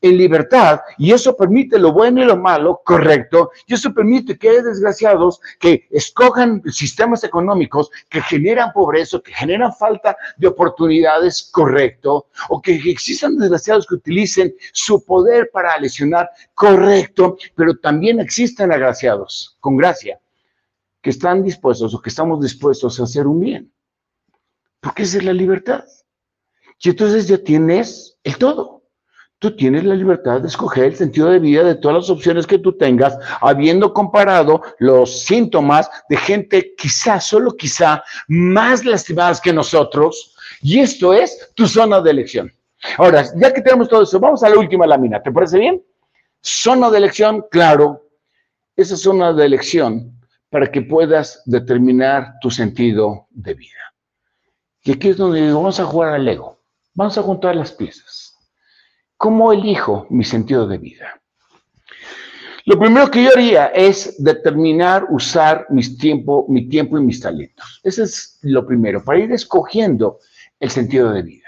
en 0.08 0.18
libertad 0.18 0.82
y 0.98 1.12
eso 1.12 1.36
permite 1.36 1.80
lo 1.80 1.92
bueno 1.92 2.22
y 2.22 2.26
lo 2.26 2.38
malo, 2.38 2.82
correcto, 2.86 3.52
y 3.66 3.74
eso 3.74 3.94
permite 3.94 4.38
que 4.38 4.50
hay 4.50 4.62
desgraciados 4.62 5.40
que 5.60 5.88
escojan 5.90 6.62
sistemas 6.72 7.24
económicos 7.24 7.90
que 8.10 8.22
generan 8.22 8.72
pobreza, 8.72 9.20
que 9.24 9.34
generan 9.34 9.74
falta 9.74 10.16
de 10.38 10.48
oportunidades, 10.48 11.50
correcto, 11.52 12.28
o 12.50 12.62
que 12.62 12.76
existan 12.76 13.38
desgraciados 13.38 13.88
que 13.88 13.96
utilicen 13.96 14.56
su 14.74 15.04
poder 15.04 15.50
para 15.52 15.78
lesionar, 15.80 16.30
correcto, 16.54 17.38
pero 17.56 17.76
también 17.78 18.20
existen 18.20 18.72
agraciados, 18.72 19.58
con 19.60 19.76
gracia, 19.76 20.20
que 21.02 21.10
están 21.10 21.44
dispuestos 21.44 21.94
o 21.94 22.02
que 22.02 22.10
estamos 22.10 22.42
dispuestos 22.42 23.00
a 23.00 23.04
hacer 23.04 23.26
un 23.26 23.40
bien. 23.40 23.72
Porque 24.80 25.04
esa 25.04 25.18
es 25.18 25.24
la 25.24 25.34
libertad. 25.34 25.84
Y 26.80 26.90
entonces 26.90 27.28
ya 27.28 27.38
tienes 27.40 28.18
el 28.24 28.38
todo. 28.38 28.75
Tú 29.40 29.56
tienes 29.56 29.84
la 29.84 29.96
libertad 29.96 30.42
de 30.42 30.48
escoger 30.48 30.86
el 30.86 30.96
sentido 30.96 31.30
de 31.30 31.40
vida 31.40 31.64
de 31.64 31.76
todas 31.76 31.98
las 31.98 32.10
opciones 32.10 32.48
que 32.48 32.58
tú 32.58 32.78
tengas, 32.78 33.18
habiendo 33.42 33.94
comparado 33.94 34.62
los 34.80 35.24
síntomas 35.24 35.90
de 36.10 36.18
gente 36.18 36.74
quizá, 36.78 37.20
solo 37.20 37.52
quizá, 37.56 38.04
más 38.28 38.86
lastimadas 38.86 39.42
que 39.42 39.52
nosotros. 39.52 40.36
Y 40.62 40.80
esto 40.80 41.14
es 41.14 41.52
tu 41.54 41.68
zona 41.68 42.02
de 42.02 42.12
elección. 42.12 42.52
Ahora, 42.98 43.26
ya 43.36 43.54
que 43.54 43.62
tenemos 43.62 43.90
todo 43.90 44.04
eso, 44.04 44.20
vamos 44.20 44.44
a 44.44 44.50
la 44.50 44.58
última 44.58 44.88
lámina. 44.88 45.22
¿Te 45.22 45.32
parece 45.32 45.60
bien? 45.60 45.84
Zona 46.42 46.90
de 46.90 46.98
elección, 46.98 47.46
claro. 47.52 48.08
Esa 48.76 48.96
zona 48.96 49.34
de 49.34 49.46
elección 49.46 50.18
para 50.50 50.72
que 50.72 50.82
puedas 50.82 51.42
determinar 51.46 52.36
tu 52.42 52.50
sentido 52.50 53.28
de 53.32 53.54
vida. 53.54 53.94
Y 54.84 54.94
aquí 54.94 55.10
es 55.10 55.18
donde 55.18 55.52
vamos 55.52 55.80
a 55.80 55.86
jugar 55.86 56.14
al 56.14 56.28
ego. 56.28 56.60
Vamos 56.94 57.18
a 57.18 57.24
juntar 57.24 57.56
las 57.56 57.72
piezas. 57.72 58.25
¿Cómo 59.18 59.54
elijo 59.54 60.08
mi 60.10 60.24
sentido 60.24 60.68
de 60.68 60.78
vida? 60.78 61.22
Lo 62.66 62.80
primero 62.80 63.10
que 63.12 63.24
yo 63.24 63.30
haría 63.32 63.68
es 63.68 64.22
determinar, 64.24 65.06
usar 65.10 65.68
mis 65.70 65.98
tiempo, 65.98 66.46
mi 66.50 66.68
tiempo 66.68 66.98
y 66.98 67.02
mis 67.02 67.20
talentos. 67.20 67.80
Eso 67.84 68.04
es 68.04 68.40
lo 68.42 68.66
primero, 68.66 69.04
para 69.04 69.20
ir 69.20 69.32
escogiendo 69.32 70.20
el 70.60 70.72
sentido 70.72 71.12
de 71.12 71.22
vida. 71.22 71.48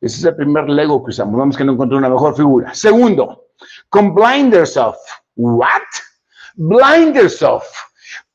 Ese 0.00 0.18
es 0.18 0.24
el 0.24 0.36
primer 0.36 0.68
Lego 0.68 1.02
que 1.04 1.10
usamos. 1.10 1.36
Vamos 1.36 1.56
que 1.56 1.64
no 1.64 1.72
encontré 1.72 1.96
una 1.96 2.08
mejor 2.08 2.36
figura. 2.36 2.74
Segundo, 2.74 3.46
con 3.88 4.14
blinders 4.14 4.76
off. 4.76 4.96
¿What? 5.36 5.82
Blinders 6.56 7.42
off 7.42 7.64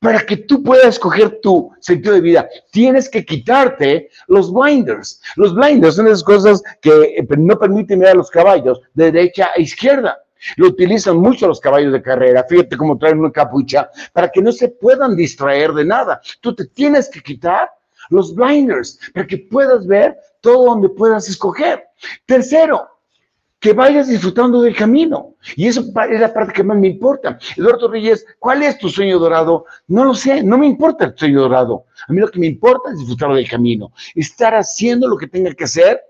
para 0.03 0.19
que 0.25 0.35
tú 0.35 0.61
puedas 0.61 0.87
escoger 0.87 1.39
tu 1.41 1.71
sentido 1.79 2.13
de 2.13 2.19
vida, 2.19 2.49
tienes 2.71 3.09
que 3.09 3.23
quitarte 3.23 4.09
los 4.27 4.53
blinders. 4.53 5.21
Los 5.37 5.55
blinders 5.55 5.95
son 5.95 6.07
esas 6.07 6.23
cosas 6.25 6.61
que 6.81 7.15
eh, 7.17 7.27
no 7.37 7.57
permiten 7.57 7.99
ver 7.99 8.09
a 8.09 8.15
los 8.15 8.29
caballos 8.29 8.81
de 8.93 9.13
derecha 9.13 9.51
a 9.55 9.61
izquierda. 9.61 10.19
Lo 10.57 10.67
utilizan 10.67 11.15
mucho 11.15 11.47
los 11.47 11.61
caballos 11.61 11.93
de 11.93 12.01
carrera. 12.01 12.45
Fíjate 12.49 12.75
cómo 12.75 12.97
traen 12.97 13.19
una 13.19 13.31
capucha 13.31 13.89
para 14.11 14.29
que 14.29 14.41
no 14.41 14.51
se 14.51 14.67
puedan 14.67 15.15
distraer 15.15 15.71
de 15.71 15.85
nada. 15.85 16.19
Tú 16.41 16.53
te 16.53 16.65
tienes 16.65 17.07
que 17.07 17.21
quitar 17.21 17.71
los 18.09 18.35
blinders 18.35 18.99
para 19.13 19.25
que 19.25 19.37
puedas 19.37 19.87
ver 19.87 20.17
todo 20.41 20.65
donde 20.65 20.89
puedas 20.89 21.29
escoger. 21.29 21.81
Tercero, 22.25 22.89
que 23.63 23.71
vayas 23.71 24.09
disfrutando 24.09 24.61
del 24.61 24.75
camino. 24.75 25.35
Y 25.55 25.67
eso 25.67 25.79
es 25.79 26.19
la 26.19 26.33
parte 26.33 26.51
que 26.51 26.65
más 26.65 26.77
me 26.77 26.89
importa. 26.89 27.39
Eduardo 27.55 27.87
Reyes, 27.87 28.25
¿cuál 28.37 28.61
es 28.61 28.77
tu 28.77 28.89
sueño 28.89 29.17
dorado? 29.17 29.65
No 29.87 30.03
lo 30.03 30.13
sé, 30.13 30.43
no 30.43 30.57
me 30.57 30.67
importa 30.67 31.05
el 31.05 31.13
sueño 31.15 31.43
dorado. 31.43 31.85
A 32.05 32.11
mí 32.11 32.19
lo 32.19 32.27
que 32.27 32.39
me 32.39 32.47
importa 32.47 32.91
es 32.91 32.99
disfrutar 32.99 33.33
del 33.33 33.47
camino, 33.47 33.93
estar 34.15 34.53
haciendo 34.53 35.07
lo 35.07 35.15
que 35.15 35.27
tenga 35.27 35.53
que 35.53 35.63
hacer 35.63 36.01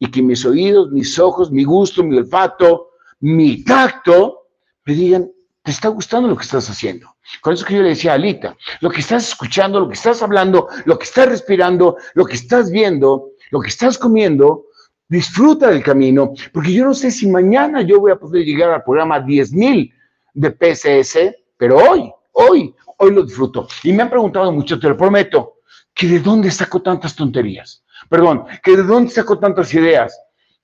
y 0.00 0.10
que 0.10 0.20
mis 0.20 0.44
oídos, 0.44 0.90
mis 0.90 1.16
ojos, 1.20 1.52
mi 1.52 1.62
gusto, 1.62 2.02
mi 2.02 2.18
olfato, 2.18 2.88
mi 3.20 3.62
tacto 3.62 4.48
me 4.84 4.94
digan, 4.94 5.30
¿te 5.62 5.70
está 5.70 5.90
gustando 5.90 6.28
lo 6.28 6.36
que 6.36 6.42
estás 6.42 6.68
haciendo? 6.68 7.14
Con 7.42 7.54
eso 7.54 7.64
que 7.64 7.74
yo 7.74 7.82
le 7.82 7.90
decía 7.90 8.10
a 8.10 8.14
Alita, 8.14 8.56
lo 8.80 8.90
que 8.90 9.02
estás 9.02 9.28
escuchando, 9.28 9.78
lo 9.78 9.86
que 9.86 9.94
estás 9.94 10.20
hablando, 10.20 10.66
lo 10.84 10.98
que 10.98 11.04
estás 11.04 11.28
respirando, 11.28 11.96
lo 12.14 12.24
que 12.24 12.34
estás 12.34 12.72
viendo, 12.72 13.30
lo 13.52 13.60
que 13.60 13.68
estás 13.68 13.98
comiendo, 13.98 14.64
disfruta 15.08 15.70
del 15.70 15.82
camino, 15.82 16.32
porque 16.52 16.72
yo 16.72 16.84
no 16.84 16.94
sé 16.94 17.10
si 17.10 17.26
mañana 17.26 17.82
yo 17.82 18.00
voy 18.00 18.12
a 18.12 18.16
poder 18.16 18.44
llegar 18.44 18.70
al 18.70 18.84
programa 18.84 19.20
10.000 19.20 19.92
de 20.34 20.50
PSS, 20.50 21.34
pero 21.56 21.78
hoy, 21.78 22.12
hoy, 22.32 22.74
hoy 22.98 23.14
lo 23.14 23.24
disfruto. 23.24 23.66
Y 23.82 23.92
me 23.92 24.02
han 24.02 24.10
preguntado 24.10 24.52
mucho, 24.52 24.78
te 24.78 24.88
lo 24.88 24.96
prometo, 24.96 25.54
que 25.94 26.06
de 26.06 26.20
dónde 26.20 26.50
saco 26.50 26.82
tantas 26.82 27.16
tonterías. 27.16 27.84
Perdón, 28.08 28.44
que 28.62 28.76
de 28.76 28.82
dónde 28.82 29.10
saco 29.10 29.38
tantas 29.38 29.72
ideas. 29.74 30.18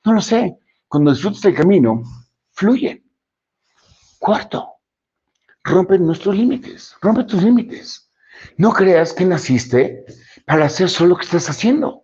No 0.04 0.12
lo 0.12 0.20
sé. 0.20 0.56
Cuando 0.86 1.10
disfrutas 1.10 1.44
el 1.46 1.54
camino, 1.54 2.02
fluye. 2.52 3.02
Cuarto, 4.18 4.74
rompe 5.64 5.98
nuestros 5.98 6.36
límites, 6.36 6.96
rompe 7.00 7.24
tus 7.24 7.42
límites. 7.42 8.12
No 8.56 8.72
creas 8.72 9.12
que 9.12 9.24
naciste 9.24 10.04
para 10.46 10.66
hacer 10.66 10.88
solo 10.88 11.10
lo 11.10 11.16
que 11.16 11.24
estás 11.24 11.50
haciendo. 11.50 12.03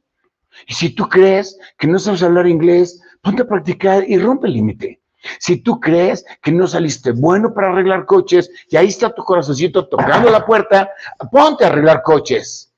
Y 0.66 0.74
si 0.74 0.90
tú 0.90 1.08
crees 1.08 1.58
que 1.78 1.86
no 1.86 1.98
sabes 1.98 2.22
hablar 2.22 2.46
inglés, 2.46 3.02
ponte 3.22 3.42
a 3.42 3.48
practicar 3.48 4.08
y 4.08 4.18
rompe 4.18 4.46
el 4.46 4.54
límite. 4.54 5.00
Si 5.38 5.58
tú 5.58 5.78
crees 5.78 6.24
que 6.42 6.50
no 6.50 6.66
saliste 6.66 7.12
bueno 7.12 7.52
para 7.52 7.68
arreglar 7.68 8.06
coches 8.06 8.50
y 8.70 8.76
ahí 8.76 8.88
está 8.88 9.14
tu 9.14 9.22
corazoncito 9.22 9.86
tocando 9.86 10.30
la 10.30 10.44
puerta, 10.46 10.90
ponte 11.30 11.64
a 11.64 11.68
arreglar 11.68 12.02
coches 12.02 12.72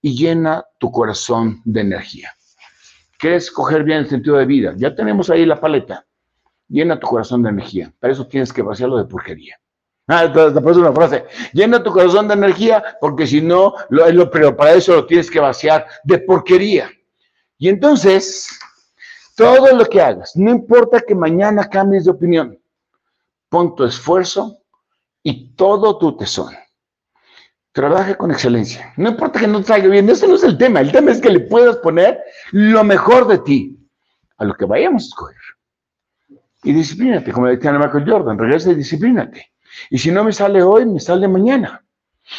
y 0.00 0.16
llena 0.16 0.64
tu 0.78 0.90
corazón 0.90 1.60
de 1.64 1.82
energía. 1.82 2.32
¿Quieres 3.18 3.50
coger 3.50 3.84
bien 3.84 3.98
el 3.98 4.08
sentido 4.08 4.36
de 4.36 4.46
vida? 4.46 4.74
Ya 4.76 4.94
tenemos 4.94 5.30
ahí 5.30 5.44
la 5.44 5.60
paleta. 5.60 6.06
Llena 6.68 6.98
tu 6.98 7.06
corazón 7.06 7.42
de 7.42 7.50
energía. 7.50 7.92
Para 7.98 8.12
eso 8.12 8.26
tienes 8.26 8.52
que 8.52 8.62
vaciarlo 8.62 8.98
de 8.98 9.04
porquería. 9.04 9.58
Ah, 10.08 10.24
entonces, 10.24 10.76
una 10.76 10.92
frase. 10.92 11.24
Llena 11.52 11.82
tu 11.82 11.90
corazón 11.90 12.28
de 12.28 12.34
energía 12.34 12.82
porque 13.00 13.26
si 13.26 13.40
no, 13.40 13.74
lo, 13.88 14.30
pero 14.30 14.56
para 14.56 14.74
eso 14.74 14.94
lo 14.94 15.06
tienes 15.06 15.30
que 15.30 15.40
vaciar 15.40 15.86
de 16.04 16.18
porquería. 16.18 16.90
Y 17.58 17.68
entonces, 17.68 18.58
todo 19.34 19.74
lo 19.74 19.84
que 19.86 20.00
hagas, 20.00 20.36
no 20.36 20.50
importa 20.50 21.00
que 21.00 21.14
mañana 21.14 21.68
cambies 21.68 22.04
de 22.04 22.10
opinión, 22.10 22.58
pon 23.48 23.74
tu 23.74 23.84
esfuerzo 23.84 24.58
y 25.22 25.54
todo 25.54 25.98
tu 25.98 26.16
tesón. 26.16 26.54
Trabaja 27.72 28.16
con 28.16 28.30
excelencia. 28.30 28.92
No 28.96 29.10
importa 29.10 29.40
que 29.40 29.46
no 29.46 29.60
te 29.60 29.66
salga 29.66 29.88
bien, 29.88 30.08
ese 30.08 30.26
no 30.26 30.36
es 30.36 30.44
el 30.44 30.56
tema. 30.56 30.80
El 30.80 30.92
tema 30.92 31.12
es 31.12 31.20
que 31.20 31.30
le 31.30 31.40
puedas 31.40 31.76
poner 31.76 32.18
lo 32.52 32.82
mejor 32.84 33.28
de 33.28 33.38
ti 33.38 33.78
a 34.38 34.44
lo 34.44 34.54
que 34.54 34.64
vayamos 34.64 35.04
a 35.04 35.06
escoger. 35.06 35.36
Y 36.62 36.72
disciplínate, 36.72 37.32
como 37.32 37.46
decía 37.46 37.72
Michael 37.72 38.10
Jordan, 38.10 38.38
regresa 38.38 38.72
y 38.72 38.74
disciplínate. 38.74 39.52
Y 39.90 39.98
si 39.98 40.10
no 40.10 40.24
me 40.24 40.32
sale 40.32 40.62
hoy, 40.62 40.86
me 40.86 41.00
sale 41.00 41.28
mañana. 41.28 41.85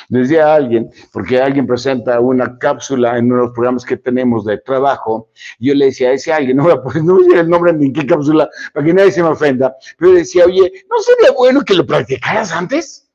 Decía 0.09 0.53
alguien, 0.53 0.89
porque 1.11 1.39
alguien 1.39 1.65
presenta 1.65 2.19
una 2.19 2.57
cápsula 2.57 3.17
en 3.17 3.25
uno 3.25 3.35
de 3.35 3.41
los 3.43 3.53
programas 3.53 3.85
que 3.85 3.97
tenemos 3.97 4.45
de 4.45 4.57
trabajo, 4.57 5.29
yo 5.59 5.73
le 5.73 5.85
decía 5.85 6.09
a 6.09 6.13
ese 6.13 6.33
alguien, 6.33 6.57
no 6.57 6.63
voy 6.63 6.73
a, 6.73 7.01
no 7.01 7.19
el 7.19 7.49
nombre 7.49 7.73
ni 7.73 7.93
qué 7.93 8.05
cápsula, 8.05 8.49
para 8.73 8.85
que 8.85 8.93
nadie 8.93 9.11
se 9.11 9.23
me 9.23 9.29
ofenda, 9.29 9.75
pero 9.97 10.13
decía, 10.13 10.45
oye, 10.45 10.71
¿no 10.89 10.97
sería 10.99 11.31
bueno 11.31 11.61
que 11.61 11.73
lo 11.73 11.85
practicaras 11.85 12.51
antes? 12.51 13.09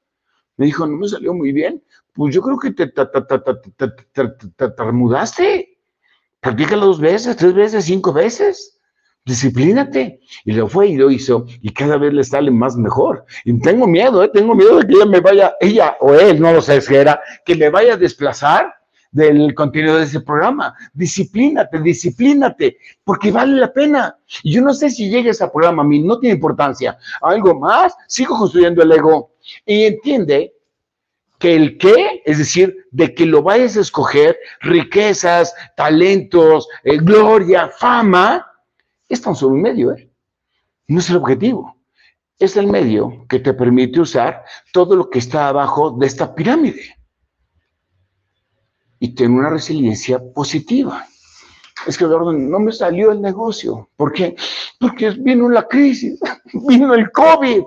Me 0.57 0.67
dijo, 0.67 0.87
no 0.87 0.97
me 0.97 1.09
salió 1.09 1.35
muy 1.35 1.53
bien. 1.53 1.83
Pues 2.15 2.35
yo 2.35 2.43
creo 2.43 2.59
que 2.59 2.73
te 2.73 2.93
mudaste. 4.93 5.79
Practícalo 6.41 6.87
dos 6.87 7.01
veces, 7.01 7.37
tres 7.37 7.55
veces, 7.55 7.85
cinco 7.87 8.13
veces 8.13 8.72
disciplínate. 9.25 10.21
Y 10.45 10.53
lo 10.53 10.69
fue 10.69 10.89
y 10.89 10.97
lo 10.97 11.11
hizo 11.11 11.47
y 11.61 11.73
cada 11.73 11.97
vez 11.97 12.13
le 12.13 12.25
sale 12.25 12.51
más 12.51 12.77
mejor. 12.77 13.25
Y 13.45 13.59
tengo 13.61 13.87
miedo, 13.87 14.23
¿eh? 14.23 14.29
tengo 14.29 14.55
miedo 14.55 14.79
de 14.79 14.87
que 14.87 14.95
ella 14.95 15.07
me 15.07 15.21
vaya, 15.21 15.55
ella 15.61 15.97
o 16.01 16.15
él, 16.15 16.41
no 16.41 16.53
lo 16.53 16.63
sé 16.63 16.81
si 16.81 16.95
era, 16.95 17.21
que 17.45 17.55
me 17.57 17.71
vaya 17.71 17.95
a 17.95 17.97
desplazar 17.97 18.75
del 19.13 19.55
contenido 19.55 19.99
de 19.99 20.05
ese 20.05 20.21
programa. 20.21 20.75
Disciplínate, 20.93 21.81
disciplínate, 21.81 22.79
porque 23.05 23.31
vale 23.31 23.61
la 23.61 23.73
pena. 23.73 24.17
Y 24.43 24.53
yo 24.53 24.63
no 24.63 24.75
sé 24.75 24.91
si 24.91 25.11
llegue 25.11 25.31
ese 25.31 25.47
programa 25.49 25.83
a 25.83 25.87
mí, 25.87 26.01
no 26.01 26.19
tiene 26.19 26.35
importancia. 26.35 26.99
Algo 27.21 27.59
más, 27.59 27.95
sigo 28.09 28.37
construyendo 28.37 28.83
el 28.83 28.93
ego. 28.93 29.33
Y 29.67 29.85
entiende 29.85 30.55
que 31.39 31.57
el 31.57 31.77
qué, 31.77 32.23
es 32.25 32.39
decir, 32.39 32.87
de 32.91 33.15
que 33.15 33.27
lo 33.27 33.43
vayas 33.43 33.77
a 33.77 33.81
escoger, 33.81 34.39
riquezas, 34.61 35.55
talentos, 35.77 36.69
eh, 36.85 36.99
gloria, 36.99 37.69
fama, 37.69 38.47
es 39.13 39.21
tan 39.21 39.35
solo 39.35 39.55
un 39.55 39.63
medio, 39.63 39.93
¿eh? 39.93 40.11
No 40.89 40.99
es 40.99 41.11
el 41.11 41.17
objetivo. 41.17 41.77
Es 42.39 42.57
el 42.57 42.67
medio 42.67 43.27
que 43.29 43.39
te 43.39 43.53
permite 43.55 44.01
usar 44.01 44.45
todo 44.73 44.97
lo 44.97 45.11
que 45.11 45.19
está 45.19 45.49
abajo 45.49 45.93
de 45.93 46.07
esta 46.07 46.35
pirámide. 46.35 46.97
Y 48.99 49.15
tener 49.15 49.33
una 49.33 49.51
resiliencia 49.51 50.21
positiva. 50.35 51.07
Es 51.87 51.99
que, 51.99 52.05
Eduardo, 52.05 52.33
no 52.33 52.59
me 52.59 52.73
salió 52.73 53.13
el 53.13 53.21
negocio. 53.21 53.91
¿Por 53.97 54.13
qué? 54.13 54.35
Porque 54.79 55.11
vino 55.11 55.49
la 55.49 55.67
crisis, 55.69 56.19
vino 56.69 56.95
el 56.95 57.11
COVID. 57.11 57.63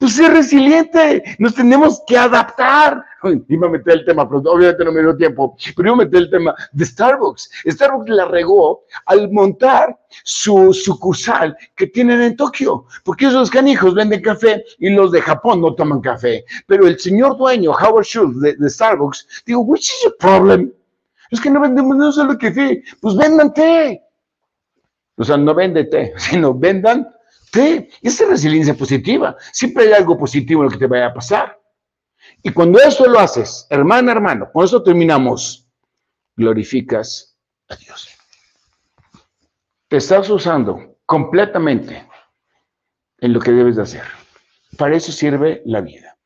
Pues 0.00 0.16
ser 0.16 0.32
resiliente, 0.32 1.22
nos 1.38 1.54
tenemos 1.54 2.02
que 2.06 2.16
adaptar. 2.16 3.04
Iba 3.48 3.66
a 3.66 3.70
meter 3.70 3.98
el 3.98 4.04
tema, 4.06 4.26
pero 4.26 4.40
obviamente 4.50 4.82
no 4.82 4.92
me 4.92 5.02
dio 5.02 5.14
tiempo, 5.14 5.54
pero 5.76 5.88
iba 5.88 5.94
a 5.94 6.06
meter 6.06 6.20
el 6.20 6.30
tema 6.30 6.54
de 6.72 6.86
Starbucks. 6.86 7.50
Starbucks 7.66 8.08
la 8.08 8.24
regó 8.24 8.82
al 9.04 9.30
montar 9.30 9.94
su 10.24 10.72
sucursal 10.72 11.54
que 11.76 11.88
tienen 11.88 12.22
en 12.22 12.34
Tokio, 12.34 12.86
porque 13.04 13.26
esos 13.26 13.50
canijos 13.50 13.94
venden 13.94 14.22
café 14.22 14.64
y 14.78 14.88
los 14.88 15.12
de 15.12 15.20
Japón 15.20 15.60
no 15.60 15.74
toman 15.74 16.00
café. 16.00 16.46
Pero 16.66 16.86
el 16.86 16.98
señor 16.98 17.36
dueño, 17.36 17.72
Howard 17.72 18.06
Schultz 18.06 18.40
de, 18.40 18.70
Starbucks, 18.70 19.44
digo, 19.44 19.60
which 19.60 19.90
is 19.90 20.00
your 20.04 20.16
problem? 20.16 20.72
Es 21.30 21.42
que 21.42 21.50
no 21.50 21.60
vendemos 21.60 21.94
no 21.98 22.10
solo 22.10 22.38
café, 22.38 22.82
pues 23.02 23.14
vendan 23.16 23.52
té. 23.52 24.02
O 25.18 25.24
sea, 25.24 25.36
no 25.36 25.54
vende 25.54 25.84
té, 25.84 26.14
sino 26.16 26.54
vendan 26.54 27.06
Sí, 27.52 27.88
esa 28.02 28.24
es 28.24 28.30
resiliencia 28.30 28.74
positiva. 28.74 29.36
Siempre 29.52 29.84
hay 29.84 29.92
algo 29.92 30.16
positivo 30.16 30.62
en 30.62 30.66
lo 30.66 30.72
que 30.72 30.78
te 30.78 30.86
vaya 30.86 31.06
a 31.06 31.14
pasar. 31.14 31.60
Y 32.42 32.50
cuando 32.50 32.78
eso 32.78 33.06
lo 33.06 33.18
haces, 33.18 33.66
hermana, 33.70 34.12
hermano, 34.12 34.50
con 34.52 34.64
eso 34.64 34.82
terminamos, 34.82 35.68
glorificas 36.36 37.36
a 37.68 37.76
Dios. 37.76 38.08
Te 39.88 39.96
estás 39.96 40.30
usando 40.30 40.98
completamente 41.04 42.08
en 43.18 43.32
lo 43.32 43.40
que 43.40 43.50
debes 43.50 43.76
de 43.76 43.82
hacer. 43.82 44.04
Para 44.78 44.96
eso 44.96 45.10
sirve 45.10 45.62
la 45.66 45.80
vida. 45.80 46.16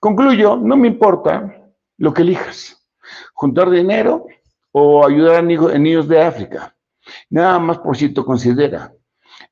Concluyo, 0.00 0.56
no 0.56 0.76
me 0.76 0.88
importa 0.88 1.72
lo 1.98 2.12
que 2.12 2.22
elijas. 2.22 2.88
Juntar 3.32 3.70
dinero 3.70 4.26
o 4.72 5.06
ayudar 5.06 5.36
a 5.36 5.42
niños 5.42 6.08
de 6.08 6.20
África. 6.20 6.76
Nada 7.30 7.58
más 7.58 7.78
por 7.78 7.96
tú 7.96 8.24
considera 8.24 8.92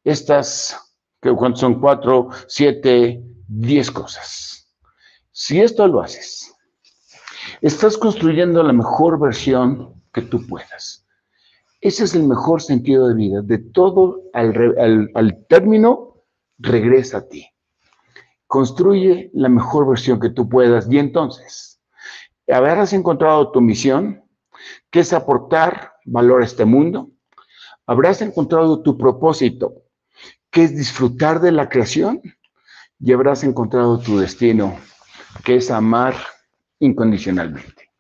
estas 0.05 0.86
que 1.35 1.57
son 1.57 1.81
cuatro, 1.81 2.29
siete, 2.47 3.23
diez 3.49 3.91
cosas. 3.91 4.69
Si 5.33 5.61
esto 5.61 5.87
lo 5.87 6.01
haces, 6.01 6.55
estás 7.61 7.97
construyendo 7.97 8.63
la 8.63 8.73
mejor 8.73 9.19
versión 9.19 10.03
que 10.13 10.23
tú 10.23 10.47
puedas. 10.47 11.07
Ese 11.81 12.05
es 12.05 12.15
el 12.15 12.25
mejor 12.25 12.63
sentido 12.63 13.09
de 13.09 13.15
vida. 13.15 13.43
De 13.43 13.59
todo 13.59 14.23
al, 14.33 15.11
al 15.15 15.47
término, 15.49 16.25
regresa 16.59 17.19
a 17.19 17.29
ti. 17.29 17.47
Construye 18.47 19.31
la 19.35 19.49
mejor 19.49 19.89
versión 19.89 20.21
que 20.21 20.31
tú 20.31 20.49
puedas 20.49 20.91
y 20.91 20.99
entonces 20.99 21.77
habrás 22.53 22.93
encontrado 22.93 23.51
tu 23.51 23.61
misión, 23.61 24.25
que 24.91 25.01
es 25.01 25.13
aportar 25.13 25.93
valor 26.05 26.43
a 26.43 26.45
este 26.45 26.65
mundo. 26.65 27.11
Habrás 27.87 28.23
encontrado 28.23 28.83
tu 28.83 28.97
propósito, 28.97 29.83
que 30.57 30.65
es 30.65 30.75
disfrutar 30.75 31.43
de 31.43 31.53
la 31.53 31.69
creación, 31.69 32.23
y 32.99 33.13
habrás 33.13 33.45
encontrado 33.45 33.99
tu 33.99 34.17
destino, 34.17 34.75
que 35.45 35.57
es 35.57 35.71
amar 35.71 36.15
incondicionalmente. 36.79 37.91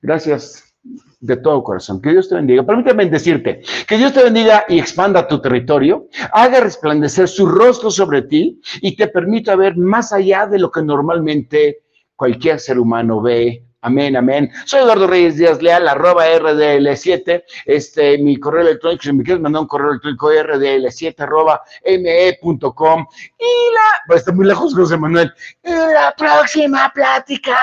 Gracias 0.00 0.72
de 1.18 1.36
todo 1.36 1.64
corazón. 1.64 2.00
Que 2.00 2.10
Dios 2.10 2.28
te 2.28 2.36
bendiga. 2.36 2.64
Permítame 2.64 3.06
decirte, 3.06 3.62
que 3.88 3.96
Dios 3.98 4.12
te 4.12 4.22
bendiga 4.22 4.66
y 4.68 4.78
expanda 4.78 5.26
tu 5.26 5.42
territorio, 5.42 6.06
haga 6.32 6.60
resplandecer 6.60 7.26
su 7.26 7.44
rostro 7.44 7.90
sobre 7.90 8.22
ti 8.22 8.60
y 8.80 8.94
te 8.94 9.08
permita 9.08 9.56
ver 9.56 9.76
más 9.76 10.12
allá 10.12 10.46
de 10.46 10.60
lo 10.60 10.70
que 10.70 10.82
normalmente 10.82 11.78
cualquier 12.14 12.60
ser 12.60 12.78
humano 12.78 13.20
ve 13.20 13.64
Amén, 13.82 14.14
amén. 14.14 14.50
Soy 14.66 14.80
Eduardo 14.80 15.06
Reyes 15.06 15.36
Díaz 15.36 15.62
Leal, 15.62 15.88
arroba 15.88 16.26
RDL7. 16.26 17.44
Este, 17.64 18.18
mi 18.18 18.38
correo 18.38 18.60
electrónico, 18.60 19.04
si 19.04 19.12
me 19.12 19.24
quieres 19.24 19.42
mandar 19.42 19.62
un 19.62 19.68
correo 19.68 19.92
electrónico, 19.92 20.30
RDL7 20.30 21.14
arroba 21.20 21.62
me.com. 21.86 23.06
Y 23.38 23.74
la, 23.74 23.90
pues 24.06 24.20
está 24.20 24.32
muy 24.32 24.44
lejos, 24.44 24.74
José 24.74 24.98
Manuel. 24.98 25.32
Y 25.64 25.70
la 25.70 26.14
próxima 26.16 26.92
plática 26.92 27.56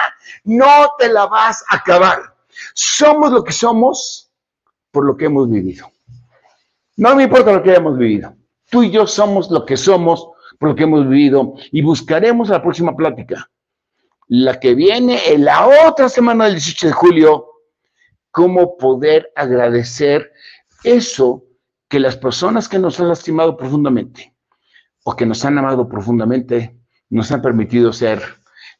no 0.45 0.89
te 0.97 1.07
la 1.07 1.27
vas 1.27 1.63
a 1.69 1.75
acabar. 1.75 2.19
Somos 2.73 3.31
lo 3.31 3.43
que 3.43 3.51
somos 3.51 4.31
por 4.89 5.05
lo 5.05 5.15
que 5.15 5.25
hemos 5.25 5.47
vivido. 5.47 5.91
No 6.95 7.15
me 7.15 7.23
importa 7.23 7.53
lo 7.53 7.61
que 7.61 7.69
hayamos 7.69 7.95
vivido. 7.95 8.33
Tú 8.71 8.81
y 8.81 8.89
yo 8.89 9.05
somos 9.05 9.51
lo 9.51 9.63
que 9.63 9.77
somos 9.77 10.29
por 10.57 10.69
lo 10.69 10.75
que 10.75 10.83
hemos 10.83 11.07
vivido 11.07 11.53
y 11.71 11.83
buscaremos 11.83 12.49
la 12.49 12.59
próxima 12.59 12.95
plática 12.95 13.47
la 14.27 14.59
que 14.59 14.75
viene 14.75 15.31
en 15.31 15.45
la 15.45 15.67
otra 15.87 16.09
semana 16.09 16.45
del 16.45 16.55
18 16.55 16.87
de 16.87 16.93
julio, 16.93 17.45
cómo 18.31 18.77
poder 18.77 19.31
agradecer 19.35 20.31
eso 20.83 21.43
que 21.89 21.99
las 21.99 22.17
personas 22.17 22.67
que 22.67 22.79
nos 22.79 22.99
han 22.99 23.07
lastimado 23.07 23.55
profundamente 23.57 24.35
o 25.03 25.15
que 25.15 25.25
nos 25.25 25.43
han 25.45 25.57
amado 25.57 25.87
profundamente 25.87 26.77
nos 27.09 27.31
han 27.31 27.41
permitido 27.41 27.93
ser 27.93 28.21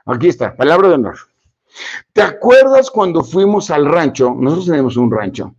aquí 0.06 0.28
está, 0.28 0.56
palabra 0.56 0.86
de 0.88 0.94
honor. 0.94 1.31
¿Te 2.12 2.22
acuerdas 2.22 2.90
cuando 2.90 3.22
fuimos 3.22 3.70
al 3.70 3.86
rancho? 3.86 4.34
Nosotros 4.36 4.66
tenemos 4.66 4.96
un 4.96 5.10
rancho. 5.10 5.54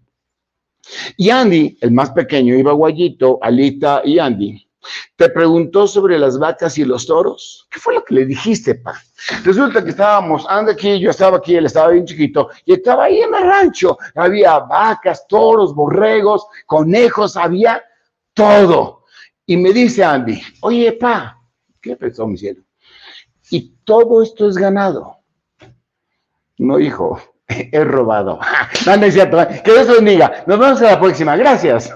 Y 1.18 1.30
Andy, 1.30 1.78
el 1.82 1.92
más 1.92 2.12
pequeño, 2.12 2.56
iba 2.56 2.74
Guayito, 2.74 3.40
Alita 3.42 4.02
y 4.04 4.20
Andy. 4.20 4.68
Te 5.16 5.30
preguntó 5.30 5.88
sobre 5.88 6.20
las 6.20 6.38
vacas 6.38 6.78
y 6.78 6.84
los 6.84 7.06
toros. 7.06 7.68
¿Qué 7.72 7.80
fue 7.80 7.94
lo 7.94 8.04
que 8.04 8.16
le 8.16 8.26
dijiste, 8.26 8.76
pa? 8.76 9.02
Resulta 9.46 9.82
que 9.82 9.92
estábamos, 9.92 10.46
Andy 10.50 10.74
aquí, 10.74 11.00
yo 11.00 11.10
estaba 11.10 11.38
aquí, 11.38 11.56
él 11.56 11.66
estaba 11.66 11.92
bien 11.92 12.06
chiquito, 12.06 12.50
y 12.66 12.74
estaba 12.74 13.06
ahí 13.06 13.22
en 13.22 13.34
el 13.34 13.44
rancho. 13.44 13.98
Había 14.16 14.60
vacas, 14.60 15.26
toros, 15.28 15.74
borregos, 15.74 16.46
conejos, 16.66 17.38
había 17.38 17.82
todo. 18.34 19.06
Y 19.46 19.56
me 19.56 19.72
dice 19.72 20.04
Andy, 20.04 20.42
oye, 20.62 20.92
pa, 20.94 21.40
¿qué 21.82 21.96
pensó 21.96 22.28
mi 22.28 22.38
cielo? 22.38 22.62
Y 23.52 23.76
todo 23.86 24.22
esto 24.22 24.50
es 24.50 24.58
ganado. 24.58 25.23
No, 26.58 26.80
hijo, 26.80 27.20
he 27.48 27.84
robado. 27.84 28.40
No, 28.86 28.98
no 28.98 29.06
es 29.06 29.14
cierto. 29.14 29.38
Que 29.64 29.72
Dios 29.72 29.88
bendiga. 29.88 30.44
Nos 30.46 30.60
vemos 30.60 30.82
en 30.82 30.88
la 30.88 31.00
próxima. 31.00 31.36
Gracias. 31.38 31.94